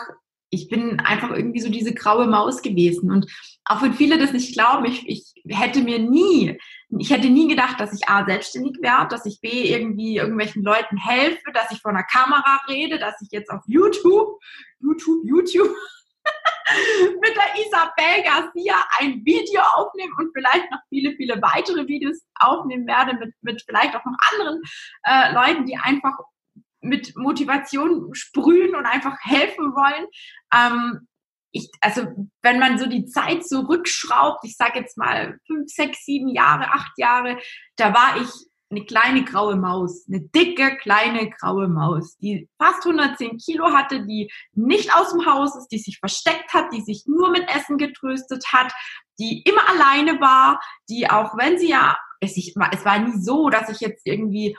ich 0.49 0.69
bin 0.69 0.99
einfach 0.99 1.31
irgendwie 1.31 1.59
so 1.59 1.69
diese 1.69 1.93
graue 1.93 2.27
Maus 2.27 2.61
gewesen. 2.61 3.11
Und 3.11 3.31
auch 3.65 3.81
wenn 3.81 3.93
viele 3.93 4.17
das 4.17 4.31
nicht 4.31 4.53
glauben, 4.53 4.85
ich, 4.85 5.07
ich 5.07 5.33
hätte 5.49 5.81
mir 5.81 5.99
nie, 5.99 6.57
ich 6.97 7.09
hätte 7.09 7.29
nie 7.29 7.47
gedacht, 7.47 7.79
dass 7.79 7.93
ich 7.93 8.07
A, 8.07 8.25
selbstständig 8.25 8.77
werde, 8.81 9.09
dass 9.09 9.25
ich 9.25 9.41
B, 9.41 9.71
irgendwie 9.71 10.17
irgendwelchen 10.17 10.63
Leuten 10.63 10.97
helfe, 10.97 11.51
dass 11.53 11.71
ich 11.71 11.81
vor 11.81 11.91
einer 11.91 12.03
Kamera 12.03 12.61
rede, 12.69 12.97
dass 12.97 13.21
ich 13.21 13.29
jetzt 13.31 13.49
auf 13.49 13.61
YouTube, 13.67 14.39
YouTube, 14.79 15.25
YouTube 15.25 15.75
mit 17.21 17.35
der 17.35 17.65
Isabel 17.65 18.23
Garcia 18.23 18.75
ein 18.99 19.25
Video 19.25 19.61
aufnehme 19.75 20.13
und 20.17 20.31
vielleicht 20.33 20.71
noch 20.71 20.79
viele, 20.89 21.13
viele 21.15 21.41
weitere 21.41 21.87
Videos 21.87 22.21
aufnehmen 22.39 22.87
werde 22.87 23.17
mit, 23.17 23.33
mit 23.41 23.63
vielleicht 23.65 23.95
auch 23.95 24.05
noch 24.05 24.17
anderen 24.31 24.61
äh, 25.03 25.33
Leuten, 25.33 25.65
die 25.65 25.77
einfach 25.77 26.17
mit 26.87 27.15
Motivation 27.15 28.13
sprühen 28.13 28.75
und 28.75 28.85
einfach 28.85 29.15
helfen 29.21 29.73
wollen. 29.73 30.07
Ähm, 30.53 31.07
ich, 31.51 31.69
also 31.81 32.07
wenn 32.41 32.59
man 32.59 32.77
so 32.77 32.87
die 32.87 33.05
Zeit 33.05 33.45
zurückschraubt, 33.45 34.43
ich 34.43 34.55
sage 34.55 34.79
jetzt 34.79 34.97
mal 34.97 35.39
fünf, 35.47 35.71
sechs, 35.71 36.05
sieben 36.05 36.29
Jahre, 36.29 36.71
acht 36.71 36.91
Jahre, 36.97 37.37
da 37.77 37.93
war 37.93 38.21
ich 38.21 38.29
eine 38.69 38.85
kleine 38.85 39.23
graue 39.23 39.55
Maus, 39.55 40.05
eine 40.07 40.21
dicke 40.21 40.75
kleine 40.77 41.29
graue 41.29 41.67
Maus, 41.69 42.17
die 42.17 42.49
fast 42.61 42.85
110 42.85 43.37
Kilo 43.37 43.71
hatte, 43.71 44.05
die 44.05 44.29
nicht 44.53 44.93
aus 44.93 45.11
dem 45.11 45.25
Haus 45.25 45.55
ist, 45.55 45.69
die 45.69 45.77
sich 45.77 45.99
versteckt 45.99 46.53
hat, 46.53 46.73
die 46.73 46.81
sich 46.81 47.03
nur 47.05 47.31
mit 47.31 47.47
Essen 47.49 47.77
getröstet 47.77 48.43
hat, 48.51 48.73
die 49.19 49.41
immer 49.43 49.67
alleine 49.69 50.19
war, 50.19 50.59
die 50.89 51.09
auch 51.09 51.37
wenn 51.37 51.57
sie 51.57 51.69
ja, 51.69 51.97
es, 52.19 52.35
ich, 52.35 52.55
es 52.71 52.85
war 52.85 52.99
nie 52.99 53.17
so, 53.21 53.49
dass 53.49 53.69
ich 53.69 53.79
jetzt 53.79 54.05
irgendwie 54.05 54.57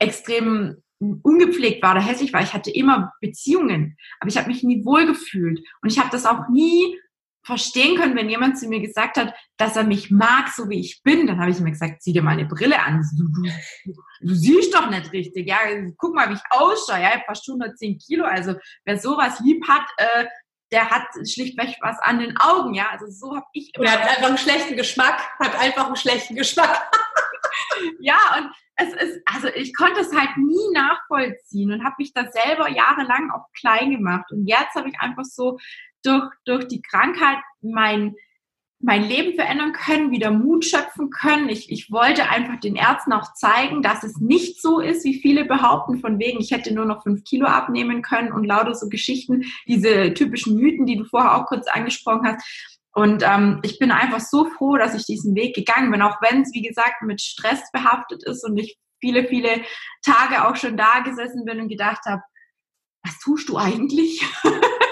extrem 0.00 0.82
ungepflegt 0.98 1.82
war 1.82 1.92
oder 1.92 2.04
hässlich 2.04 2.32
war. 2.32 2.42
Ich 2.42 2.54
hatte 2.54 2.70
immer 2.70 3.12
Beziehungen, 3.20 3.96
aber 4.20 4.28
ich 4.28 4.36
habe 4.36 4.48
mich 4.48 4.62
nie 4.62 4.84
wohlgefühlt. 4.84 5.60
Und 5.82 5.92
ich 5.92 5.98
habe 5.98 6.10
das 6.10 6.26
auch 6.26 6.48
nie 6.48 6.98
verstehen 7.44 7.96
können, 7.96 8.16
wenn 8.16 8.30
jemand 8.30 8.58
zu 8.58 8.66
mir 8.68 8.80
gesagt 8.80 9.18
hat, 9.18 9.34
dass 9.58 9.76
er 9.76 9.84
mich 9.84 10.10
mag, 10.10 10.48
so 10.48 10.68
wie 10.70 10.80
ich 10.80 11.02
bin. 11.02 11.26
Dann 11.26 11.38
habe 11.38 11.50
ich 11.50 11.60
mir 11.60 11.70
gesagt, 11.70 12.02
zieh 12.02 12.12
dir 12.12 12.22
mal 12.22 12.30
eine 12.30 12.46
Brille 12.46 12.80
an. 12.82 13.06
Du, 13.16 13.28
du, 13.28 13.50
du 14.22 14.34
siehst 14.34 14.74
doch 14.74 14.88
nicht 14.88 15.12
richtig. 15.12 15.46
Ja, 15.46 15.58
guck 15.98 16.14
mal, 16.14 16.30
wie 16.30 16.34
ich 16.34 16.40
ausschaue. 16.50 17.02
Ja, 17.02 17.16
ich 17.16 17.24
fast 17.26 17.46
110 17.48 17.98
Kilo. 17.98 18.24
Also 18.24 18.54
wer 18.84 18.98
sowas 18.98 19.40
lieb 19.40 19.66
hat, 19.68 19.86
äh, 19.98 20.24
der 20.72 20.90
hat 20.90 21.06
schlichtweg 21.28 21.76
was 21.82 21.98
an 22.00 22.18
den 22.18 22.36
Augen, 22.38 22.74
ja. 22.74 22.88
Also 22.90 23.06
so 23.10 23.36
habe 23.36 23.46
ich 23.52 23.72
immer. 23.74 23.84
Oder 23.84 23.92
hat 23.92 24.08
einfach 24.08 24.28
einen 24.28 24.38
schlechten 24.38 24.76
Geschmack, 24.76 25.20
hat 25.38 25.58
einfach 25.60 25.86
einen 25.86 25.96
schlechten 25.96 26.34
Geschmack. 26.34 26.90
Ja, 28.00 28.18
und 28.38 28.50
es 28.76 28.92
ist, 28.94 29.20
also 29.26 29.48
ich 29.54 29.74
konnte 29.74 30.00
es 30.00 30.14
halt 30.14 30.36
nie 30.36 30.70
nachvollziehen 30.72 31.72
und 31.72 31.84
habe 31.84 31.96
mich 31.98 32.12
da 32.12 32.26
selber 32.30 32.70
jahrelang 32.70 33.30
auch 33.30 33.46
klein 33.58 33.90
gemacht. 33.90 34.30
Und 34.32 34.46
jetzt 34.46 34.74
habe 34.74 34.88
ich 34.88 34.98
einfach 35.00 35.24
so 35.24 35.58
durch, 36.02 36.28
durch 36.44 36.68
die 36.68 36.82
Krankheit 36.82 37.38
mein, 37.62 38.14
mein 38.80 39.04
Leben 39.04 39.34
verändern 39.34 39.72
können, 39.72 40.10
wieder 40.10 40.30
Mut 40.30 40.64
schöpfen 40.64 41.10
können. 41.10 41.48
Ich, 41.48 41.70
ich 41.70 41.90
wollte 41.90 42.28
einfach 42.28 42.60
den 42.60 42.76
Ärzten 42.76 43.12
auch 43.12 43.32
zeigen, 43.34 43.80
dass 43.80 44.02
es 44.02 44.18
nicht 44.18 44.60
so 44.60 44.80
ist, 44.80 45.04
wie 45.04 45.20
viele 45.20 45.44
behaupten, 45.44 46.00
von 46.00 46.18
wegen, 46.18 46.40
ich 46.40 46.50
hätte 46.50 46.74
nur 46.74 46.84
noch 46.84 47.02
fünf 47.02 47.24
Kilo 47.24 47.46
abnehmen 47.46 48.02
können 48.02 48.32
und 48.32 48.44
lauter 48.44 48.74
so 48.74 48.88
Geschichten, 48.88 49.44
diese 49.66 50.12
typischen 50.14 50.56
Mythen, 50.56 50.84
die 50.84 50.96
du 50.96 51.04
vorher 51.04 51.36
auch 51.36 51.46
kurz 51.46 51.66
angesprochen 51.68 52.26
hast. 52.26 52.73
Und 52.94 53.24
ähm, 53.26 53.60
ich 53.64 53.78
bin 53.78 53.90
einfach 53.90 54.20
so 54.20 54.48
froh, 54.50 54.76
dass 54.76 54.94
ich 54.94 55.04
diesen 55.04 55.34
Weg 55.34 55.54
gegangen 55.54 55.90
bin, 55.90 56.00
auch 56.00 56.16
wenn 56.22 56.42
es, 56.42 56.52
wie 56.52 56.62
gesagt, 56.62 57.02
mit 57.02 57.20
Stress 57.20 57.60
behaftet 57.72 58.22
ist 58.24 58.44
und 58.44 58.56
ich 58.56 58.78
viele, 59.00 59.26
viele 59.26 59.62
Tage 60.02 60.46
auch 60.46 60.56
schon 60.56 60.76
da 60.76 61.00
gesessen 61.00 61.44
bin 61.44 61.60
und 61.60 61.68
gedacht 61.68 62.04
habe, 62.06 62.22
was 63.04 63.18
tust 63.18 63.48
du 63.48 63.58
eigentlich? 63.58 64.24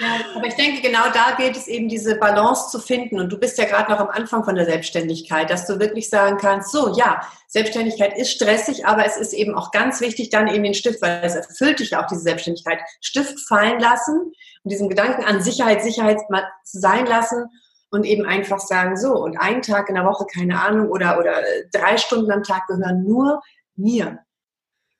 Ja, 0.00 0.20
aber 0.36 0.46
ich 0.46 0.54
denke, 0.54 0.80
genau 0.80 1.10
da 1.12 1.34
gilt 1.36 1.56
es 1.56 1.66
eben, 1.66 1.88
diese 1.88 2.16
Balance 2.16 2.70
zu 2.70 2.78
finden. 2.78 3.18
Und 3.18 3.30
du 3.30 3.38
bist 3.38 3.58
ja 3.58 3.64
gerade 3.64 3.90
noch 3.90 3.98
am 3.98 4.08
Anfang 4.08 4.44
von 4.44 4.54
der 4.54 4.64
Selbstständigkeit, 4.64 5.50
dass 5.50 5.66
du 5.66 5.80
wirklich 5.80 6.08
sagen 6.08 6.38
kannst, 6.38 6.70
so, 6.70 6.94
ja, 6.96 7.20
Selbstständigkeit 7.48 8.16
ist 8.16 8.30
stressig, 8.30 8.86
aber 8.86 9.04
es 9.04 9.16
ist 9.16 9.32
eben 9.32 9.56
auch 9.56 9.72
ganz 9.72 10.00
wichtig, 10.00 10.30
dann 10.30 10.46
eben 10.46 10.62
den 10.62 10.74
Stift, 10.74 11.02
weil 11.02 11.20
es 11.24 11.34
erfüllt 11.34 11.80
dich 11.80 11.96
auch 11.96 12.06
diese 12.06 12.20
Selbstständigkeit, 12.20 12.78
Stift 13.00 13.40
fallen 13.48 13.80
lassen 13.80 14.32
und 14.62 14.70
diesen 14.70 14.88
Gedanken 14.88 15.24
an 15.24 15.42
Sicherheit, 15.42 15.82
Sicherheit 15.82 16.18
mal 16.30 16.44
sein 16.62 17.06
lassen 17.06 17.46
und 17.90 18.04
eben 18.04 18.24
einfach 18.24 18.60
sagen, 18.60 18.96
so, 18.96 19.14
und 19.14 19.36
einen 19.38 19.62
Tag 19.62 19.88
in 19.88 19.96
der 19.96 20.04
Woche, 20.04 20.26
keine 20.32 20.60
Ahnung, 20.60 20.90
oder, 20.90 21.18
oder 21.18 21.42
drei 21.72 21.96
Stunden 21.96 22.30
am 22.30 22.42
Tag 22.44 22.66
gehören 22.68 23.02
nur 23.02 23.40
mir. 23.76 24.18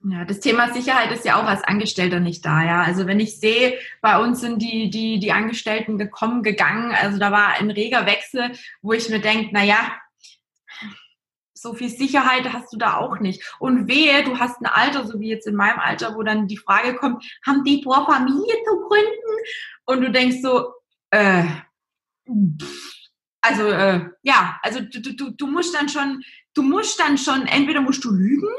Ja, 0.04 0.24
das 0.24 0.38
Thema 0.38 0.72
Sicherheit 0.72 1.10
ist 1.10 1.24
ja 1.24 1.42
auch 1.42 1.46
als 1.46 1.64
Angestellter 1.64 2.20
nicht 2.20 2.44
da, 2.44 2.62
ja. 2.62 2.82
Also 2.82 3.06
wenn 3.06 3.18
ich 3.18 3.40
sehe, 3.40 3.78
bei 4.00 4.18
uns 4.20 4.40
sind 4.40 4.62
die, 4.62 4.90
die, 4.90 5.18
die 5.18 5.32
Angestellten 5.32 5.98
gekommen, 5.98 6.44
gegangen, 6.44 6.92
also 6.92 7.18
da 7.18 7.32
war 7.32 7.54
ein 7.58 7.70
reger 7.70 8.06
Wechsel, 8.06 8.52
wo 8.80 8.92
ich 8.92 9.08
mir 9.08 9.20
denke, 9.20 9.50
na 9.52 9.64
ja, 9.64 9.98
so 11.52 11.74
viel 11.74 11.88
Sicherheit 11.88 12.52
hast 12.52 12.72
du 12.72 12.76
da 12.78 12.98
auch 12.98 13.18
nicht. 13.18 13.42
Und 13.58 13.88
wehe, 13.88 14.22
du 14.22 14.38
hast 14.38 14.60
ein 14.60 14.66
Alter, 14.66 15.04
so 15.04 15.18
wie 15.18 15.30
jetzt 15.30 15.48
in 15.48 15.56
meinem 15.56 15.80
Alter, 15.80 16.14
wo 16.14 16.22
dann 16.22 16.46
die 16.46 16.56
Frage 16.56 16.94
kommt, 16.94 17.24
haben 17.44 17.64
die 17.64 17.82
vor, 17.82 18.06
Familie 18.06 18.54
zu 18.64 18.80
gründen? 18.86 19.44
Und 19.84 20.02
du 20.02 20.12
denkst 20.12 20.36
so, 20.40 20.74
äh, 21.10 21.44
also 23.40 23.66
äh, 23.66 24.08
ja, 24.22 24.60
also 24.62 24.80
du, 24.80 25.00
du, 25.00 25.30
du 25.30 25.46
musst 25.48 25.74
dann 25.74 25.88
schon, 25.88 26.22
du 26.54 26.62
musst 26.62 27.00
dann 27.00 27.18
schon, 27.18 27.46
entweder 27.46 27.80
musst 27.80 28.04
du 28.04 28.12
lügen 28.12 28.54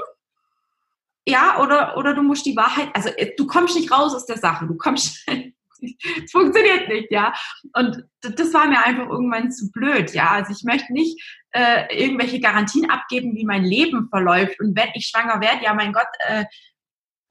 ja, 1.27 1.59
oder, 1.61 1.97
oder 1.97 2.13
du 2.13 2.23
musst 2.23 2.45
die 2.45 2.55
Wahrheit, 2.55 2.89
also 2.93 3.09
äh, 3.09 3.33
du 3.37 3.45
kommst 3.45 3.75
nicht 3.75 3.91
raus 3.91 4.15
aus 4.15 4.25
der 4.25 4.37
Sache, 4.37 4.65
du 4.67 4.77
kommst, 4.77 5.27
es 5.81 6.31
funktioniert 6.31 6.87
nicht, 6.89 7.11
ja. 7.11 7.33
Und 7.73 8.03
das 8.21 8.53
war 8.53 8.67
mir 8.67 8.83
einfach 8.83 9.07
irgendwann 9.07 9.51
zu 9.51 9.71
blöd, 9.71 10.13
ja. 10.13 10.31
Also 10.31 10.51
ich 10.51 10.63
möchte 10.63 10.91
nicht 10.93 11.21
äh, 11.51 11.85
irgendwelche 11.95 12.39
Garantien 12.39 12.89
abgeben, 12.89 13.35
wie 13.35 13.45
mein 13.45 13.63
Leben 13.63 14.07
verläuft. 14.09 14.59
Und 14.59 14.77
wenn 14.77 14.89
ich 14.93 15.07
schwanger 15.07 15.41
werde, 15.41 15.63
ja, 15.63 15.73
mein 15.73 15.93
Gott, 15.93 16.07
äh, 16.27 16.45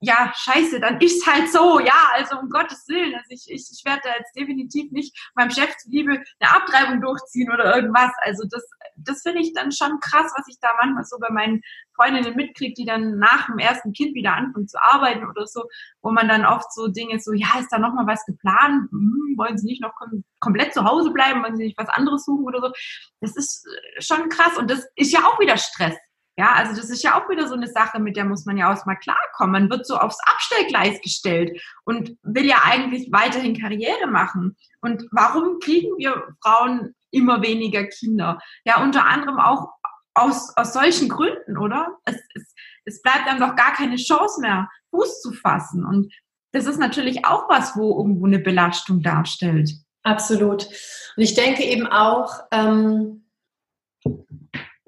ja, 0.01 0.31
scheiße, 0.33 0.79
dann 0.79 1.01
ist 1.01 1.27
halt 1.27 1.51
so, 1.51 1.79
ja, 1.79 2.09
also 2.13 2.39
um 2.39 2.49
Gottes 2.49 2.87
Willen, 2.87 3.15
also 3.15 3.27
ich, 3.29 3.45
ich, 3.49 3.69
ich 3.69 3.83
werde 3.83 4.01
da 4.05 4.09
jetzt 4.17 4.33
definitiv 4.33 4.91
nicht 4.91 5.29
meinem 5.35 5.51
Chef 5.51 5.75
zuliebe 5.75 6.23
eine 6.39 6.51
Abtreibung 6.55 7.01
durchziehen 7.01 7.51
oder 7.51 7.75
irgendwas. 7.75 8.11
Also 8.21 8.47
das, 8.49 8.65
das 8.95 9.21
finde 9.23 9.41
ich 9.41 9.53
dann 9.53 9.73
schon 9.73 9.99
krass, 9.99 10.31
was 10.37 10.47
ich 10.47 10.57
da 10.61 10.69
manchmal 10.79 11.03
so 11.03 11.17
bei 11.19 11.29
meinen 11.31 11.61
Freundinnen 11.95 12.33
mitkriege, 12.37 12.73
die 12.75 12.85
dann 12.85 13.19
nach 13.19 13.47
dem 13.47 13.59
ersten 13.59 13.91
Kind 13.91 14.15
wieder 14.15 14.33
anfangen 14.33 14.69
zu 14.69 14.81
arbeiten 14.81 15.27
oder 15.27 15.45
so, 15.45 15.65
wo 16.01 16.11
man 16.11 16.29
dann 16.29 16.45
oft 16.45 16.73
so 16.73 16.87
Dinge 16.87 17.19
so, 17.19 17.33
ja, 17.33 17.59
ist 17.59 17.69
da 17.69 17.77
nochmal 17.77 18.07
was 18.07 18.25
geplant? 18.25 18.89
Hm, 18.91 19.33
wollen 19.35 19.57
sie 19.57 19.67
nicht 19.67 19.81
noch 19.81 19.95
kom 19.95 20.23
komplett 20.39 20.73
zu 20.73 20.85
Hause 20.85 21.11
bleiben? 21.11 21.43
Wollen 21.43 21.57
sie 21.57 21.65
nicht 21.65 21.77
was 21.77 21.89
anderes 21.89 22.23
suchen 22.23 22.45
oder 22.45 22.61
so? 22.61 22.71
Das 23.19 23.35
ist 23.35 23.67
schon 23.99 24.29
krass 24.29 24.57
und 24.57 24.71
das 24.71 24.87
ist 24.95 25.11
ja 25.11 25.25
auch 25.25 25.39
wieder 25.41 25.57
Stress. 25.57 25.95
Ja, 26.39 26.53
also 26.53 26.73
das 26.73 26.89
ist 26.89 27.03
ja 27.03 27.19
auch 27.19 27.29
wieder 27.29 27.49
so 27.49 27.53
eine 27.53 27.67
Sache, 27.67 27.99
mit 27.99 28.15
der 28.15 28.23
muss 28.23 28.45
man 28.45 28.55
ja 28.55 28.71
auch 28.71 28.85
mal 28.85 28.95
klarkommen. 28.95 29.51
Man 29.51 29.69
wird 29.69 29.85
so 29.85 29.97
aufs 29.97 30.19
Abstellgleis 30.25 31.01
gestellt 31.01 31.61
und 31.83 32.15
will 32.23 32.45
ja 32.45 32.61
eigentlich 32.63 33.11
weiterhin 33.11 33.59
Karriere 33.59 34.07
machen. 34.07 34.55
Und 34.79 35.03
warum 35.11 35.59
kriegen 35.59 35.89
wir 35.97 36.29
Frauen 36.41 36.95
immer 37.11 37.41
weniger 37.41 37.83
Kinder? 37.87 38.39
Ja, 38.63 38.81
unter 38.81 39.05
anderem 39.05 39.37
auch 39.37 39.67
aus, 40.13 40.55
aus 40.55 40.71
solchen 40.71 41.09
Gründen, 41.09 41.57
oder? 41.57 41.97
Es, 42.05 42.15
es, 42.33 42.53
es 42.85 43.01
bleibt 43.01 43.27
einem 43.27 43.41
doch 43.41 43.57
gar 43.57 43.73
keine 43.73 43.97
Chance 43.97 44.39
mehr, 44.39 44.69
Fuß 44.91 45.21
zu 45.21 45.33
fassen. 45.33 45.83
Und 45.83 46.09
das 46.53 46.67
ist 46.67 46.79
natürlich 46.79 47.25
auch 47.25 47.49
was, 47.49 47.75
wo 47.75 47.97
irgendwo 47.97 48.27
eine 48.27 48.39
Belastung 48.39 49.01
darstellt. 49.01 49.71
Absolut. 50.03 50.67
Und 51.17 51.23
ich 51.23 51.33
denke 51.33 51.65
eben 51.65 51.85
auch, 51.85 52.31
ähm, 52.51 53.25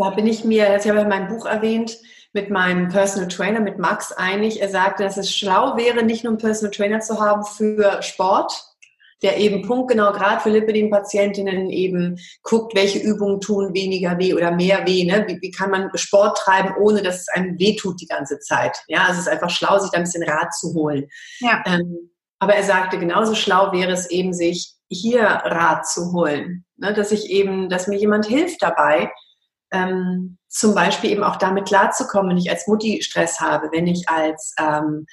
da 0.01 0.09
bin 0.11 0.27
ich 0.27 0.43
mir, 0.43 0.69
das 0.69 0.85
habe 0.85 0.97
ich 0.97 1.03
in 1.03 1.09
meinem 1.09 1.27
Buch 1.27 1.45
erwähnt, 1.45 1.97
mit 2.33 2.49
meinem 2.49 2.87
Personal 2.87 3.27
Trainer, 3.27 3.59
mit 3.59 3.77
Max 3.77 4.11
einig. 4.11 4.61
Er 4.61 4.69
sagte, 4.69 5.03
dass 5.03 5.17
es 5.17 5.35
schlau 5.35 5.75
wäre, 5.77 6.03
nicht 6.03 6.23
nur 6.23 6.31
einen 6.31 6.39
Personal 6.39 6.71
Trainer 6.71 6.99
zu 7.01 7.19
haben 7.19 7.43
für 7.43 8.01
Sport, 8.01 8.53
der 9.21 9.37
eben 9.37 9.61
punktgenau 9.61 10.11
gerade 10.13 10.41
für 10.41 10.49
Lipidem-Patientinnen 10.49 11.69
eben 11.69 12.19
guckt, 12.41 12.73
welche 12.75 12.99
Übungen 12.99 13.39
tun 13.39 13.73
weniger 13.73 14.17
weh 14.17 14.33
oder 14.33 14.51
mehr 14.51 14.85
weh. 14.87 15.03
Ne? 15.03 15.25
Wie, 15.27 15.39
wie, 15.41 15.51
kann 15.51 15.69
man 15.69 15.89
Sport 15.95 16.37
treiben, 16.39 16.73
ohne 16.79 17.03
dass 17.03 17.21
es 17.21 17.29
einem 17.29 17.59
weh 17.59 17.75
tut 17.75 18.01
die 18.01 18.07
ganze 18.07 18.39
Zeit? 18.39 18.81
Ja, 18.87 19.01
also 19.01 19.13
es 19.13 19.27
ist 19.27 19.27
einfach 19.27 19.49
schlau, 19.49 19.77
sich 19.77 19.91
da 19.91 19.97
ein 19.97 20.03
bisschen 20.03 20.23
Rat 20.23 20.53
zu 20.55 20.73
holen. 20.73 21.07
Ja. 21.39 21.61
Ähm, 21.67 22.09
aber 22.39 22.55
er 22.55 22.63
sagte, 22.63 22.97
genauso 22.97 23.35
schlau 23.35 23.71
wäre 23.71 23.91
es 23.91 24.09
eben, 24.09 24.33
sich 24.33 24.73
hier 24.89 25.23
Rat 25.23 25.87
zu 25.87 26.11
holen. 26.11 26.65
Ne? 26.77 26.93
Dass 26.93 27.11
ich 27.11 27.29
eben, 27.29 27.69
dass 27.69 27.87
mir 27.87 27.99
jemand 27.99 28.25
hilft 28.25 28.63
dabei, 28.63 29.11
ähm, 29.71 30.37
zum 30.47 30.75
Beispiel 30.75 31.11
eben 31.11 31.23
auch 31.23 31.37
damit 31.37 31.67
klarzukommen, 31.67 32.31
wenn 32.31 32.37
ich 32.37 32.49
als 32.49 32.67
Mutti 32.67 33.01
Stress 33.01 33.39
habe, 33.39 33.69
wenn 33.71 33.87
ich 33.87 34.09
als, 34.09 34.53
ähm, 34.59 35.05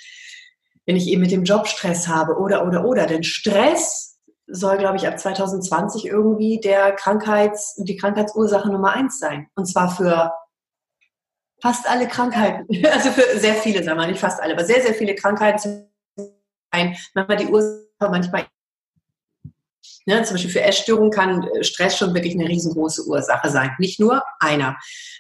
wenn 0.86 0.96
ich 0.96 1.06
eben 1.09 1.22
mit 1.22 1.30
dem 1.30 1.44
Job 1.44 1.66
Stress 1.68 2.09
habe 2.09 2.38
oder, 2.38 2.66
oder, 2.66 2.84
oder. 2.84 3.06
Denn 3.06 3.22
Stress 3.22 4.18
soll, 4.46 4.78
glaube 4.78 4.96
ich, 4.96 5.06
ab 5.06 5.18
2020 5.18 6.06
irgendwie 6.06 6.59
der 6.61 6.92
Krankheits, 6.92 7.74
die 7.76 7.96
Krankheitsursache 7.96 8.68
Nummer 8.70 8.92
eins 8.92 9.18
sein. 9.18 9.48
Und 9.54 9.66
zwar 9.66 9.94
für 9.94 10.32
fast 11.61 11.88
alle 11.88 12.09
Krankheiten. 12.09 12.66
Also 12.92 13.11
für 13.11 13.38
sehr 13.38 13.54
viele, 13.54 13.82
sagen 13.84 13.98
wir 13.98 14.06
nicht 14.06 14.20
fast 14.20 14.40
alle, 14.40 14.54
aber 14.54 14.64
sehr, 14.64 14.82
sehr 14.82 14.94
viele 14.94 15.14
Krankheiten. 15.14 15.90
Manchmal 17.14 17.36
die 17.36 17.46
Ursache, 17.46 18.11
manchmal 18.11 18.46
Ne, 20.07 20.22
zum 20.22 20.34
Beispiel 20.34 20.53
für 20.53 20.62
Essstörungen 20.62 21.11
kann 21.11 21.43
äh, 21.49 21.62
Stress 21.62 21.99
schon 21.99 22.14
wirklich 22.14 22.34
eine 22.34 22.49
riesengroße 22.49 23.07
Ursache 23.07 23.51
sein. 23.51 23.72
Nicht 23.78 24.01
nur 24.01 24.22
einer. 24.41 24.76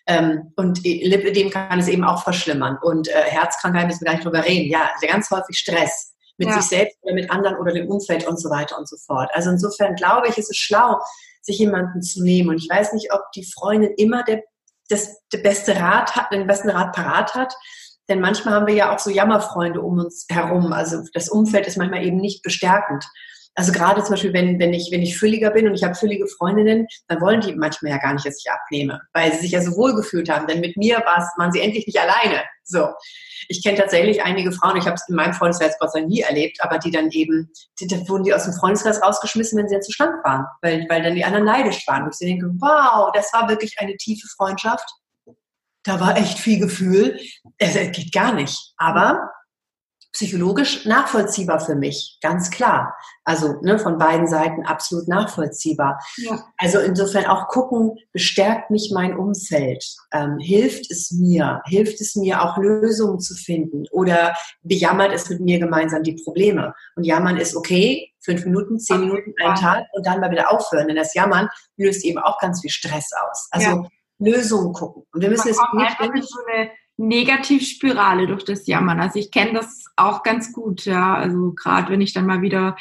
Ähm, 0.06 0.52
und 0.56 0.82
Lipidem 0.82 1.50
kann 1.50 1.78
es 1.78 1.88
eben 1.88 2.04
auch 2.04 2.22
verschlimmern. 2.22 2.78
Und 2.80 3.08
äh, 3.08 3.22
Herzkrankheiten 3.24 3.88
müssen 3.88 4.00
wir 4.00 4.06
gar 4.06 4.14
nicht 4.14 4.24
drüber 4.24 4.44
reden. 4.44 4.70
Ja, 4.70 4.90
ganz 5.06 5.30
häufig 5.30 5.58
Stress 5.58 6.14
mit 6.38 6.48
ja. 6.48 6.54
sich 6.54 6.70
selbst 6.70 6.96
oder 7.02 7.14
mit 7.14 7.30
anderen 7.30 7.56
oder 7.56 7.72
dem 7.72 7.88
Umfeld 7.88 8.26
und 8.26 8.40
so 8.40 8.48
weiter 8.48 8.78
und 8.78 8.88
so 8.88 8.96
fort. 8.96 9.28
Also 9.34 9.50
insofern 9.50 9.94
glaube 9.96 10.28
ich, 10.28 10.38
ist 10.38 10.50
es 10.50 10.56
schlau, 10.56 10.98
sich 11.42 11.58
jemanden 11.58 12.00
zu 12.00 12.22
nehmen. 12.22 12.50
Und 12.50 12.56
ich 12.56 12.70
weiß 12.70 12.92
nicht, 12.92 13.12
ob 13.12 13.20
die 13.34 13.44
Freundin 13.44 13.92
immer 13.96 14.22
der, 14.22 14.42
das, 14.88 15.18
der 15.32 15.38
beste 15.38 15.76
Rat 15.76 16.16
hat, 16.16 16.32
den 16.32 16.46
besten 16.46 16.70
Rat 16.70 16.94
parat 16.94 17.34
hat. 17.34 17.54
Denn 18.08 18.20
manchmal 18.20 18.54
haben 18.54 18.66
wir 18.66 18.74
ja 18.74 18.94
auch 18.94 18.98
so 18.98 19.10
Jammerfreunde 19.10 19.82
um 19.82 19.98
uns 19.98 20.26
herum. 20.30 20.72
Also 20.72 21.02
das 21.12 21.28
Umfeld 21.28 21.66
ist 21.66 21.76
manchmal 21.76 22.04
eben 22.04 22.16
nicht 22.16 22.42
bestärkend. 22.42 23.04
Also 23.58 23.72
gerade 23.72 24.00
zum 24.04 24.12
Beispiel, 24.12 24.32
wenn, 24.32 24.60
wenn, 24.60 24.72
ich, 24.72 24.92
wenn 24.92 25.02
ich 25.02 25.18
fülliger 25.18 25.50
bin 25.50 25.66
und 25.66 25.74
ich 25.74 25.82
habe 25.82 25.96
füllige 25.96 26.28
Freundinnen, 26.28 26.86
dann 27.08 27.20
wollen 27.20 27.40
die 27.40 27.56
manchmal 27.56 27.90
ja 27.90 27.98
gar 27.98 28.12
nicht, 28.12 28.24
dass 28.24 28.38
ich 28.38 28.48
abnehme, 28.48 29.00
weil 29.12 29.32
sie 29.32 29.40
sich 29.40 29.50
ja 29.50 29.60
so 29.60 29.76
wohl 29.76 29.96
gefühlt 29.96 30.30
haben. 30.30 30.46
Denn 30.46 30.60
mit 30.60 30.76
mir 30.76 30.98
waren 30.98 31.50
sie 31.50 31.60
endlich 31.60 31.84
nicht 31.84 31.98
alleine. 31.98 32.44
So. 32.62 32.86
Ich 33.48 33.60
kenne 33.64 33.76
tatsächlich 33.76 34.22
einige 34.22 34.52
Frauen, 34.52 34.76
ich 34.76 34.86
habe 34.86 34.94
es 34.94 35.08
in 35.08 35.16
meinem 35.16 35.32
Freundeskreis 35.32 35.76
Gott 35.80 35.90
sei 35.90 35.98
Dank 35.98 36.10
nie 36.10 36.20
erlebt, 36.20 36.58
aber 36.62 36.78
die 36.78 36.92
dann 36.92 37.10
eben, 37.10 37.50
die, 37.80 37.88
da 37.88 37.96
wurden 38.08 38.22
die 38.22 38.32
aus 38.32 38.44
dem 38.44 38.52
Freundeskreis 38.52 39.02
rausgeschmissen, 39.02 39.58
wenn 39.58 39.68
sie 39.68 39.74
dann 39.74 39.82
zu 39.82 39.90
schlank 39.90 40.24
waren, 40.24 40.46
weil, 40.62 40.86
weil 40.88 41.02
dann 41.02 41.16
die 41.16 41.24
anderen 41.24 41.46
neidisch 41.46 41.84
waren. 41.88 42.04
Und 42.04 42.12
ich 42.12 42.18
denke, 42.28 42.46
wow, 42.60 43.10
das 43.12 43.32
war 43.32 43.48
wirklich 43.48 43.74
eine 43.80 43.96
tiefe 43.96 44.28
Freundschaft. 44.36 44.88
Da 45.82 45.98
war 45.98 46.16
echt 46.16 46.38
viel 46.38 46.60
Gefühl. 46.60 47.18
Es, 47.56 47.74
es 47.74 47.90
geht 47.90 48.12
gar 48.12 48.34
nicht. 48.34 48.74
Aber 48.76 49.28
psychologisch 50.18 50.84
nachvollziehbar 50.84 51.60
für 51.60 51.76
mich, 51.76 52.18
ganz 52.20 52.50
klar. 52.50 52.96
Also 53.22 53.60
ne, 53.62 53.78
von 53.78 53.98
beiden 53.98 54.26
Seiten 54.26 54.64
absolut 54.66 55.06
nachvollziehbar. 55.06 56.00
Ja. 56.16 56.44
Also 56.56 56.80
insofern 56.80 57.26
auch 57.26 57.46
gucken, 57.46 57.96
bestärkt 58.12 58.68
mich 58.70 58.90
mein 58.92 59.16
Umfeld, 59.16 59.84
ähm, 60.12 60.38
hilft 60.40 60.90
es 60.90 61.12
mir, 61.12 61.62
hilft 61.66 62.00
es 62.00 62.16
mir 62.16 62.42
auch 62.42 62.58
Lösungen 62.58 63.20
zu 63.20 63.36
finden 63.36 63.84
oder 63.92 64.34
bejammert 64.62 65.12
es 65.12 65.30
mit 65.30 65.38
mir 65.38 65.60
gemeinsam 65.60 66.02
die 66.02 66.20
Probleme. 66.24 66.74
Und 66.96 67.04
jammern 67.04 67.36
ist 67.36 67.54
okay, 67.54 68.12
fünf 68.18 68.44
Minuten, 68.44 68.80
zehn 68.80 68.98
Minuten, 68.98 69.32
einen 69.40 69.54
Tag 69.54 69.84
und 69.92 70.04
dann 70.04 70.18
mal 70.18 70.32
wieder 70.32 70.50
aufhören. 70.50 70.88
Denn 70.88 70.96
das 70.96 71.14
Jammern 71.14 71.48
löst 71.76 72.04
eben 72.04 72.18
auch 72.18 72.40
ganz 72.40 72.60
viel 72.60 72.70
Stress 72.70 73.10
aus. 73.24 73.46
Also 73.52 73.68
ja. 73.68 73.88
Lösungen 74.18 74.72
gucken. 74.72 75.04
Und 75.12 75.20
wir 75.20 75.30
müssen 75.30 75.46
jetzt 75.46 75.60
nicht 75.72 76.28
so 76.28 76.40
eine 76.48 76.70
Negativspirale 76.98 78.26
durch 78.26 78.44
das 78.44 78.66
Jammern. 78.66 79.00
Also 79.00 79.18
ich 79.18 79.30
kenne 79.30 79.54
das 79.54 79.86
auch 79.96 80.22
ganz 80.22 80.52
gut, 80.52 80.84
ja. 80.84 81.14
Also 81.14 81.52
gerade 81.52 81.90
wenn 81.90 82.00
ich 82.00 82.12
dann 82.12 82.26
mal 82.26 82.42
wieder 82.42 82.76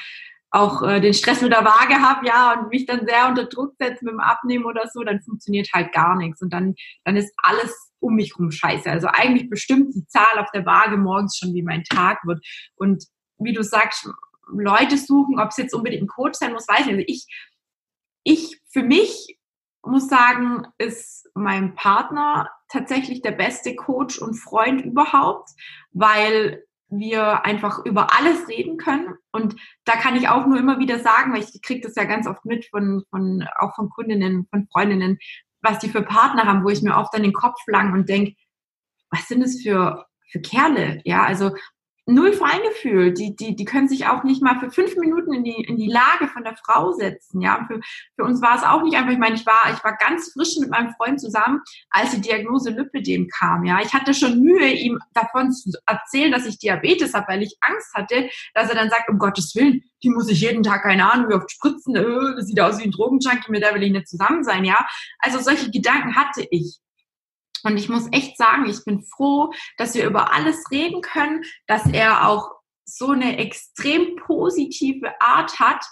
auch 0.50 0.82
äh, 0.82 1.00
den 1.00 1.14
Stress 1.14 1.42
mit 1.42 1.52
der 1.52 1.64
Waage 1.64 2.02
habe, 2.02 2.26
ja, 2.26 2.60
und 2.60 2.70
mich 2.70 2.86
dann 2.86 3.06
sehr 3.06 3.28
unter 3.28 3.46
Druck 3.46 3.76
setze 3.78 4.04
mit 4.04 4.14
dem 4.14 4.20
Abnehmen 4.20 4.66
oder 4.66 4.88
so, 4.92 5.04
dann 5.04 5.22
funktioniert 5.22 5.70
halt 5.74 5.94
gar 5.94 6.16
nichts. 6.18 6.42
Und 6.42 6.52
dann, 6.52 6.74
dann 7.04 7.16
ist 7.16 7.34
alles 7.38 7.92
um 8.00 8.16
mich 8.16 8.38
rum 8.40 8.52
scheiße. 8.52 8.90
Also 8.90 9.08
eigentlich 9.08 9.50
bestimmt 9.50 9.94
die 9.94 10.08
Zahl 10.08 10.40
auf 10.40 10.50
der 10.52 10.66
Waage 10.66 10.98
morgens 10.98 11.38
schon, 11.38 11.54
wie 11.54 11.64
mein 11.64 11.84
Tag 11.84 12.26
wird. 12.26 12.44
Und 12.76 13.06
wie 13.38 13.54
du 13.54 13.64
sagst, 13.64 14.10
Leute 14.48 14.98
suchen, 14.98 15.40
ob 15.40 15.50
es 15.50 15.58
jetzt 15.58 15.76
unbedingt 15.76 16.04
ein 16.04 16.08
Coach 16.08 16.40
sein 16.40 16.54
muss, 16.54 16.68
weiß 16.68 16.88
ich 16.88 16.96
nicht. 16.96 16.98
Also 16.98 17.06
ich, 17.08 17.28
ich 18.24 18.62
für 18.72 18.84
mich 18.84 19.37
muss 19.88 20.08
sagen, 20.08 20.68
ist 20.78 21.30
mein 21.34 21.76
Partner 21.76 22.50
tatsächlich 22.70 23.22
der 23.22 23.32
beste 23.32 23.76
Coach 23.76 24.20
und 24.20 24.36
Freund 24.36 24.82
überhaupt, 24.82 25.50
weil 25.92 26.64
wir 26.90 27.46
einfach 27.46 27.86
über 27.86 28.18
alles 28.18 28.48
reden 28.48 28.78
können. 28.78 29.16
Und 29.32 29.56
da 29.86 29.94
kann 29.94 30.16
ich 30.16 30.30
auch 30.30 30.46
nur 30.46 30.58
immer 30.58 30.80
wieder 30.80 31.00
sagen, 31.00 31.34
weil 31.34 31.44
ich 31.44 31.62
kriege 31.62 31.82
das 31.82 31.96
ja 31.96 32.06
ganz 32.06 32.28
oft 32.28 32.46
mit 32.46 32.66
von, 32.66 33.04
von 33.10 33.46
auch 33.60 33.76
von 33.76 33.90
Kundinnen, 33.90 34.48
von 34.50 34.68
Freundinnen, 34.72 35.18
was 35.62 35.80
die 35.80 35.90
für 35.90 36.02
Partner 36.02 36.46
haben, 36.46 36.64
wo 36.64 36.70
ich 36.70 36.82
mir 36.82 36.96
oft 36.96 37.14
an 37.14 37.24
den 37.24 37.34
Kopf 37.34 37.60
lang 37.68 37.94
und 37.94 38.08
denke, 38.08 38.36
was 39.10 39.28
sind 39.28 39.42
das 39.42 39.62
für, 39.62 40.06
für 40.32 40.40
Kerle? 40.40 41.02
Ja, 41.04 41.24
also 41.24 41.56
null 42.08 42.34
Feingefühl. 42.34 43.14
Die, 43.14 43.36
die, 43.36 43.56
die 43.56 43.66
können 43.66 43.88
sich 43.88 44.08
auch 44.08 44.24
nicht 44.24 44.42
mal 44.42 44.60
für 44.60 44.72
fünf 44.72 44.96
Minuten 44.96 45.34
in 45.34 45.44
die, 45.44 45.64
in 45.64 45.78
die 45.78 45.88
Lage 45.88 46.28
von 46.32 46.44
der 46.44 46.56
Frau 46.56 46.94
setzen. 46.94 47.42
Ja, 47.42 47.66
für, 47.68 47.80
für 48.16 48.24
uns 48.24 48.42
war 48.42 48.56
es 48.56 48.64
auch 48.64 48.82
nicht 48.82 48.96
einfach. 48.96 49.12
Ich 49.12 49.20
meine, 49.20 49.36
ich 49.36 49.46
war, 49.46 49.74
ich 49.74 49.84
war 49.84 49.96
ganz 49.98 50.32
frisch 50.34 50.58
mit 50.60 50.70
meinem 50.70 50.94
Freund 50.96 51.20
zusammen, 51.20 51.62
als 51.90 52.12
die 52.12 52.22
Diagnose 52.22 52.72
Lipidem 52.72 53.28
kam. 53.28 53.66
Ja, 53.66 53.80
ich 53.82 53.94
hatte 53.94 54.14
schon 54.14 54.42
Mühe, 54.42 54.72
ihm 54.72 55.00
davon 55.14 55.52
zu 55.52 55.72
erzählen, 55.86 56.32
dass 56.32 56.46
ich 56.46 56.58
Diabetes 56.58 57.14
habe, 57.14 57.28
weil 57.28 57.44
ich 57.44 57.58
Angst 57.62 57.94
hatte, 57.94 58.30
dass 58.54 58.70
er 58.70 58.76
dann 58.76 58.90
sagt, 58.90 59.10
um 59.10 59.20
Gottes 59.20 59.54
Willen, 59.56 59.84
die 60.04 60.10
muss 60.10 60.30
ich 60.30 60.42
jeden 60.42 60.64
Tag, 60.64 60.84
keine 60.84 61.12
Ahnung, 61.12 61.30
wie 61.30 61.36
oft 61.36 61.52
spritzen, 61.52 61.96
äh, 61.96 62.36
das 62.36 62.48
sieht 62.48 62.60
aus 62.62 62.80
wie 62.80 62.86
ein 62.86 62.92
Drogenjunkie, 62.92 63.52
mit 63.52 63.64
der 63.64 63.74
will 63.76 63.84
ich 63.84 63.92
nicht 63.92 64.08
zusammen 64.08 64.44
sein. 64.44 64.64
Ja, 64.64 64.86
also 65.20 65.40
solche 65.40 65.72
Gedanken 65.72 66.16
hatte 66.16 66.48
ich. 66.52 66.80
Und 67.64 67.78
ich 67.78 67.90
muss 67.90 68.08
echt 68.12 68.38
sagen, 68.38 68.68
ich 68.68 68.84
bin 68.86 69.02
froh, 69.04 69.52
dass 69.78 69.96
wir 69.96 70.06
über 70.06 70.34
alles 70.34 70.64
reden 70.72 71.02
können, 71.02 71.44
dass 71.68 71.86
er 71.88 72.28
auch 72.28 72.52
so 72.86 73.10
eine 73.10 73.38
extrem 73.38 74.16
positive 74.16 75.20
Art 75.20 75.60
hat. 75.60 75.84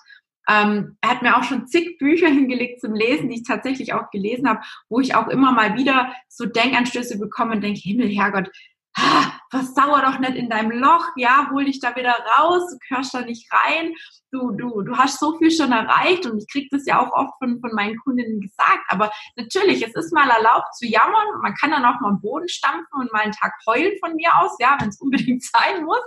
Ähm, 0.47 0.97
er 1.01 1.09
hat 1.09 1.21
mir 1.21 1.37
auch 1.37 1.43
schon 1.43 1.67
zig 1.67 1.97
Bücher 1.97 2.27
hingelegt 2.29 2.81
zum 2.81 2.93
Lesen, 2.93 3.29
die 3.29 3.37
ich 3.37 3.47
tatsächlich 3.47 3.93
auch 3.93 4.09
gelesen 4.11 4.47
habe, 4.47 4.61
wo 4.89 4.99
ich 4.99 5.15
auch 5.15 5.27
immer 5.27 5.51
mal 5.51 5.75
wieder 5.75 6.13
so 6.29 6.45
Denkanstöße 6.45 7.19
bekomme 7.19 7.53
und 7.55 7.61
denke, 7.61 7.81
Himmel, 7.81 8.09
Herrgott, 8.09 8.49
ah, 8.97 9.31
versauer 9.49 10.01
doch 10.01 10.19
nicht 10.19 10.35
in 10.35 10.49
deinem 10.49 10.71
Loch, 10.71 11.05
ja, 11.15 11.49
hol 11.51 11.65
dich 11.65 11.79
da 11.79 11.95
wieder 11.95 12.15
raus, 12.37 12.63
du 12.71 12.77
gehörst 12.87 13.13
da 13.13 13.21
nicht 13.21 13.47
rein, 13.51 13.93
du, 14.31 14.51
du, 14.51 14.81
du 14.81 14.97
hast 14.97 15.19
so 15.19 15.37
viel 15.37 15.51
schon 15.51 15.71
erreicht 15.71 16.25
und 16.25 16.37
ich 16.39 16.47
kriege 16.51 16.67
das 16.71 16.85
ja 16.85 16.99
auch 16.99 17.11
oft 17.13 17.33
von, 17.39 17.59
von 17.61 17.71
meinen 17.73 17.97
Kundinnen 17.99 18.41
gesagt, 18.41 18.83
aber 18.89 19.11
natürlich, 19.35 19.85
es 19.85 19.93
ist 19.93 20.13
mal 20.13 20.29
erlaubt 20.29 20.75
zu 20.75 20.85
jammern, 20.85 21.27
man 21.41 21.53
kann 21.55 21.71
dann 21.71 21.85
auch 21.85 21.99
mal 22.01 22.09
am 22.09 22.21
Boden 22.21 22.47
stampfen 22.47 22.99
und 22.99 23.11
mal 23.13 23.21
einen 23.21 23.33
Tag 23.33 23.53
heulen 23.67 23.93
von 23.99 24.15
mir 24.15 24.35
aus, 24.37 24.55
ja, 24.59 24.77
wenn 24.79 24.89
es 24.89 24.99
unbedingt 25.01 25.43
sein 25.43 25.85
muss, 25.85 26.03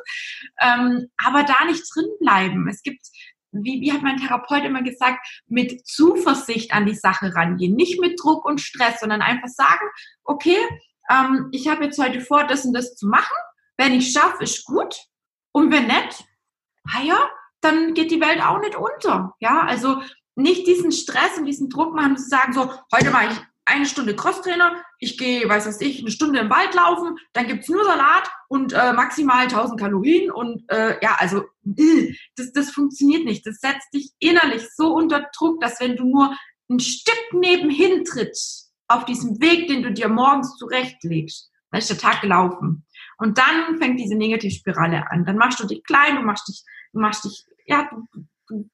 ähm, 0.60 1.08
aber 1.24 1.44
da 1.44 1.64
nicht 1.66 1.84
drin 1.94 2.08
bleiben. 2.20 2.68
Es 2.68 2.82
gibt 2.82 3.06
wie, 3.50 3.80
wie 3.80 3.92
hat 3.92 4.02
mein 4.02 4.18
Therapeut 4.18 4.62
immer 4.64 4.82
gesagt, 4.82 5.26
mit 5.46 5.86
Zuversicht 5.86 6.74
an 6.74 6.84
die 6.84 6.94
Sache 6.94 7.34
rangehen. 7.34 7.74
Nicht 7.74 7.98
mit 7.98 8.20
Druck 8.22 8.44
und 8.44 8.60
Stress, 8.60 9.00
sondern 9.00 9.22
einfach 9.22 9.48
sagen, 9.48 9.86
okay, 10.24 10.58
ähm, 11.10 11.48
ich 11.52 11.68
habe 11.68 11.84
jetzt 11.84 11.98
heute 11.98 12.20
vor, 12.20 12.44
das 12.44 12.64
und 12.64 12.72
das 12.72 12.96
zu 12.96 13.06
machen. 13.06 13.36
Wenn 13.76 13.94
ich 13.94 14.12
schaffe, 14.12 14.44
ist 14.44 14.64
gut. 14.64 14.96
Und 15.52 15.72
wenn 15.72 15.86
nicht, 15.86 16.24
ah 16.84 17.02
ja, 17.02 17.30
dann 17.60 17.94
geht 17.94 18.10
die 18.10 18.20
Welt 18.20 18.42
auch 18.42 18.60
nicht 18.60 18.76
unter. 18.76 19.34
Ja, 19.40 19.62
also 19.62 20.02
nicht 20.36 20.66
diesen 20.66 20.92
Stress 20.92 21.36
und 21.36 21.46
diesen 21.46 21.68
Druck 21.68 21.94
machen, 21.94 22.16
zu 22.16 22.28
sagen, 22.28 22.52
so, 22.52 22.72
heute 22.92 23.10
mache 23.10 23.32
ich 23.32 23.40
eine 23.68 23.86
Stunde 23.86 24.16
Crosstrainer, 24.16 24.82
ich 24.98 25.18
gehe, 25.18 25.46
weiß 25.46 25.66
was 25.66 25.80
ich, 25.80 26.00
eine 26.00 26.10
Stunde 26.10 26.38
im 26.38 26.50
Wald 26.50 26.74
laufen, 26.74 27.18
dann 27.34 27.46
gibt's 27.46 27.68
nur 27.68 27.84
Salat 27.84 28.30
und 28.48 28.72
äh, 28.72 28.92
maximal 28.94 29.42
1000 29.42 29.78
Kalorien 29.78 30.30
und 30.30 30.64
äh, 30.68 30.96
ja, 31.02 31.16
also 31.18 31.44
äh, 31.76 32.14
das, 32.36 32.52
das 32.52 32.70
funktioniert 32.70 33.24
nicht. 33.24 33.46
Das 33.46 33.60
setzt 33.60 33.92
dich 33.92 34.10
innerlich 34.20 34.66
so 34.74 34.94
unter 34.94 35.28
Druck, 35.36 35.60
dass 35.60 35.80
wenn 35.80 35.96
du 35.96 36.04
nur 36.04 36.34
ein 36.70 36.80
Stück 36.80 37.32
nebenhin 37.32 38.04
trittst, 38.04 38.67
auf 38.88 39.04
diesem 39.04 39.40
Weg, 39.40 39.68
den 39.68 39.82
du 39.82 39.92
dir 39.92 40.08
morgens 40.08 40.56
zurechtlegst, 40.56 41.50
dann 41.70 41.78
ist 41.78 41.90
der 41.90 41.98
Tag 41.98 42.22
gelaufen. 42.22 42.86
Und 43.18 43.38
dann 43.38 43.78
fängt 43.78 44.00
diese 44.00 44.14
Negativspirale 44.14 45.10
an. 45.10 45.24
Dann 45.24 45.36
machst 45.36 45.60
du 45.60 45.66
dich 45.66 45.84
klein, 45.84 46.16
du 46.16 46.22
machst 46.22 46.48
dich, 46.48 46.64
du 46.92 47.00
machst 47.00 47.24
dich, 47.24 47.44
ja, 47.66 47.88
du, 47.90 48.24
du, 48.48 48.70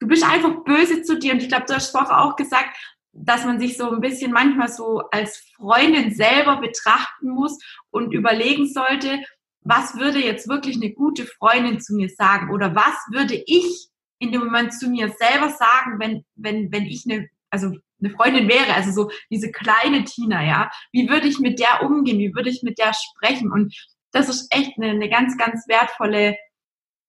du 0.00 0.06
bist 0.06 0.24
einfach 0.24 0.64
böse 0.64 1.02
zu 1.02 1.18
dir. 1.18 1.32
Und 1.32 1.42
ich 1.42 1.48
glaube, 1.48 1.66
du 1.66 1.74
hast 1.74 1.90
vorher 1.90 2.20
auch 2.20 2.36
gesagt, 2.36 2.76
dass 3.12 3.44
man 3.44 3.60
sich 3.60 3.76
so 3.76 3.90
ein 3.90 4.00
bisschen 4.00 4.32
manchmal 4.32 4.68
so 4.68 5.02
als 5.10 5.38
Freundin 5.56 6.14
selber 6.14 6.56
betrachten 6.56 7.28
muss 7.28 7.58
und 7.90 8.12
überlegen 8.12 8.66
sollte, 8.66 9.22
was 9.60 9.96
würde 9.96 10.18
jetzt 10.18 10.48
wirklich 10.48 10.76
eine 10.76 10.92
gute 10.92 11.26
Freundin 11.26 11.80
zu 11.80 11.94
mir 11.94 12.08
sagen? 12.08 12.50
Oder 12.50 12.74
was 12.74 12.94
würde 13.10 13.40
ich 13.46 13.88
in 14.18 14.32
dem 14.32 14.44
Moment 14.44 14.72
zu 14.72 14.88
mir 14.88 15.08
selber 15.10 15.50
sagen, 15.50 15.98
wenn, 15.98 16.24
wenn, 16.34 16.72
wenn 16.72 16.86
ich 16.86 17.04
eine, 17.08 17.28
also 17.50 17.76
eine 18.02 18.14
Freundin 18.14 18.48
wäre, 18.48 18.74
also 18.74 18.90
so 18.90 19.10
diese 19.30 19.50
kleine 19.50 20.04
Tina, 20.04 20.44
ja, 20.44 20.70
wie 20.92 21.08
würde 21.08 21.28
ich 21.28 21.38
mit 21.38 21.58
der 21.58 21.82
umgehen, 21.82 22.18
wie 22.18 22.34
würde 22.34 22.50
ich 22.50 22.62
mit 22.62 22.78
der 22.78 22.92
sprechen? 22.92 23.52
Und 23.52 23.74
das 24.12 24.28
ist 24.28 24.54
echt 24.54 24.72
eine, 24.76 24.90
eine 24.90 25.08
ganz, 25.08 25.36
ganz 25.36 25.66
wertvolle, 25.68 26.36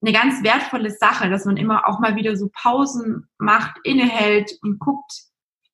eine 0.02 0.14
ganz 0.14 0.44
wertvolle 0.44 0.92
Sache, 0.92 1.30
dass 1.30 1.46
man 1.46 1.58
immer 1.58 1.88
auch 1.88 2.00
mal 2.00 2.16
wieder 2.16 2.36
so 2.36 2.50
Pausen 2.54 3.30
macht, 3.38 3.78
innehält 3.84 4.52
und 4.62 4.80
guckt, 4.80 5.14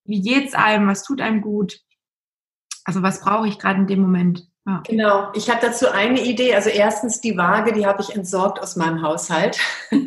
wie 0.05 0.21
geht's 0.21 0.53
einem, 0.53 0.87
was 0.87 1.03
tut 1.03 1.21
einem 1.21 1.41
gut. 1.41 1.79
Also 2.83 3.03
was 3.03 3.21
brauche 3.21 3.47
ich 3.47 3.59
gerade 3.59 3.79
in 3.79 3.87
dem 3.87 4.01
Moment? 4.01 4.47
Ja. 4.65 4.81
Genau, 4.85 5.31
ich 5.33 5.49
habe 5.49 5.61
dazu 5.61 5.89
eine 5.89 6.21
Idee. 6.21 6.55
Also 6.55 6.69
erstens 6.69 7.21
die 7.21 7.37
Waage, 7.37 7.73
die 7.73 7.85
habe 7.85 8.01
ich 8.01 8.15
entsorgt 8.15 8.59
aus 8.59 8.75
meinem 8.75 9.01
Haushalt. 9.01 9.59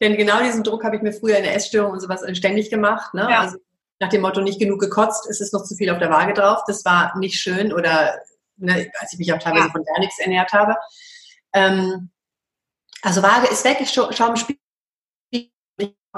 Denn 0.00 0.16
genau 0.16 0.42
diesen 0.42 0.64
Druck 0.64 0.84
habe 0.84 0.96
ich 0.96 1.02
mir 1.02 1.12
früher 1.12 1.36
in 1.36 1.44
der 1.44 1.54
Essstörung 1.54 1.92
und 1.92 2.00
sowas 2.00 2.22
ständig 2.36 2.70
gemacht. 2.70 3.14
Ne? 3.14 3.26
Ja. 3.30 3.40
Also 3.40 3.58
nach 4.00 4.08
dem 4.08 4.22
Motto, 4.22 4.40
nicht 4.40 4.58
genug 4.58 4.80
gekotzt, 4.80 5.26
ist 5.28 5.40
es 5.40 5.52
noch 5.52 5.64
zu 5.64 5.74
viel 5.76 5.90
auf 5.90 5.98
der 5.98 6.10
Waage 6.10 6.34
drauf. 6.34 6.62
Das 6.66 6.84
war 6.84 7.16
nicht 7.18 7.40
schön 7.40 7.72
oder 7.72 8.18
ne, 8.56 8.90
als 9.00 9.12
ich 9.12 9.18
mich 9.18 9.32
auch 9.32 9.38
teilweise 9.38 9.66
ja. 9.66 9.72
von 9.72 9.84
gar 9.84 9.98
nichts 10.00 10.18
ernährt 10.18 10.52
habe. 10.52 10.76
Ähm, 11.52 12.10
also 13.02 13.22
Waage 13.22 13.48
ist 13.48 13.64
weg, 13.64 13.78
ich 13.80 13.90
scha 13.90 14.12
schaue 14.12 14.30
im 14.30 14.36
Spiegel 14.36 14.60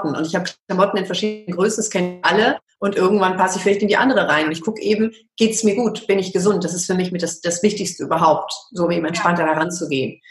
und 0.03 0.25
ich 0.25 0.35
habe 0.35 0.49
Klamotten 0.67 0.97
in 0.97 1.05
verschiedenen 1.05 1.57
Größen, 1.57 1.77
das 1.77 1.89
kennen 1.89 2.19
alle 2.21 2.59
und 2.79 2.95
irgendwann 2.95 3.37
passe 3.37 3.57
ich 3.57 3.63
vielleicht 3.63 3.81
in 3.81 3.87
die 3.87 3.97
andere 3.97 4.27
rein 4.27 4.45
und 4.45 4.51
ich 4.51 4.61
gucke 4.61 4.81
eben, 4.81 5.13
geht 5.35 5.51
es 5.51 5.63
mir 5.63 5.75
gut, 5.75 6.05
bin 6.07 6.19
ich 6.19 6.33
gesund, 6.33 6.63
das 6.63 6.73
ist 6.73 6.85
für 6.85 6.93
mich 6.93 7.11
das, 7.13 7.41
das 7.41 7.63
Wichtigste 7.63 8.03
überhaupt, 8.03 8.53
so 8.71 8.89
eben 8.89 9.05
entspannter 9.05 9.45
ja. 9.45 9.53
heranzugehen. 9.53 10.21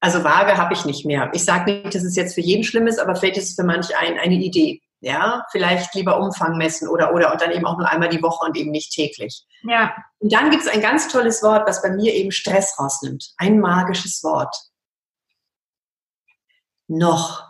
Also 0.00 0.22
Waage 0.22 0.56
habe 0.56 0.74
ich 0.74 0.84
nicht 0.84 1.04
mehr. 1.04 1.30
Ich 1.32 1.44
sage 1.44 1.72
nicht, 1.72 1.94
dass 1.94 2.04
es 2.04 2.14
jetzt 2.14 2.34
für 2.34 2.40
jeden 2.40 2.62
schlimm 2.62 2.86
ist, 2.86 3.00
aber 3.00 3.16
vielleicht 3.16 3.36
ist 3.36 3.50
es 3.50 3.54
für 3.56 3.64
manch 3.64 3.96
ein, 3.96 4.18
eine 4.18 4.34
Idee. 4.34 4.80
Ja, 5.00 5.46
vielleicht 5.52 5.94
lieber 5.94 6.18
Umfang 6.18 6.56
messen 6.56 6.88
oder, 6.88 7.14
oder 7.14 7.32
und 7.32 7.40
dann 7.40 7.52
eben 7.52 7.66
auch 7.66 7.78
nur 7.78 7.88
einmal 7.88 8.08
die 8.08 8.22
Woche 8.22 8.44
und 8.44 8.56
eben 8.56 8.72
nicht 8.72 8.92
täglich. 8.92 9.44
Ja. 9.62 9.94
Und 10.18 10.32
dann 10.32 10.50
gibt 10.50 10.64
es 10.64 10.68
ein 10.68 10.80
ganz 10.80 11.06
tolles 11.08 11.42
Wort, 11.42 11.68
was 11.68 11.82
bei 11.82 11.90
mir 11.90 12.14
eben 12.14 12.32
Stress 12.32 12.76
rausnimmt. 12.78 13.32
Ein 13.36 13.60
magisches 13.60 14.24
Wort. 14.24 14.54
Noch. 16.88 17.46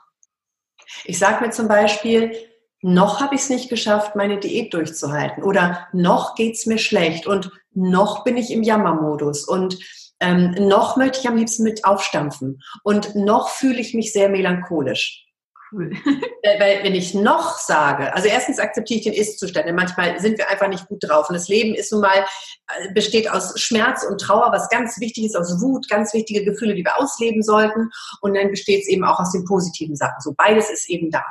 Ich 1.05 1.19
sage 1.19 1.45
mir 1.45 1.51
zum 1.51 1.69
Beispiel, 1.69 2.37
noch 2.81 3.21
habe 3.21 3.35
ich 3.35 3.43
es 3.43 3.51
nicht 3.51 3.71
geschafft, 3.71 4.15
meine 4.15 4.39
Diät 4.39 4.75
durchzuhalten 4.75 5.43
oder 5.43 5.89
noch 5.93 6.35
geht 6.35 6.55
es 6.55 6.67
mir 6.67 6.79
schlecht 6.79 7.27
und 7.27 7.51
noch 7.73 8.25
bin 8.25 8.37
ich 8.37 8.51
im 8.51 8.63
Jammermodus 8.63 9.45
und 9.45 9.79
ähm, 10.21 10.55
noch 10.59 10.97
möchte 10.97 11.21
ich 11.21 11.29
am 11.29 11.37
liebsten 11.37 11.63
mit 11.63 11.85
aufstampfen 11.85 12.61
und 12.83 13.15
noch 13.15 13.49
fühle 13.49 13.81
ich 13.81 13.95
mich 13.95 14.13
sehr 14.13 14.29
melancholisch. 14.29 15.25
Cool. 15.71 15.91
Weil 16.59 16.83
wenn 16.83 16.95
ich 16.95 17.15
noch 17.15 17.59
sage, 17.59 18.13
also 18.15 18.29
erstens 18.29 18.59
akzeptiere 18.59 18.99
ich 18.99 19.05
den 19.05 19.13
Ist-Zustand, 19.13 19.67
denn 19.67 19.75
manchmal 19.75 20.19
sind 20.19 20.39
wir 20.39 20.49
einfach 20.49 20.69
nicht 20.69 20.87
gut 20.87 21.01
drauf. 21.03 21.29
Und 21.29 21.35
das 21.35 21.49
Leben 21.49 21.75
ist 21.75 21.93
nun 21.93 22.01
mal, 22.01 22.25
äh, 22.69 22.93
besteht 22.95 23.31
aus 23.31 23.61
Schmerz 23.61 24.05
und 24.05 24.21
Trauer, 24.21 24.51
was 24.51 24.69
ganz 24.71 24.99
wichtig 24.99 25.27
ist, 25.27 25.37
aus 25.37 25.61
Wut, 25.61 25.89
ganz 25.89 26.15
wichtige 26.15 26.45
Gefühle, 26.45 26.75
die 26.75 26.85
wir 26.85 26.99
ausleben 26.99 27.43
sollten. 27.43 27.91
Und 28.23 28.35
dann 28.35 28.51
besteht 28.51 28.83
es 28.83 28.89
eben 28.89 29.05
auch 29.05 29.21
aus 29.21 29.33
den 29.33 29.45
positiven 29.45 29.97
Sachen. 29.97 30.21
So 30.21 30.33
beides 30.37 30.71
ist 30.71 30.89
eben 30.89 31.11
da. 31.11 31.23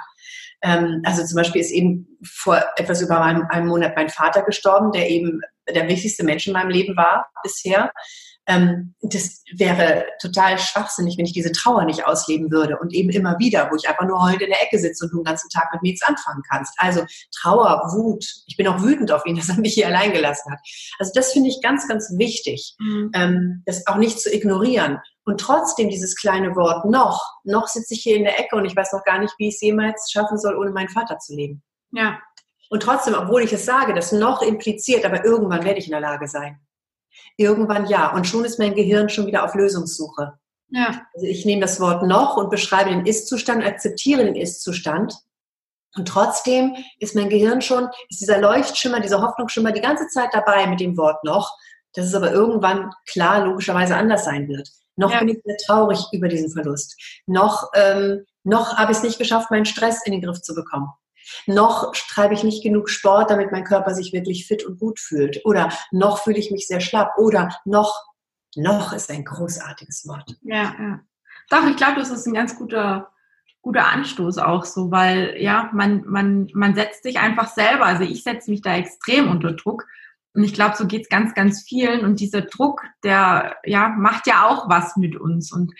Ähm, 0.62 1.02
also 1.04 1.26
zum 1.26 1.36
Beispiel 1.36 1.62
ist 1.62 1.72
eben 1.72 2.08
vor 2.24 2.64
etwas 2.76 3.02
über 3.02 3.20
einem 3.22 3.68
Monat 3.68 3.96
mein 3.96 4.10
Vater 4.10 4.44
gestorben, 4.44 4.92
der 4.92 5.10
eben 5.10 5.42
der 5.68 5.88
wichtigste 5.88 6.24
Mensch 6.24 6.48
in 6.48 6.54
meinem 6.54 6.70
Leben 6.70 6.96
war 6.96 7.28
bisher 7.44 7.92
ähm, 8.48 8.96
das 9.02 9.44
wäre 9.56 10.06
total 10.22 10.58
schwachsinnig, 10.58 11.18
wenn 11.18 11.26
ich 11.26 11.34
diese 11.34 11.52
Trauer 11.52 11.84
nicht 11.84 12.06
ausleben 12.06 12.50
würde 12.50 12.78
und 12.80 12.94
eben 12.94 13.10
immer 13.10 13.38
wieder, 13.40 13.70
wo 13.70 13.76
ich 13.76 13.90
einfach 13.90 14.06
nur 14.08 14.24
heute 14.24 14.46
in 14.46 14.50
der 14.50 14.64
Ecke 14.64 14.80
sitze 14.80 15.04
und 15.04 15.12
du 15.12 15.18
den 15.18 15.26
ganzen 15.26 15.50
Tag 15.50 15.70
mit 15.74 15.82
mir 15.82 15.92
nichts 15.92 16.08
anfangen 16.08 16.42
kannst. 16.50 16.74
Also 16.78 17.06
Trauer, 17.36 17.92
Wut, 17.94 18.26
ich 18.48 18.56
bin 18.56 18.68
auch 18.68 18.82
wütend 18.82 19.12
auf 19.12 19.26
ihn, 19.26 19.36
dass 19.38 19.50
er 19.50 19.58
mich 19.58 19.74
hier 19.74 19.88
allein 19.88 20.14
gelassen 20.14 20.52
hat. 20.52 20.60
Also 20.98 21.12
das 21.14 21.34
finde 21.34 21.50
ich 21.50 21.62
ganz, 21.62 21.88
ganz 21.88 22.10
wichtig, 22.18 22.76
mhm. 22.80 23.12
ähm, 23.14 23.64
das 23.66 23.86
auch 23.86 23.98
nicht 23.98 24.20
zu 24.20 24.34
ignorieren. 24.34 25.00
Und 25.26 25.42
trotzdem 25.42 25.90
dieses 25.90 26.16
kleine 26.16 26.56
Wort 26.56 26.86
noch, 26.86 27.22
noch 27.44 27.68
sitze 27.68 27.96
ich 27.96 28.02
hier 28.02 28.16
in 28.16 28.24
der 28.24 28.40
Ecke 28.40 28.56
und 28.56 28.64
ich 28.64 28.78
weiß 28.78 28.94
noch 28.94 29.04
gar 29.04 29.20
nicht, 29.20 29.34
wie 29.38 29.50
ich 29.50 29.56
es 29.56 29.62
jemals 29.62 30.10
schaffen 30.10 30.38
soll, 30.38 30.56
ohne 30.56 30.72
meinen 30.72 30.88
Vater 30.88 31.20
zu 31.20 31.36
leben. 31.36 31.62
Ja. 31.92 32.18
Und 32.70 32.82
trotzdem, 32.82 33.14
obwohl 33.14 33.44
ich 33.44 33.52
es 33.52 33.66
sage, 33.66 33.94
das 33.94 34.14
noch 34.14 34.42
impliziert, 34.42 35.06
aber 35.06 35.26
irgendwann 35.26 35.66
werde 35.66 35.80
ich 35.80 35.86
in 35.86 35.92
der 35.92 36.00
Lage 36.00 36.28
sein. 36.30 36.62
Irgendwann 37.38 37.88
ja. 37.88 38.14
Und 38.14 38.26
schon 38.28 38.46
ist 38.46 38.60
mein 38.60 38.76
Gehirn 38.76 39.10
schon 39.10 39.28
wieder 39.28 39.44
auf 39.44 39.56
Lösungssuche. 39.56 40.34
Ja. 40.70 41.06
Also 41.14 41.26
ich 41.26 41.46
nehme 41.46 41.62
das 41.62 41.80
Wort 41.80 42.04
noch 42.04 42.38
und 42.38 42.50
beschreibe 42.50 42.90
den 42.90 43.06
Ist-Zustand, 43.06 43.66
akzeptiere 43.66 44.26
den 44.26 44.36
Ist-Zustand. 44.36 45.16
Und 45.96 46.08
trotzdem 46.08 46.76
ist 47.00 47.16
mein 47.16 47.30
Gehirn 47.30 47.62
schon, 47.62 47.90
ist 48.10 48.22
dieser 48.22 48.40
Leuchtschimmer, 48.40 49.00
dieser 49.00 49.22
Hoffnungsschimmer 49.22 49.72
die 49.72 49.82
ganze 49.82 50.08
Zeit 50.08 50.30
dabei 50.32 50.68
mit 50.68 50.80
dem 50.80 50.98
Wort 50.98 51.24
noch, 51.24 51.58
dass 51.94 52.06
es 52.06 52.14
aber 52.14 52.32
irgendwann 52.32 52.92
klar, 53.10 53.46
logischerweise 53.46 53.96
anders 53.96 54.26
sein 54.26 54.48
wird. 54.48 54.70
Noch 54.96 55.12
ja. 55.12 55.20
bin 55.20 55.30
ich 55.30 55.40
sehr 55.44 55.58
traurig 55.66 56.00
über 56.12 56.28
diesen 56.28 56.52
Verlust. 56.52 57.00
Noch, 57.26 57.70
ähm, 57.74 58.26
noch 58.44 58.78
habe 58.78 58.92
ich 58.92 58.98
es 58.98 59.04
nicht 59.04 59.20
geschafft, 59.20 59.52
meinen 59.52 59.66
Stress 59.66 60.06
in 60.06 60.12
den 60.12 60.22
Griff 60.22 60.42
zu 60.42 60.54
bekommen. 60.54 60.90
Noch 61.46 61.92
treibe 62.10 62.34
ich 62.34 62.44
nicht 62.44 62.64
genug 62.64 62.90
Sport, 62.90 63.30
damit 63.30 63.52
mein 63.52 63.64
Körper 63.64 63.94
sich 63.94 64.14
wirklich 64.14 64.48
fit 64.48 64.66
und 64.66 64.80
gut 64.80 65.00
fühlt. 65.00 65.46
Oder 65.46 65.72
noch 65.92 66.24
fühle 66.24 66.38
ich 66.38 66.52
mich 66.52 66.68
sehr 66.68 66.80
schlapp. 66.80 67.18
Oder 67.18 67.50
noch, 67.66 67.96
noch 68.56 68.94
ist 68.94 69.10
ein 69.10 69.26
großartiges 69.26 70.08
Wort. 70.08 70.36
Ja, 70.42 70.76
ja. 70.80 71.00
Doch, 71.50 71.66
ich 71.68 71.78
glaube, 71.78 72.00
das 72.00 72.10
ist 72.10 72.26
ein 72.26 72.34
ganz 72.34 72.58
guter, 72.58 73.12
guter 73.62 73.88
Anstoß 73.88 74.38
auch 74.38 74.66
so, 74.66 74.92
weil 74.92 75.36
ja, 75.40 75.70
man, 75.74 76.04
man, 76.06 76.50
man 76.54 76.76
setzt 76.76 77.04
sich 77.04 77.20
einfach 77.20 77.48
selber, 77.48 77.86
also 77.86 78.04
ich 78.04 78.24
setze 78.24 78.50
mich 78.50 78.62
da 78.62 78.76
extrem 78.76 79.30
unter 79.30 79.54
Druck. 79.54 79.86
Und 80.34 80.44
ich 80.44 80.54
glaube, 80.54 80.76
so 80.76 80.86
geht 80.86 81.04
es 81.04 81.10
ganz, 81.10 81.34
ganz 81.34 81.64
vielen. 81.64 82.06
Und 82.06 82.20
dieser 82.20 82.42
Druck, 82.42 82.84
der 83.04 83.58
ja, 83.64 83.90
macht 83.90 84.28
ja 84.28 84.48
auch 84.48 84.70
was 84.70 84.96
mit 84.96 85.16
uns. 85.16 85.52
Und 85.52 85.74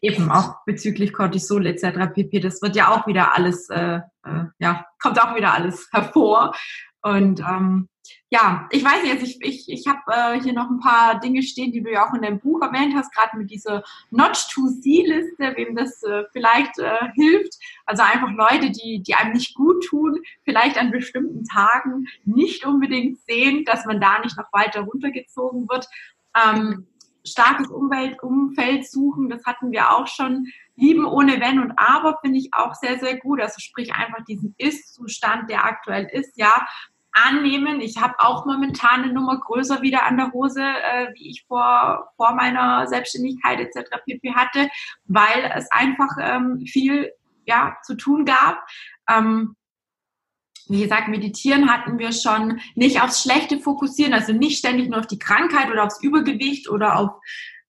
eben 0.00 0.30
auch 0.30 0.64
bezüglich 0.64 1.12
Cortisol 1.12 1.66
etc. 1.66 2.12
pp. 2.14 2.40
Das 2.40 2.62
wird 2.62 2.76
ja 2.76 2.88
auch 2.88 3.06
wieder 3.06 3.34
alles, 3.34 3.68
äh, 3.70 4.00
äh, 4.24 4.44
ja, 4.58 4.86
kommt 5.00 5.20
auch 5.20 5.34
wieder 5.34 5.54
alles 5.54 5.88
hervor. 5.92 6.54
Und 7.02 7.40
ähm, 7.40 7.88
ja, 8.30 8.68
ich 8.72 8.84
weiß 8.84 9.02
nicht, 9.04 9.22
ich, 9.22 9.38
ich, 9.40 9.68
ich 9.68 9.86
habe 9.86 10.00
äh, 10.08 10.40
hier 10.40 10.52
noch 10.52 10.68
ein 10.68 10.80
paar 10.80 11.20
Dinge 11.20 11.42
stehen, 11.42 11.70
die 11.70 11.82
du 11.82 11.92
ja 11.92 12.08
auch 12.08 12.14
in 12.14 12.22
deinem 12.22 12.40
Buch 12.40 12.60
erwähnt 12.60 12.94
hast, 12.96 13.14
gerade 13.14 13.36
mit 13.36 13.50
dieser 13.50 13.84
Not-to-See-Liste, 14.10 15.54
wem 15.56 15.76
das 15.76 16.02
äh, 16.02 16.24
vielleicht 16.32 16.78
äh, 16.78 17.12
hilft. 17.14 17.54
Also 17.84 18.02
einfach 18.02 18.30
Leute, 18.32 18.70
die, 18.70 19.02
die 19.02 19.14
einem 19.14 19.32
nicht 19.32 19.54
gut 19.54 19.84
tun, 19.86 20.20
vielleicht 20.44 20.78
an 20.78 20.90
bestimmten 20.90 21.44
Tagen 21.44 22.06
nicht 22.24 22.66
unbedingt 22.66 23.20
sehen, 23.20 23.64
dass 23.64 23.86
man 23.86 24.00
da 24.00 24.18
nicht 24.18 24.36
noch 24.36 24.52
weiter 24.52 24.80
runtergezogen 24.80 25.68
wird. 25.68 25.86
Ähm, 26.34 26.88
starkes 27.26 27.68
Umwelt, 27.68 28.22
Umfeld 28.22 28.88
suchen, 28.88 29.28
das 29.28 29.44
hatten 29.44 29.72
wir 29.72 29.92
auch 29.92 30.06
schon. 30.06 30.46
Lieben 30.78 31.06
ohne 31.06 31.40
Wenn 31.40 31.58
und 31.58 31.72
Aber 31.78 32.18
finde 32.20 32.38
ich 32.38 32.50
auch 32.52 32.74
sehr, 32.74 32.98
sehr 32.98 33.18
gut. 33.18 33.40
Also 33.40 33.56
sprich 33.60 33.94
einfach 33.94 34.22
diesen 34.24 34.54
Ist-Zustand, 34.58 35.48
der 35.50 35.64
aktuell 35.64 36.06
ist, 36.12 36.36
ja, 36.36 36.66
annehmen. 37.16 37.80
Ich 37.80 37.96
habe 37.96 38.14
auch 38.18 38.44
momentan 38.44 39.02
eine 39.02 39.12
Nummer 39.12 39.40
größer 39.40 39.80
wieder 39.80 40.04
an 40.04 40.18
der 40.18 40.32
Hose, 40.32 40.62
äh, 40.62 41.08
wie 41.14 41.30
ich 41.30 41.44
vor, 41.48 42.12
vor 42.16 42.34
meiner 42.34 42.86
Selbstständigkeit 42.86 43.58
etc. 43.58 43.90
pp. 44.04 44.34
hatte, 44.34 44.68
weil 45.06 45.50
es 45.54 45.70
einfach 45.72 46.10
ähm, 46.20 46.60
viel 46.66 47.10
ja, 47.46 47.76
zu 47.82 47.94
tun 47.94 48.26
gab. 48.26 48.60
Ähm, 49.08 49.56
wie 50.68 50.82
gesagt, 50.82 51.08
meditieren 51.08 51.70
hatten 51.70 51.98
wir 51.98 52.12
schon, 52.12 52.60
nicht 52.74 53.00
aufs 53.00 53.22
Schlechte 53.22 53.58
fokussieren, 53.58 54.12
also 54.12 54.32
nicht 54.32 54.58
ständig 54.58 54.88
nur 54.88 55.00
auf 55.00 55.06
die 55.06 55.18
Krankheit 55.18 55.70
oder 55.70 55.84
aufs 55.84 56.02
Übergewicht 56.02 56.68
oder 56.68 56.98
auf 56.98 57.10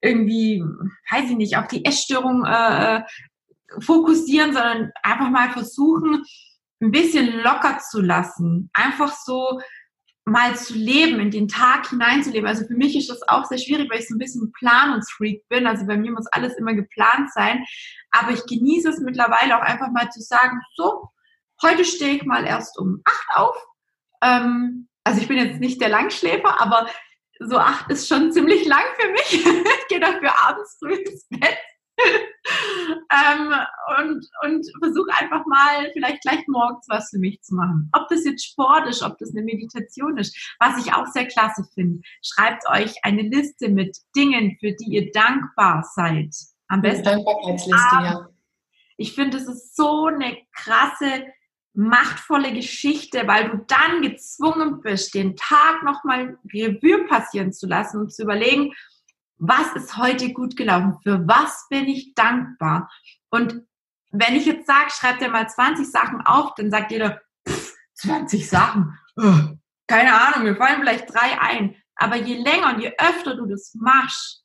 irgendwie, 0.01 0.63
weiß 1.11 1.29
ich 1.29 1.37
nicht, 1.37 1.57
auf 1.57 1.67
die 1.67 1.85
Essstörung 1.85 2.45
äh, 2.45 3.03
fokussieren, 3.79 4.53
sondern 4.53 4.91
einfach 5.03 5.29
mal 5.29 5.51
versuchen, 5.51 6.23
ein 6.81 6.91
bisschen 6.91 7.41
locker 7.41 7.79
zu 7.79 8.01
lassen. 8.01 8.69
Einfach 8.73 9.13
so 9.13 9.59
mal 10.25 10.55
zu 10.55 10.73
leben, 10.73 11.19
in 11.19 11.31
den 11.31 11.47
Tag 11.47 11.89
hineinzuleben. 11.89 12.47
Also 12.47 12.65
für 12.65 12.75
mich 12.75 12.97
ist 12.97 13.09
das 13.09 13.27
auch 13.27 13.45
sehr 13.45 13.57
schwierig, 13.57 13.89
weil 13.89 13.99
ich 13.99 14.07
so 14.07 14.15
ein 14.15 14.19
bisschen 14.19 14.51
Planungsfreak 14.51 15.47
bin. 15.47 15.65
Also 15.65 15.85
bei 15.85 15.97
mir 15.97 16.11
muss 16.11 16.27
alles 16.27 16.55
immer 16.57 16.73
geplant 16.73 17.31
sein. 17.33 17.63
Aber 18.11 18.31
ich 18.31 18.45
genieße 18.45 18.89
es 18.89 18.99
mittlerweile 18.99 19.57
auch 19.57 19.61
einfach 19.61 19.89
mal 19.91 20.09
zu 20.09 20.21
sagen, 20.21 20.59
so, 20.75 21.09
Heute 21.61 21.85
stehe 21.85 22.15
ich 22.15 22.23
mal 22.23 22.45
erst 22.45 22.77
um 22.77 23.01
acht 23.03 23.27
auf. 23.35 23.55
Ähm, 24.21 24.87
also 25.03 25.21
ich 25.21 25.27
bin 25.27 25.37
jetzt 25.37 25.59
nicht 25.59 25.81
der 25.81 25.89
Langschläfer, 25.89 26.61
aber 26.61 26.87
so 27.39 27.57
acht 27.57 27.89
ist 27.89 28.07
schon 28.07 28.31
ziemlich 28.31 28.65
lang 28.65 28.83
für 28.99 29.11
mich. 29.11 29.45
ich 29.45 29.87
gehe 29.87 29.99
dafür 29.99 30.31
abends 30.47 30.77
früh 30.79 30.93
ins 30.93 31.27
Bett. 31.29 31.57
ähm, 31.99 33.53
und 33.97 34.23
und 34.43 34.67
versuche 34.79 35.09
einfach 35.19 35.43
mal 35.47 35.89
vielleicht 35.93 36.21
gleich 36.21 36.45
morgens 36.47 36.85
was 36.89 37.09
für 37.09 37.17
mich 37.17 37.41
zu 37.41 37.55
machen. 37.55 37.89
Ob 37.93 38.07
das 38.09 38.23
jetzt 38.23 38.45
Sport 38.45 38.87
ist, 38.87 39.01
ob 39.01 39.17
das 39.17 39.31
eine 39.31 39.43
Meditation 39.43 40.17
ist, 40.17 40.55
was 40.59 40.85
ich 40.85 40.93
auch 40.93 41.07
sehr 41.07 41.25
klasse 41.25 41.63
finde. 41.73 42.01
Schreibt 42.21 42.69
euch 42.69 42.93
eine 43.03 43.23
Liste 43.23 43.69
mit 43.69 43.97
Dingen, 44.15 44.57
für 44.59 44.73
die 44.73 44.91
ihr 44.91 45.11
dankbar 45.11 45.83
seid. 45.95 46.35
Am 46.67 46.81
besten. 46.81 47.05
Dankbarkeitsliste, 47.05 47.95
ja. 47.95 48.29
Ich 48.97 49.13
finde, 49.13 49.37
es 49.37 49.47
ist 49.47 49.75
so 49.75 50.05
eine 50.05 50.37
krasse 50.53 51.25
machtvolle 51.77 52.53
Geschichte, 52.53 53.27
weil 53.27 53.49
du 53.49 53.65
dann 53.67 54.01
gezwungen 54.01 54.81
bist, 54.81 55.13
den 55.13 55.35
Tag 55.35 55.83
nochmal 55.83 56.37
Revue 56.51 57.05
passieren 57.07 57.53
zu 57.53 57.67
lassen 57.67 57.99
und 57.99 58.13
zu 58.13 58.23
überlegen, 58.23 58.73
was 59.37 59.73
ist 59.75 59.95
heute 59.97 60.33
gut 60.33 60.57
gelaufen? 60.57 60.97
Für 61.03 61.27
was 61.27 61.67
bin 61.69 61.87
ich 61.87 62.15
dankbar? 62.15 62.89
Und 63.29 63.61
wenn 64.11 64.35
ich 64.35 64.47
jetzt 64.47 64.65
sage, 64.65 64.89
schreib 64.89 65.19
dir 65.19 65.29
mal 65.29 65.47
20 65.47 65.89
Sachen 65.89 66.21
auf, 66.21 66.55
dann 66.55 66.71
sagt 66.71 66.91
jeder, 66.91 67.21
pff, 67.47 67.75
20 67.93 68.49
Sachen. 68.49 68.97
keine 69.87 70.13
Ahnung, 70.19 70.43
mir 70.43 70.55
fallen 70.55 70.79
vielleicht 70.79 71.13
drei 71.13 71.39
ein. 71.39 71.75
Aber 71.95 72.15
je 72.15 72.37
länger 72.37 72.73
und 72.73 72.81
je 72.81 72.93
öfter 72.97 73.35
du 73.35 73.45
das 73.45 73.73
machst, 73.75 74.43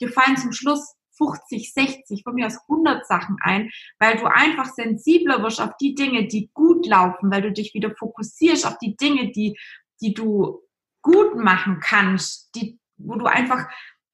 dir 0.00 0.10
fallen 0.10 0.36
zum 0.36 0.52
Schluss 0.52 0.94
50, 1.16 1.72
60, 1.72 2.22
von 2.22 2.34
mir 2.34 2.46
aus 2.46 2.58
100 2.68 3.06
Sachen 3.06 3.36
ein, 3.40 3.70
weil 3.98 4.16
du 4.16 4.26
einfach 4.26 4.66
sensibler 4.66 5.42
wirst 5.42 5.60
auf 5.60 5.76
die 5.80 5.94
Dinge, 5.94 6.26
die 6.26 6.50
gut 6.54 6.86
laufen, 6.86 7.30
weil 7.30 7.42
du 7.42 7.52
dich 7.52 7.74
wieder 7.74 7.94
fokussierst 7.94 8.66
auf 8.66 8.78
die 8.78 8.96
Dinge, 8.96 9.30
die, 9.32 9.58
die 10.00 10.14
du 10.14 10.60
gut 11.02 11.36
machen 11.36 11.80
kannst, 11.80 12.54
die, 12.54 12.78
wo 12.96 13.14
du 13.16 13.26
einfach 13.26 13.68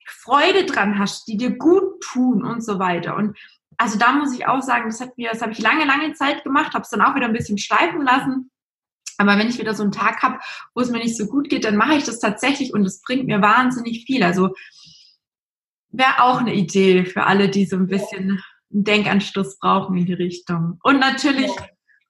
Freude 0.06 0.64
dran 0.64 0.98
hast, 0.98 1.28
die 1.28 1.36
dir 1.36 1.56
gut 1.56 2.02
tun 2.02 2.44
und 2.44 2.62
so 2.62 2.78
weiter. 2.78 3.16
Und 3.16 3.38
also 3.76 3.98
da 3.98 4.12
muss 4.12 4.34
ich 4.34 4.46
auch 4.46 4.60
sagen, 4.60 4.90
das 4.90 5.00
hat 5.00 5.16
mir, 5.16 5.30
das 5.30 5.40
habe 5.40 5.52
ich 5.52 5.60
lange, 5.60 5.84
lange 5.84 6.12
Zeit 6.12 6.44
gemacht, 6.44 6.74
habe 6.74 6.82
es 6.82 6.90
dann 6.90 7.00
auch 7.00 7.14
wieder 7.14 7.26
ein 7.26 7.32
bisschen 7.32 7.58
schleifen 7.58 8.02
lassen. 8.02 8.50
Aber 9.18 9.38
wenn 9.38 9.48
ich 9.48 9.58
wieder 9.58 9.74
so 9.74 9.82
einen 9.82 9.92
Tag 9.92 10.22
habe, 10.22 10.38
wo 10.74 10.80
es 10.80 10.90
mir 10.90 10.98
nicht 10.98 11.16
so 11.16 11.26
gut 11.26 11.48
geht, 11.48 11.64
dann 11.64 11.76
mache 11.76 11.94
ich 11.94 12.04
das 12.04 12.20
tatsächlich 12.20 12.74
und 12.74 12.84
es 12.84 13.02
bringt 13.02 13.26
mir 13.26 13.40
wahnsinnig 13.40 14.04
viel. 14.06 14.22
Also 14.22 14.54
wäre 15.92 16.22
auch 16.22 16.38
eine 16.38 16.54
Idee 16.54 17.04
für 17.04 17.24
alle, 17.24 17.48
die 17.48 17.66
so 17.66 17.76
ein 17.76 17.86
bisschen 17.86 18.42
einen 18.72 18.84
Denkanstoß 18.84 19.58
brauchen 19.58 19.96
in 19.96 20.06
die 20.06 20.14
Richtung. 20.14 20.78
Und 20.82 21.00
natürlich, 21.00 21.50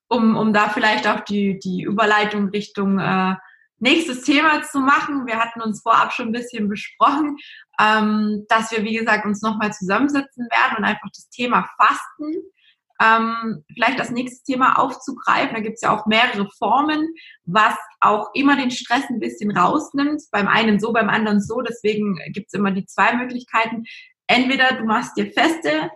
um, 0.08 0.36
um 0.36 0.52
da 0.52 0.68
vielleicht 0.68 1.06
auch 1.06 1.20
die, 1.20 1.58
die 1.58 1.82
Überleitung 1.82 2.48
Richtung 2.50 2.98
äh, 2.98 3.34
nächstes 3.78 4.22
Thema 4.22 4.62
zu 4.62 4.80
machen. 4.80 5.26
Wir 5.26 5.38
hatten 5.38 5.60
uns 5.60 5.82
vorab 5.82 6.12
schon 6.12 6.28
ein 6.28 6.32
bisschen 6.32 6.68
besprochen, 6.68 7.36
ähm, 7.80 8.44
dass 8.48 8.70
wir, 8.70 8.84
wie 8.84 8.96
gesagt, 8.96 9.24
uns 9.24 9.42
nochmal 9.42 9.72
zusammensetzen 9.72 10.46
werden 10.50 10.78
und 10.78 10.84
einfach 10.84 11.08
das 11.14 11.28
Thema 11.30 11.68
Fasten 11.76 12.34
ähm, 13.00 13.64
vielleicht 13.72 13.98
das 13.98 14.10
nächste 14.10 14.44
Thema 14.44 14.78
aufzugreifen. 14.78 15.54
Da 15.54 15.60
gibt 15.60 15.76
es 15.76 15.80
ja 15.80 15.96
auch 15.96 16.06
mehrere 16.06 16.48
Formen, 16.58 17.08
was 17.44 17.74
auch 18.00 18.28
immer 18.34 18.56
den 18.56 18.70
Stress 18.70 19.04
ein 19.08 19.20
bisschen 19.20 19.56
rausnimmt. 19.56 20.22
Beim 20.30 20.48
einen 20.48 20.78
so, 20.78 20.92
beim 20.92 21.08
anderen 21.08 21.40
so. 21.40 21.60
Deswegen 21.62 22.18
gibt 22.32 22.48
es 22.48 22.58
immer 22.58 22.70
die 22.72 22.86
zwei 22.86 23.16
Möglichkeiten. 23.16 23.84
Entweder 24.26 24.76
du 24.76 24.84
machst 24.84 25.16
dir 25.16 25.32
feste 25.32 25.90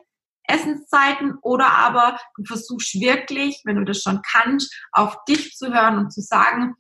Essenszeiten 0.47 1.35
oder 1.43 1.71
aber 1.71 2.19
du 2.37 2.45
versuchst 2.45 2.95
wirklich, 3.01 3.61
wenn 3.65 3.77
du 3.77 3.85
das 3.85 4.03
schon 4.03 4.21
kannst, 4.31 4.75
auf 4.93 5.17
dich 5.29 5.53
zu 5.53 5.73
hören 5.73 5.99
und 5.99 6.13
zu 6.13 6.21
sagen, 6.21 6.75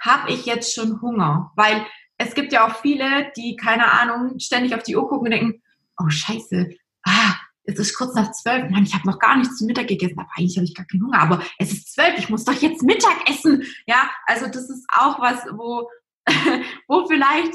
habe 0.00 0.30
ich 0.30 0.46
jetzt 0.46 0.74
schon 0.74 1.00
Hunger? 1.00 1.52
Weil 1.56 1.86
es 2.16 2.34
gibt 2.34 2.52
ja 2.52 2.66
auch 2.66 2.76
viele, 2.76 3.30
die, 3.36 3.56
keine 3.56 3.92
Ahnung, 3.92 4.38
ständig 4.38 4.74
auf 4.74 4.82
die 4.82 4.96
Uhr 4.96 5.08
gucken 5.08 5.26
und 5.26 5.30
denken, 5.30 5.62
oh 5.98 6.08
scheiße, 6.08 6.70
ah, 7.04 7.34
es 7.78 7.78
ist 7.78 7.96
kurz 7.96 8.14
nach 8.14 8.32
zwölf, 8.32 8.70
Mann, 8.70 8.84
ich 8.84 8.94
habe 8.94 9.06
noch 9.06 9.18
gar 9.18 9.36
nichts 9.36 9.56
zu 9.56 9.64
Mittag 9.64 9.88
gegessen, 9.88 10.18
aber 10.18 10.30
eigentlich 10.36 10.56
habe 10.56 10.64
ich 10.64 10.74
gar 10.74 10.86
keinen 10.86 11.04
Hunger, 11.04 11.20
aber 11.20 11.42
es 11.58 11.72
ist 11.72 11.92
zwölf, 11.92 12.18
ich 12.18 12.28
muss 12.28 12.44
doch 12.44 12.54
jetzt 12.54 12.82
Mittag 12.82 13.28
essen. 13.28 13.64
Ja, 13.86 14.10
also 14.26 14.46
das 14.46 14.68
ist 14.70 14.86
auch 14.94 15.20
was, 15.20 15.44
wo, 15.52 15.88
wo 16.88 17.06
vielleicht 17.06 17.54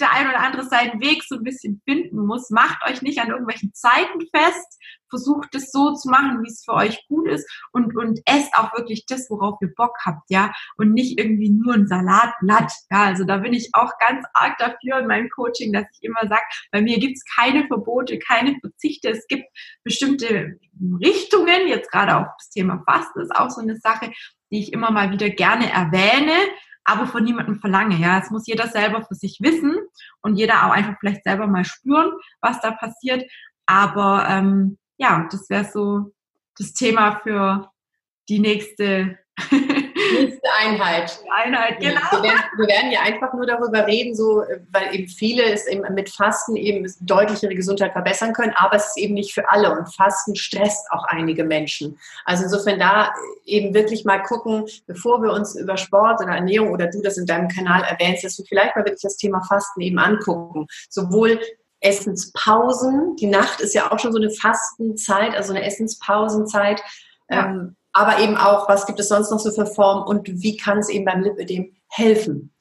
der 0.00 0.12
ein 0.12 0.28
oder 0.28 0.40
andere 0.40 0.64
seinen 0.64 1.00
Weg 1.00 1.22
so 1.24 1.36
ein 1.36 1.44
bisschen 1.44 1.80
finden 1.84 2.26
muss. 2.26 2.50
Macht 2.50 2.84
euch 2.88 3.02
nicht 3.02 3.20
an 3.20 3.28
irgendwelchen 3.28 3.72
Zeiten 3.74 4.20
fest. 4.34 4.78
Versucht 5.08 5.54
es 5.54 5.70
so 5.70 5.92
zu 5.92 6.08
machen, 6.08 6.42
wie 6.42 6.48
es 6.48 6.64
für 6.64 6.72
euch 6.72 7.06
gut 7.06 7.28
ist 7.28 7.46
und, 7.72 7.96
und 7.96 8.20
esst 8.24 8.54
auch 8.54 8.72
wirklich 8.74 9.04
das, 9.06 9.28
worauf 9.28 9.58
ihr 9.60 9.72
Bock 9.76 9.94
habt, 10.04 10.30
ja. 10.30 10.52
Und 10.78 10.94
nicht 10.94 11.18
irgendwie 11.18 11.50
nur 11.50 11.74
ein 11.74 11.86
Salatblatt. 11.86 12.72
Ja, 12.90 13.04
also 13.04 13.24
da 13.24 13.38
bin 13.38 13.52
ich 13.52 13.70
auch 13.74 13.92
ganz 13.98 14.24
arg 14.32 14.56
dafür 14.58 15.00
in 15.00 15.06
meinem 15.06 15.28
Coaching, 15.28 15.72
dass 15.72 15.84
ich 15.92 16.02
immer 16.02 16.26
sage, 16.28 16.42
bei 16.70 16.80
mir 16.80 16.98
gibt 16.98 17.16
es 17.16 17.24
keine 17.36 17.66
Verbote, 17.66 18.18
keine 18.18 18.56
Verzichte. 18.60 19.10
Es 19.10 19.26
gibt 19.26 19.44
bestimmte 19.84 20.58
Richtungen, 21.02 21.68
jetzt 21.68 21.90
gerade 21.90 22.16
auch 22.16 22.32
das 22.38 22.48
Thema 22.50 22.82
Fasten 22.88 23.20
ist 23.20 23.36
auch 23.36 23.50
so 23.50 23.60
eine 23.60 23.76
Sache, 23.76 24.10
die 24.50 24.60
ich 24.60 24.72
immer 24.72 24.90
mal 24.90 25.10
wieder 25.10 25.28
gerne 25.28 25.70
erwähne, 25.70 26.32
aber 26.84 27.06
von 27.06 27.24
niemandem 27.24 27.60
verlange. 27.60 27.96
Ja, 27.96 28.18
es 28.18 28.30
muss 28.30 28.46
jeder 28.46 28.68
selber 28.68 29.02
für 29.02 29.14
sich 29.14 29.38
wissen 29.40 29.76
und 30.22 30.36
jeder 30.36 30.66
auch 30.66 30.70
einfach 30.70 30.96
vielleicht 30.98 31.24
selber 31.24 31.46
mal 31.46 31.64
spüren, 31.64 32.12
was 32.40 32.60
da 32.60 32.72
passiert. 32.72 33.30
Aber 33.66 34.26
ähm, 34.28 34.78
ja, 34.96 35.28
das 35.30 35.48
wäre 35.50 35.64
so 35.64 36.12
das 36.58 36.72
Thema 36.72 37.20
für 37.22 37.70
die 38.28 38.38
nächste 38.38 39.18
Nächste 40.22 40.48
Einheit. 40.58 41.18
Einheit, 41.30 41.80
genau. 41.80 42.00
Wir 42.10 42.22
werden, 42.22 42.40
wir 42.56 42.66
werden, 42.66 42.92
ja 42.92 43.00
einfach 43.00 43.32
nur 43.34 43.46
darüber 43.46 43.86
reden, 43.86 44.14
so, 44.14 44.44
weil 44.70 44.94
eben 44.94 45.08
viele 45.08 45.44
es 45.44 45.66
eben 45.66 45.82
mit 45.94 46.10
Fasten 46.10 46.56
eben 46.56 46.90
deutlich 47.00 47.42
ihre 47.42 47.54
Gesundheit 47.54 47.92
verbessern 47.92 48.32
können, 48.32 48.52
aber 48.56 48.76
es 48.76 48.88
ist 48.88 48.98
eben 48.98 49.14
nicht 49.14 49.34
für 49.34 49.48
alle 49.50 49.72
und 49.72 49.92
Fasten 49.94 50.36
stresst 50.36 50.90
auch 50.90 51.04
einige 51.04 51.44
Menschen. 51.44 51.98
Also 52.24 52.44
insofern 52.44 52.78
da 52.78 53.12
eben 53.44 53.74
wirklich 53.74 54.04
mal 54.04 54.22
gucken, 54.22 54.66
bevor 54.86 55.22
wir 55.22 55.32
uns 55.32 55.54
über 55.56 55.76
Sport 55.76 56.20
oder 56.22 56.34
Ernährung 56.34 56.70
oder 56.72 56.88
du 56.88 57.00
das 57.02 57.18
in 57.18 57.26
deinem 57.26 57.48
Kanal 57.48 57.82
erwähnst, 57.82 58.24
dass 58.24 58.38
wir 58.38 58.44
vielleicht 58.46 58.76
mal 58.76 58.84
wirklich 58.84 59.02
das 59.02 59.16
Thema 59.16 59.42
Fasten 59.42 59.80
eben 59.80 59.98
angucken. 59.98 60.66
Sowohl 60.88 61.40
Essenspausen, 61.80 63.16
die 63.16 63.26
Nacht 63.26 63.60
ist 63.60 63.74
ja 63.74 63.90
auch 63.90 63.98
schon 63.98 64.12
so 64.12 64.18
eine 64.18 64.30
Fastenzeit, 64.30 65.34
also 65.34 65.52
eine 65.52 65.64
Essenspausenzeit. 65.64 66.80
Ja. 67.28 67.46
Ähm, 67.46 67.76
aber 67.92 68.18
eben 68.20 68.36
auch, 68.36 68.68
was 68.68 68.86
gibt 68.86 69.00
es 69.00 69.08
sonst 69.08 69.30
noch 69.30 69.38
so 69.38 69.50
für 69.50 69.66
Formen 69.66 70.04
und 70.04 70.26
wie 70.26 70.56
kann 70.56 70.78
es 70.78 70.88
eben 70.88 71.04
beim 71.04 71.22
Lipödem 71.22 71.74
helfen. 71.88 72.54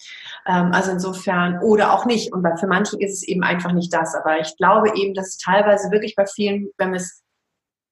Ähm, 0.45 0.71
also 0.73 0.91
insofern, 0.91 1.59
oder 1.61 1.93
auch 1.93 2.05
nicht. 2.05 2.33
Und 2.33 2.45
für 2.59 2.67
manche 2.67 2.97
ist 2.99 3.13
es 3.13 3.23
eben 3.23 3.43
einfach 3.43 3.71
nicht 3.71 3.93
das. 3.93 4.13
Aber 4.15 4.39
ich 4.39 4.55
glaube 4.57 4.91
eben, 4.95 5.13
dass 5.13 5.29
es 5.29 5.37
teilweise 5.37 5.89
wirklich 5.91 6.15
bei 6.15 6.25
vielen, 6.25 6.69
wenn 6.77 6.91
wir 6.91 6.97
es 6.97 7.21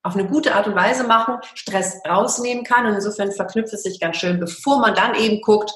auf 0.04 0.16
eine 0.16 0.28
gute 0.28 0.56
Art 0.56 0.68
und 0.68 0.76
Weise 0.76 1.06
machen, 1.06 1.36
Stress 1.56 2.00
rausnehmen 2.08 2.64
kann. 2.64 2.86
Und 2.86 2.96
insofern 2.96 3.32
verknüpft 3.32 3.74
es 3.74 3.84
sich 3.84 4.00
ganz 4.00 4.18
schön, 4.18 4.40
bevor 4.40 4.80
man 4.80 4.96
dann 4.96 5.16
eben 5.16 5.42
guckt 5.42 5.72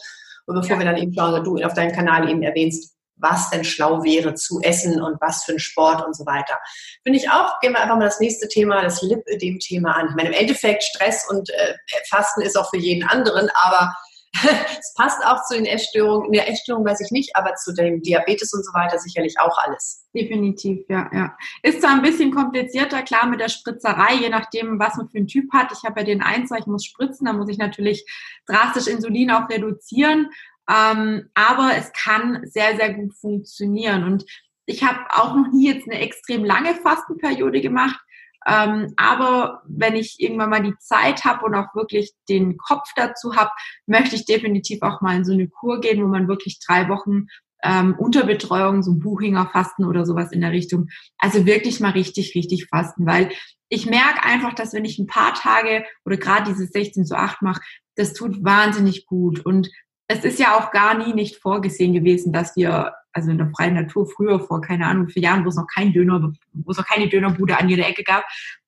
und 0.45 0.55
bevor 0.55 0.77
ja. 0.77 0.79
wir 0.79 0.85
dann 0.85 0.97
eben 0.97 1.13
schauen, 1.13 1.43
du 1.43 1.57
auf 1.63 1.73
deinem 1.73 1.93
Kanal 1.93 2.29
eben 2.29 2.43
erwähnst, 2.43 2.92
was 3.15 3.49
denn 3.49 3.63
schlau 3.63 4.03
wäre 4.03 4.35
zu 4.35 4.59
essen 4.61 5.01
und 5.01 5.19
was 5.21 5.43
für 5.43 5.53
ein 5.53 5.59
Sport 5.59 6.05
und 6.05 6.15
so 6.15 6.25
weiter. 6.25 6.57
Finde 7.03 7.19
ich 7.19 7.29
auch, 7.29 7.59
gehen 7.59 7.73
wir 7.73 7.81
einfach 7.81 7.97
mal 7.97 8.05
das 8.05 8.19
nächste 8.19 8.47
Thema, 8.47 8.81
das 8.81 9.01
Lipödem-Thema 9.01 9.91
an. 9.93 10.07
Ich 10.09 10.15
meine, 10.15 10.29
im 10.29 10.35
Endeffekt 10.35 10.83
Stress 10.83 11.27
und 11.29 11.49
äh, 11.49 11.75
Fasten 12.09 12.41
ist 12.41 12.57
auch 12.57 12.69
für 12.69 12.77
jeden 12.77 13.07
anderen, 13.07 13.49
aber 13.61 13.95
es 14.79 14.93
passt 14.95 15.23
auch 15.25 15.43
zu 15.45 15.53
den 15.53 15.65
Essstörungen. 15.65 16.27
In 16.27 16.33
der 16.33 16.49
Essstörung 16.49 16.83
weiß 16.83 17.01
ich 17.01 17.11
nicht, 17.11 17.35
aber 17.35 17.53
zu 17.55 17.71
dem 17.71 18.01
Diabetes 18.01 18.51
und 18.53 18.65
so 18.65 18.73
weiter 18.73 18.97
sicherlich 18.97 19.35
auch 19.39 19.55
alles. 19.59 20.07
Definitiv, 20.15 20.85
ja, 20.89 21.09
ja. 21.13 21.37
Ist 21.61 21.81
zwar 21.81 21.91
ein 21.91 22.01
bisschen 22.01 22.33
komplizierter, 22.33 23.03
klar, 23.03 23.27
mit 23.27 23.39
der 23.39 23.49
Spritzerei, 23.49 24.15
je 24.15 24.29
nachdem, 24.29 24.79
was 24.79 24.95
man 24.95 25.07
für 25.09 25.17
einen 25.17 25.27
Typ 25.27 25.53
hat. 25.53 25.71
Ich 25.71 25.83
habe 25.83 25.99
ja 25.99 26.05
den 26.05 26.23
Einser, 26.23 26.57
ich 26.57 26.65
muss 26.65 26.83
spritzen, 26.83 27.25
da 27.25 27.33
muss 27.33 27.49
ich 27.49 27.59
natürlich 27.59 28.05
drastisch 28.47 28.87
Insulin 28.87 29.31
auch 29.31 29.49
reduzieren. 29.49 30.31
Ähm, 30.69 31.29
aber 31.33 31.71
es 31.77 31.91
kann 31.93 32.41
sehr, 32.45 32.75
sehr 32.75 32.93
gut 32.93 33.13
funktionieren. 33.15 34.03
Und 34.03 34.25
ich 34.65 34.83
habe 34.83 34.99
auch 35.09 35.35
noch 35.35 35.51
nie 35.51 35.67
jetzt 35.67 35.87
eine 35.89 35.99
extrem 35.99 36.43
lange 36.45 36.75
Fastenperiode 36.75 37.61
gemacht. 37.61 37.99
Ähm, 38.45 38.93
aber 38.97 39.61
wenn 39.67 39.95
ich 39.95 40.19
irgendwann 40.19 40.49
mal 40.49 40.63
die 40.63 40.77
Zeit 40.79 41.23
habe 41.23 41.45
und 41.45 41.55
auch 41.55 41.73
wirklich 41.75 42.13
den 42.27 42.57
Kopf 42.57 42.89
dazu 42.95 43.35
habe, 43.35 43.51
möchte 43.85 44.15
ich 44.15 44.25
definitiv 44.25 44.81
auch 44.81 45.01
mal 45.01 45.15
in 45.15 45.25
so 45.25 45.31
eine 45.31 45.47
Kur 45.47 45.79
gehen, 45.79 46.03
wo 46.03 46.07
man 46.07 46.27
wirklich 46.27 46.59
drei 46.65 46.89
Wochen 46.89 47.27
ähm, 47.63 47.95
unter 47.97 48.25
Betreuung, 48.25 48.83
so 48.83 48.95
Buchinger 48.95 49.47
Fasten 49.47 49.85
oder 49.85 50.05
sowas 50.05 50.33
in 50.33 50.41
der 50.41 50.51
Richtung, 50.51 50.89
also 51.17 51.45
wirklich 51.45 51.79
mal 51.79 51.91
richtig, 51.91 52.35
richtig 52.35 52.67
fasten, 52.67 53.05
weil 53.05 53.31
ich 53.69 53.85
merke 53.85 54.23
einfach, 54.23 54.53
dass 54.53 54.73
wenn 54.73 54.85
ich 54.85 54.99
ein 54.99 55.07
paar 55.07 55.33
Tage 55.33 55.85
oder 56.05 56.17
gerade 56.17 56.51
dieses 56.51 56.71
16 56.71 57.05
zu 57.05 57.17
8 57.17 57.41
mache, 57.41 57.61
das 57.95 58.13
tut 58.13 58.43
wahnsinnig 58.43 59.05
gut. 59.05 59.45
Und 59.45 59.69
es 60.07 60.23
ist 60.23 60.39
ja 60.39 60.57
auch 60.57 60.71
gar 60.71 60.95
nie 60.95 61.13
nicht 61.13 61.37
vorgesehen 61.37 61.93
gewesen, 61.93 62.33
dass 62.33 62.55
wir, 62.55 62.93
also 63.13 63.31
in 63.31 63.37
der 63.37 63.51
freien 63.55 63.75
Natur 63.75 64.07
früher 64.07 64.39
vor, 64.39 64.61
keine 64.61 64.87
Ahnung, 64.87 65.07
vier 65.09 65.23
Jahren, 65.23 65.45
wo 65.45 65.49
es 65.49 65.55
noch 65.55 65.67
kein 65.73 65.93
Döner, 65.93 66.33
wo 66.53 66.71
es 66.71 66.77
noch 66.77 66.85
keine 66.85 67.09
Dönerbude 67.09 67.57
an 67.57 67.69
jeder 67.69 67.87
Ecke 67.87 68.03
gab, 68.03 68.23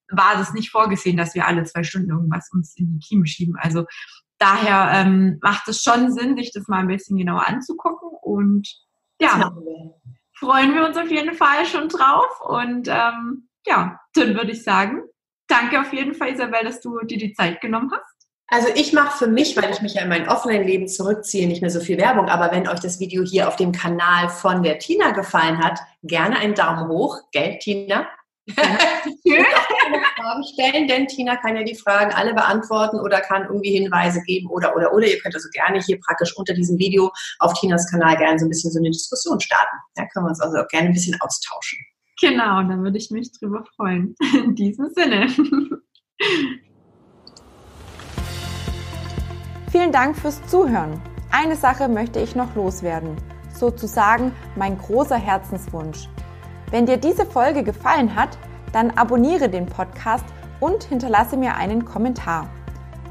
war 0.10 0.40
es 0.40 0.54
nicht 0.54 0.72
vorgesehen, 0.72 1.18
dass 1.18 1.36
wir 1.36 1.48
alle 1.48 1.64
zwei 1.64 1.84
Stunden 1.84 2.12
irgendwas 2.12 2.50
uns 2.54 2.76
in 2.78 2.94
die 2.94 3.00
Kiemen 3.00 3.26
schieben. 3.26 3.56
Also 3.58 3.86
daher 4.38 4.92
ähm, 4.94 5.40
macht 5.42 5.68
es 5.68 5.82
schon 5.82 6.12
Sinn, 6.12 6.38
sich 6.38 6.52
das 6.54 6.68
mal 6.68 6.80
ein 6.80 6.88
bisschen 6.88 7.18
genauer 7.18 7.48
anzugucken 7.48 8.10
und 8.22 8.68
ja, 9.20 9.52
freuen 10.38 10.76
wir 10.76 10.86
uns 10.86 10.98
auf 10.98 11.10
jeden 11.10 11.34
Fall 11.34 11.66
schon 11.66 11.88
drauf 11.88 12.42
und 12.42 12.88
ähm, 12.90 13.48
ja, 13.66 14.00
dann 14.14 14.36
würde 14.36 14.52
ich 14.52 14.64
sagen, 14.64 15.02
danke 15.48 15.80
auf 15.80 15.94
jeden 15.94 16.14
Fall, 16.14 16.34
Isabel, 16.34 16.64
dass 16.64 16.82
du 16.82 17.00
dir 17.06 17.18
die 17.18 17.34
Zeit 17.34 17.62
genommen 17.62 17.92
hast. 17.92 18.15
Also 18.48 18.68
ich 18.76 18.94
mache 18.94 19.18
für 19.18 19.28
mich, 19.28 19.58
weil 19.58 19.72
ich 19.72 19.82
mich 19.82 19.96
ja 19.96 20.04
in 20.04 20.10
mein 20.10 20.30
Offline-Leben 20.30 20.88
zurückziehe, 20.88 21.48
nicht 21.48 21.62
mehr 21.62 21.72
so 21.72 21.80
viel 21.80 21.98
Werbung. 21.98 22.30
Aber 22.30 22.52
wenn 22.52 22.68
euch 22.68 22.80
das 22.80 23.00
Video 23.00 23.24
hier 23.24 23.48
auf 23.48 23.56
dem 23.56 23.72
Kanal 23.72 24.30
von 24.30 24.62
der 24.62 24.78
Tina 24.78 25.12
gefallen 25.12 25.58
hat, 25.58 25.80
gerne 26.04 26.38
einen 26.38 26.54
Daumen 26.54 26.88
hoch. 26.88 27.20
Gell, 27.32 27.58
Tina? 27.58 28.08
Fragen 30.16 30.44
stellen, 30.54 30.88
denn 30.88 31.08
Tina 31.08 31.36
kann 31.38 31.56
ja 31.56 31.64
die 31.64 31.74
Fragen 31.74 32.14
alle 32.14 32.36
beantworten 32.36 33.00
oder 33.00 33.20
kann 33.22 33.44
irgendwie 33.44 33.72
Hinweise 33.72 34.22
geben 34.22 34.48
oder 34.52 34.76
oder 34.76 34.94
oder. 34.94 35.08
Ihr 35.08 35.18
könnt 35.20 35.34
also 35.34 35.50
gerne 35.52 35.82
hier 35.82 36.00
praktisch 36.00 36.38
unter 36.38 36.54
diesem 36.54 36.78
Video 36.78 37.12
auf 37.40 37.54
Tinas 37.54 37.90
Kanal 37.90 38.16
gerne 38.18 38.38
so 38.38 38.46
ein 38.46 38.50
bisschen 38.50 38.72
so 38.72 38.78
eine 38.80 38.92
Diskussion 38.92 39.40
starten. 39.40 39.78
Da 39.96 40.06
können 40.08 40.26
wir 40.26 40.30
uns 40.30 40.42
also 40.42 40.58
auch 40.58 40.68
gerne 40.68 40.90
ein 40.90 40.94
bisschen 40.94 41.20
austauschen. 41.22 41.80
Genau, 42.22 42.62
da 42.62 42.78
würde 42.78 42.98
ich 42.98 43.10
mich 43.10 43.32
drüber 43.32 43.66
freuen. 43.76 44.16
In 44.34 44.54
diesem 44.56 44.90
Sinne. 44.94 45.28
Vielen 49.76 49.92
Dank 49.92 50.16
fürs 50.16 50.42
Zuhören. 50.48 51.02
Eine 51.32 51.58
Sache 51.58 51.90
möchte 51.90 52.22
ich 52.22 52.34
noch 52.34 52.56
loswerden, 52.56 53.18
sozusagen 53.54 54.32
mein 54.56 54.78
großer 54.78 55.18
Herzenswunsch. 55.18 56.08
Wenn 56.72 56.86
dir 56.86 56.96
diese 56.96 57.26
Folge 57.26 57.62
gefallen 57.62 58.16
hat, 58.16 58.38
dann 58.72 58.92
abonniere 58.92 59.50
den 59.50 59.66
Podcast 59.66 60.24
und 60.62 60.86
hinterlasse 60.86 61.36
mir 61.36 61.56
einen 61.56 61.84
Kommentar. 61.84 62.48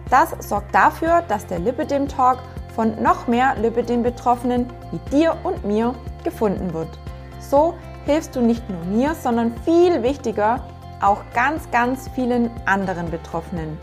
Das 0.08 0.30
sorgt 0.38 0.74
dafür, 0.74 1.20
dass 1.28 1.46
der 1.46 1.58
Lipidem 1.58 2.08
Talk 2.08 2.38
von 2.74 2.94
noch 3.02 3.26
mehr 3.26 3.56
Lipidem-Betroffenen 3.60 4.66
wie 4.90 5.10
dir 5.10 5.36
und 5.42 5.66
mir 5.66 5.94
gefunden 6.24 6.72
wird. 6.72 6.98
So 7.40 7.74
hilfst 8.06 8.34
du 8.36 8.40
nicht 8.40 8.64
nur 8.70 8.82
mir, 8.86 9.14
sondern 9.14 9.54
viel 9.66 10.02
wichtiger 10.02 10.66
auch 11.02 11.20
ganz, 11.34 11.70
ganz 11.70 12.08
vielen 12.14 12.50
anderen 12.64 13.10
Betroffenen. 13.10 13.76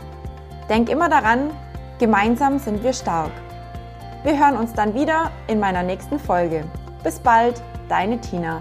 Denk 0.68 0.88
immer 0.88 1.08
daran, 1.08 1.52
Gemeinsam 2.02 2.58
sind 2.58 2.82
wir 2.82 2.92
stark. 2.92 3.30
Wir 4.24 4.36
hören 4.36 4.56
uns 4.56 4.72
dann 4.72 4.92
wieder 4.92 5.30
in 5.46 5.60
meiner 5.60 5.84
nächsten 5.84 6.18
Folge. 6.18 6.64
Bis 7.04 7.20
bald, 7.20 7.62
deine 7.88 8.20
Tina. 8.20 8.60